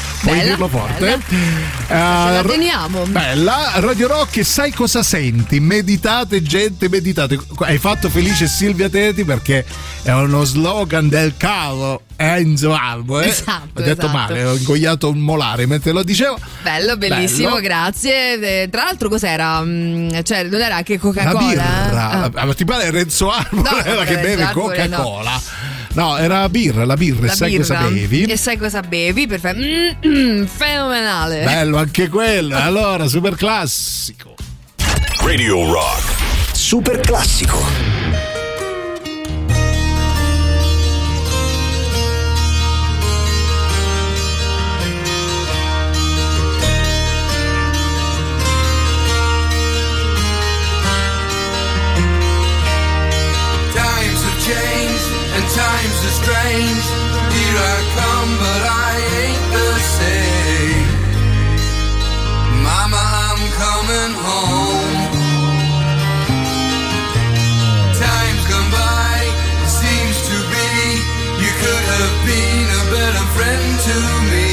Puoi 0.23 0.37
Bella, 0.37 0.49
dirlo 0.51 0.67
forte? 0.69 0.99
bella. 1.27 2.29
Eh, 2.29 2.33
la 2.33 2.43
teniamo. 2.47 3.03
Bella, 3.07 3.71
Radio 3.75 4.07
Rock, 4.07 4.37
e 4.37 4.43
sai 4.45 4.71
cosa 4.71 5.03
senti? 5.03 5.59
Meditate, 5.59 6.41
gente, 6.41 6.87
meditate. 6.87 7.37
Hai 7.59 7.77
fatto 7.77 8.09
felice 8.09 8.47
Silvia 8.47 8.87
Teti 8.87 9.25
perché 9.25 9.65
è 10.01 10.11
uno 10.13 10.45
slogan 10.45 11.09
del 11.09 11.33
cavo 11.35 12.03
Enzo 12.15 12.73
Albo. 12.73 13.19
Eh? 13.19 13.27
Esatto, 13.27 13.79
ho 13.79 13.81
detto 13.81 14.05
esatto. 14.05 14.17
male, 14.17 14.45
ho 14.45 14.55
ingoiato 14.55 15.09
un 15.09 15.17
molare 15.19 15.65
mentre 15.65 15.91
lo 15.91 16.03
dicevo. 16.03 16.39
Bello, 16.61 16.95
bellissimo, 16.95 17.49
Bello. 17.49 17.61
grazie. 17.61 18.61
Eh, 18.61 18.69
Tra 18.69 18.83
l'altro, 18.85 19.09
cos'era? 19.09 19.59
Mm, 19.61 20.09
Cioè, 20.23 20.43
non 20.43 20.61
era 20.61 20.77
anche 20.77 20.93
La 20.93 20.99
Coca-Cola? 20.99 21.47
birra, 21.49 22.11
Ah. 22.23 22.31
Ah, 22.33 22.45
ma 22.45 22.53
ti 22.53 22.63
pare 22.63 22.89
Renzo 22.91 23.29
Albo 23.29 23.61
No, 23.61 23.77
era 23.83 24.05
che 24.05 24.17
beve 24.19 24.43
Arbore, 24.43 24.87
no. 24.87 25.21
No. 25.93 26.17
era 26.17 26.47
birra, 26.49 26.85
la 26.85 26.95
birra, 26.95 27.25
La 27.27 27.31
e 27.31 27.35
sai 27.35 27.51
birra. 27.51 27.61
cosa 27.75 27.87
bevi? 27.89 28.23
E 28.23 28.37
sai 28.37 28.57
cosa 28.57 28.81
bevi? 28.81 29.27
Perfetto. 29.27 29.59
Mm, 29.59 30.11
mm, 30.41 30.43
fenomenale. 30.45 31.43
Bello 31.43 31.77
anche 31.77 32.09
quello. 32.09 32.55
Allora, 32.57 33.07
super 33.07 33.35
classico. 33.35 34.35
Radio 35.21 35.71
Rock. 35.71 36.03
Super 36.53 36.99
classico. 36.99 38.02
Times 55.53 55.97
are 56.09 56.17
strange. 56.23 56.85
Here 57.29 57.57
I 57.73 57.77
come, 57.97 58.31
but 58.41 58.61
I 58.65 58.91
ain't 59.21 59.45
the 59.53 59.71
same. 59.99 60.87
Mama, 62.65 63.01
I'm 63.27 63.41
coming 63.61 64.13
home. 64.27 64.97
Times 67.93 68.43
gone 68.49 68.71
by, 68.73 69.13
seems 69.69 70.17
to 70.29 70.37
be 70.53 70.69
you 71.43 71.51
could 71.61 71.85
have 71.97 72.15
been 72.25 72.67
a 72.81 72.83
better 72.89 73.25
friend 73.37 73.69
to 73.87 73.97
me. 74.31 74.52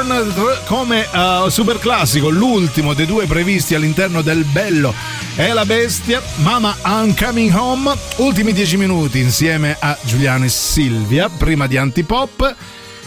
Osbourne 0.00 0.60
come 0.64 1.06
eh, 1.12 1.50
super 1.50 1.78
classico, 1.78 2.30
l'ultimo 2.30 2.94
dei 2.94 3.04
due 3.04 3.26
previsti 3.26 3.74
all'interno 3.74 4.22
del 4.22 4.44
Bello 4.44 4.94
e 5.36 5.52
la 5.52 5.66
Bestia, 5.66 6.22
Mama 6.36 6.74
I'm 6.84 7.14
Coming 7.14 7.54
Home, 7.54 7.92
ultimi 8.16 8.54
dieci 8.54 8.78
minuti 8.78 9.18
insieme 9.18 9.76
a 9.78 9.96
Giuliano 10.02 10.46
e 10.46 10.48
Silvia, 10.48 11.28
prima 11.28 11.66
di 11.66 11.76
Antipop. 11.76 12.56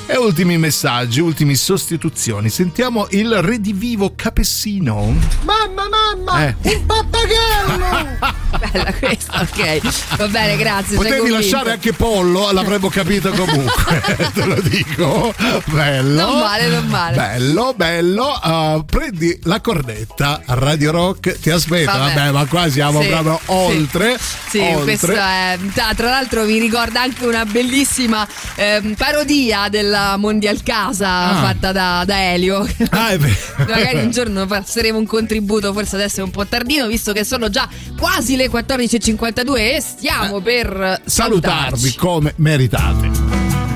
E 0.05 0.17
ultimi 0.17 0.57
messaggi, 0.57 1.21
ultime 1.21 1.55
sostituzioni. 1.55 2.49
Sentiamo 2.49 3.07
il 3.11 3.41
redivivo 3.41 4.13
Capessino. 4.15 5.15
Mamma, 5.43 5.87
mamma, 5.89 6.47
Eh. 6.47 6.55
un 6.61 6.85
pappagallo! 6.85 8.41
Bella 8.71 8.93
questa, 8.93 9.41
ok. 9.41 10.15
Va 10.17 10.27
bene, 10.27 10.57
grazie. 10.57 10.95
Potevi 10.95 11.29
lasciare 11.29 11.71
anche 11.71 11.91
Pollo, 11.93 12.51
l'avremmo 12.51 12.89
capito 12.89 13.31
comunque, 13.31 14.01
te 14.33 14.45
lo 14.45 14.61
dico. 14.61 15.33
Bello. 15.65 16.21
Non 16.25 16.39
male, 16.39 16.67
non 16.67 16.85
male. 16.87 17.15
Bello, 17.15 17.73
bello. 17.75 18.39
Uh, 18.43 18.85
prendi 18.85 19.39
la 19.43 19.59
cornetta, 19.61 20.41
Radio 20.45 20.91
Rock 20.91 21.39
ti 21.39 21.49
aspetta. 21.49 21.97
Vabbè. 21.97 22.13
Vabbè, 22.13 22.31
ma 22.31 22.45
qua 22.45 22.69
siamo 22.69 23.01
Sì, 23.01 23.07
proprio 23.07 23.39
sì. 23.43 23.51
oltre. 23.51 24.17
Sì, 24.49 24.59
oltre. 24.59 24.83
questo 24.83 25.11
è. 25.13 25.57
Tra 25.95 26.09
l'altro 26.09 26.43
mi 26.45 26.59
ricorda 26.59 27.01
anche 27.01 27.25
una 27.25 27.45
bellissima 27.45 28.27
ehm, 28.55 28.93
parodia 28.95 29.67
della 29.93 30.17
Mondial 30.17 30.63
Casa 30.63 31.11
Ah. 31.29 31.41
fatta 31.43 31.71
da, 31.71 32.03
da 32.05 32.31
Elio. 32.33 32.67
Ah. 32.89 33.11
Magari 33.59 33.99
un 33.99 34.09
giorno 34.11 34.45
passeremo 34.47 34.97
un 34.97 35.05
contributo, 35.05 35.71
forse 35.71 35.95
adesso 35.95 36.21
è 36.21 36.23
un 36.23 36.31
po' 36.31 36.45
tardino, 36.47 36.87
visto 36.87 37.13
che 37.13 37.23
sono 37.23 37.49
già 37.49 37.67
quasi 37.97 38.35
le 38.35 38.49
14.52 38.49 39.55
e 39.75 39.81
stiamo 39.81 40.41
per 40.41 41.01
Salutarvi 41.05 41.93
come 41.95 42.33
meritate. 42.37 43.72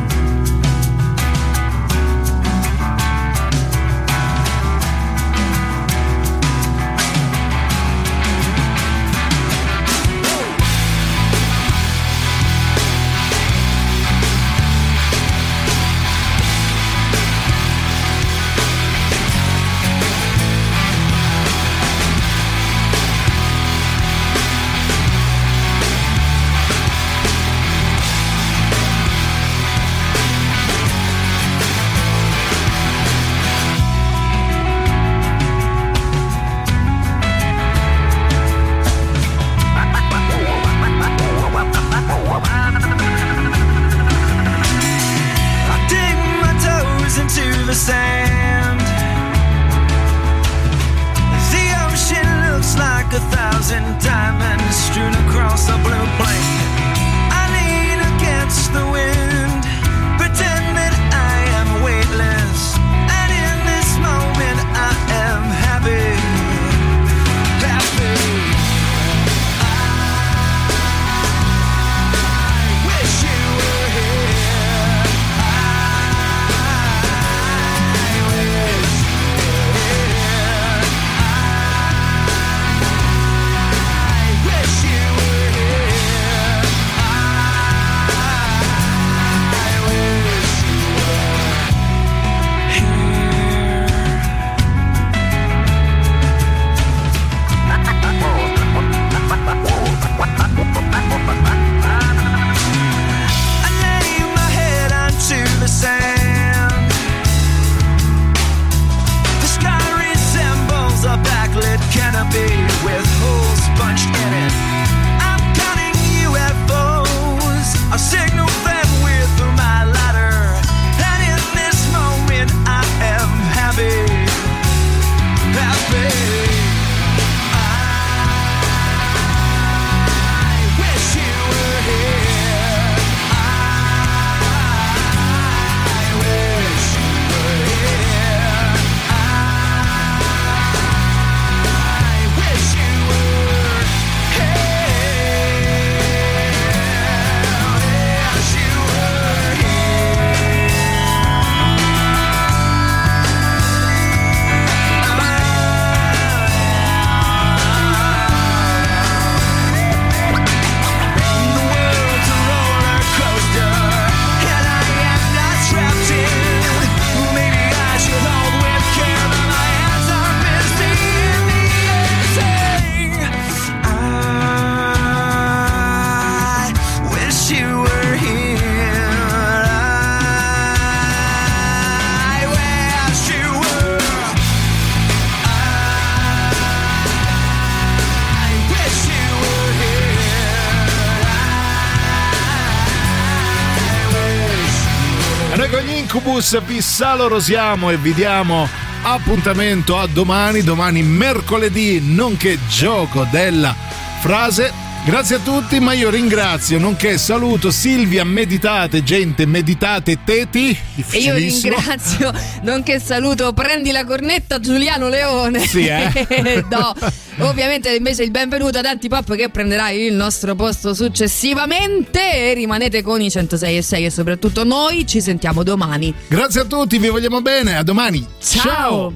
Incubus 196.47 196.65
vi 196.65 196.81
salorosiamo 196.81 197.89
e 197.89 197.97
vi 197.97 198.13
diamo 198.13 198.69
appuntamento 199.01 199.97
a 199.97 200.07
domani, 200.07 200.61
domani 200.61 201.03
mercoledì, 201.03 201.99
nonché 202.01 202.57
gioco 202.69 203.27
della 203.29 203.75
frase. 204.21 204.71
Grazie 205.03 205.37
a 205.37 205.39
tutti, 205.39 205.79
ma 205.79 205.91
io 205.91 206.09
ringrazio, 206.09 206.79
nonché 206.79 207.17
saluto 207.17 207.69
Silvia, 207.69 208.23
meditate 208.23 209.03
gente, 209.03 209.45
meditate 209.45 210.19
teti. 210.23 210.77
E 211.11 211.17
io 211.17 211.33
ringrazio, 211.33 212.33
nonché 212.61 212.99
saluto, 212.99 213.51
prendi 213.51 213.91
la 213.91 214.05
cornetta 214.05 214.59
Giuliano 214.59 215.09
Leone. 215.09 215.59
Sì, 215.59 215.85
eh? 215.85 216.63
no, 216.69 216.95
ovviamente 217.39 217.93
invece 217.93 218.23
il 218.23 218.31
benvenuto 218.31 218.77
ad 218.77 218.85
Antipop 218.85 219.35
che 219.35 219.49
prenderà 219.49 219.89
il 219.89 220.14
nostro 220.14 220.55
posto 220.55 220.93
successivamente. 220.93 222.49
E 222.49 222.53
rimanete 222.53 223.01
con 223.01 223.22
i 223.22 223.30
106 223.30 223.77
e 223.77 223.81
6 223.81 224.05
e 224.05 224.09
soprattutto 224.09 224.64
noi 224.64 225.05
ci 225.05 225.22
sentiamo 225.22 225.64
domani. 225.64 226.14
Grazie 226.27 226.61
a 226.61 226.65
tutti, 226.65 226.97
vi 226.97 227.09
vogliamo 227.09 227.41
bene, 227.41 227.77
a 227.77 227.84
domani. 227.84 228.26
Ciao. 228.39 229.14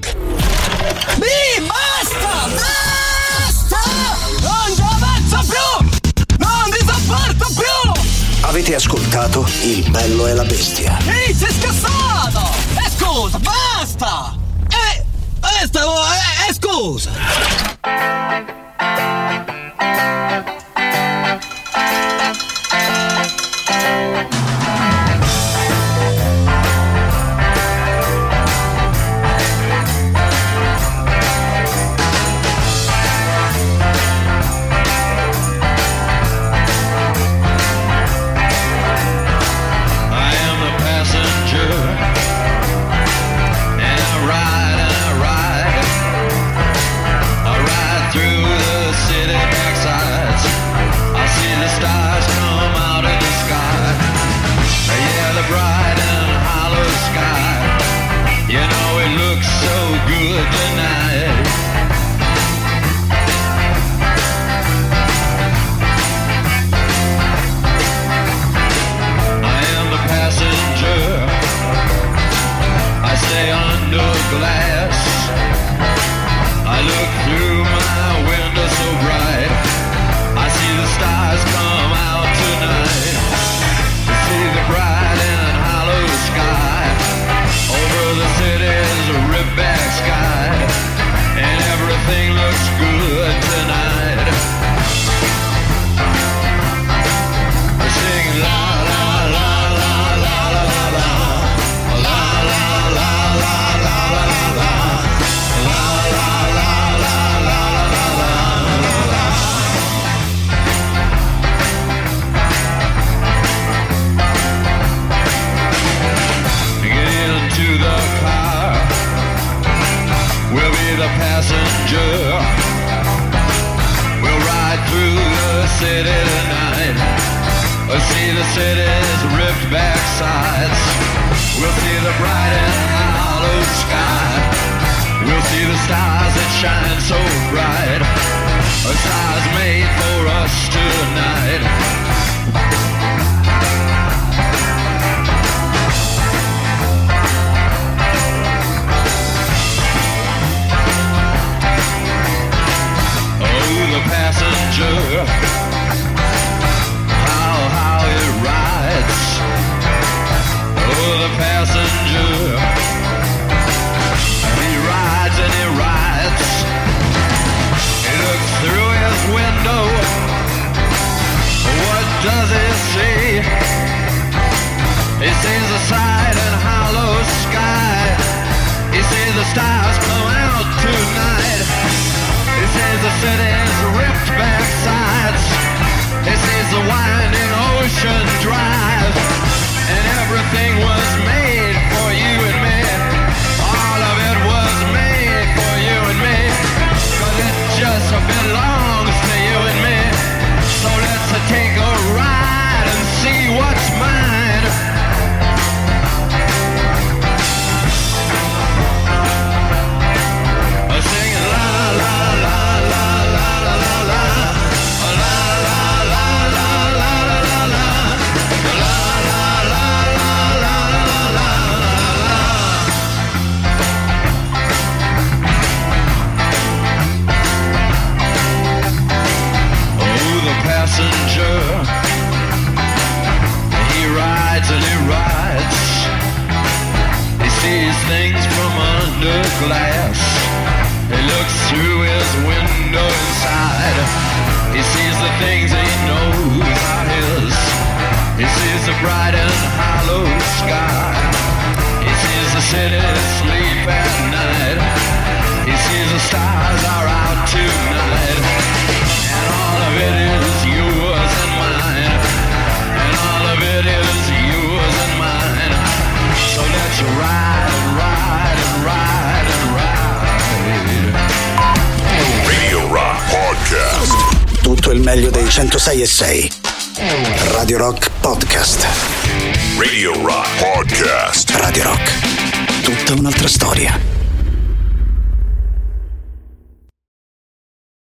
Mi 1.16 1.66
basta! 1.66 2.48
Basta! 2.48 3.80
Non 4.40 4.74
ci 4.74 4.82
avanzo 4.82 5.52
più! 5.52 6.36
Non 6.38 6.70
ti 6.70 6.84
sopporto 6.86 7.46
più! 7.54 8.02
Avete 8.44 8.74
ascoltato 8.74 9.46
Il 9.62 9.88
bello 9.90 10.26
e 10.26 10.34
la 10.34 10.44
bestia. 10.44 10.98
Ehi, 11.06 11.34
sei 11.34 11.52
scassato! 11.52 12.40
E 12.74 12.90
scusa, 12.96 13.38
basta! 13.38 14.41
Eh, 15.60 15.64
eh, 15.64 15.66
stavo, 15.66 15.92
eh, 15.92 16.48
eh, 16.48 16.54
scusa! 16.54 17.10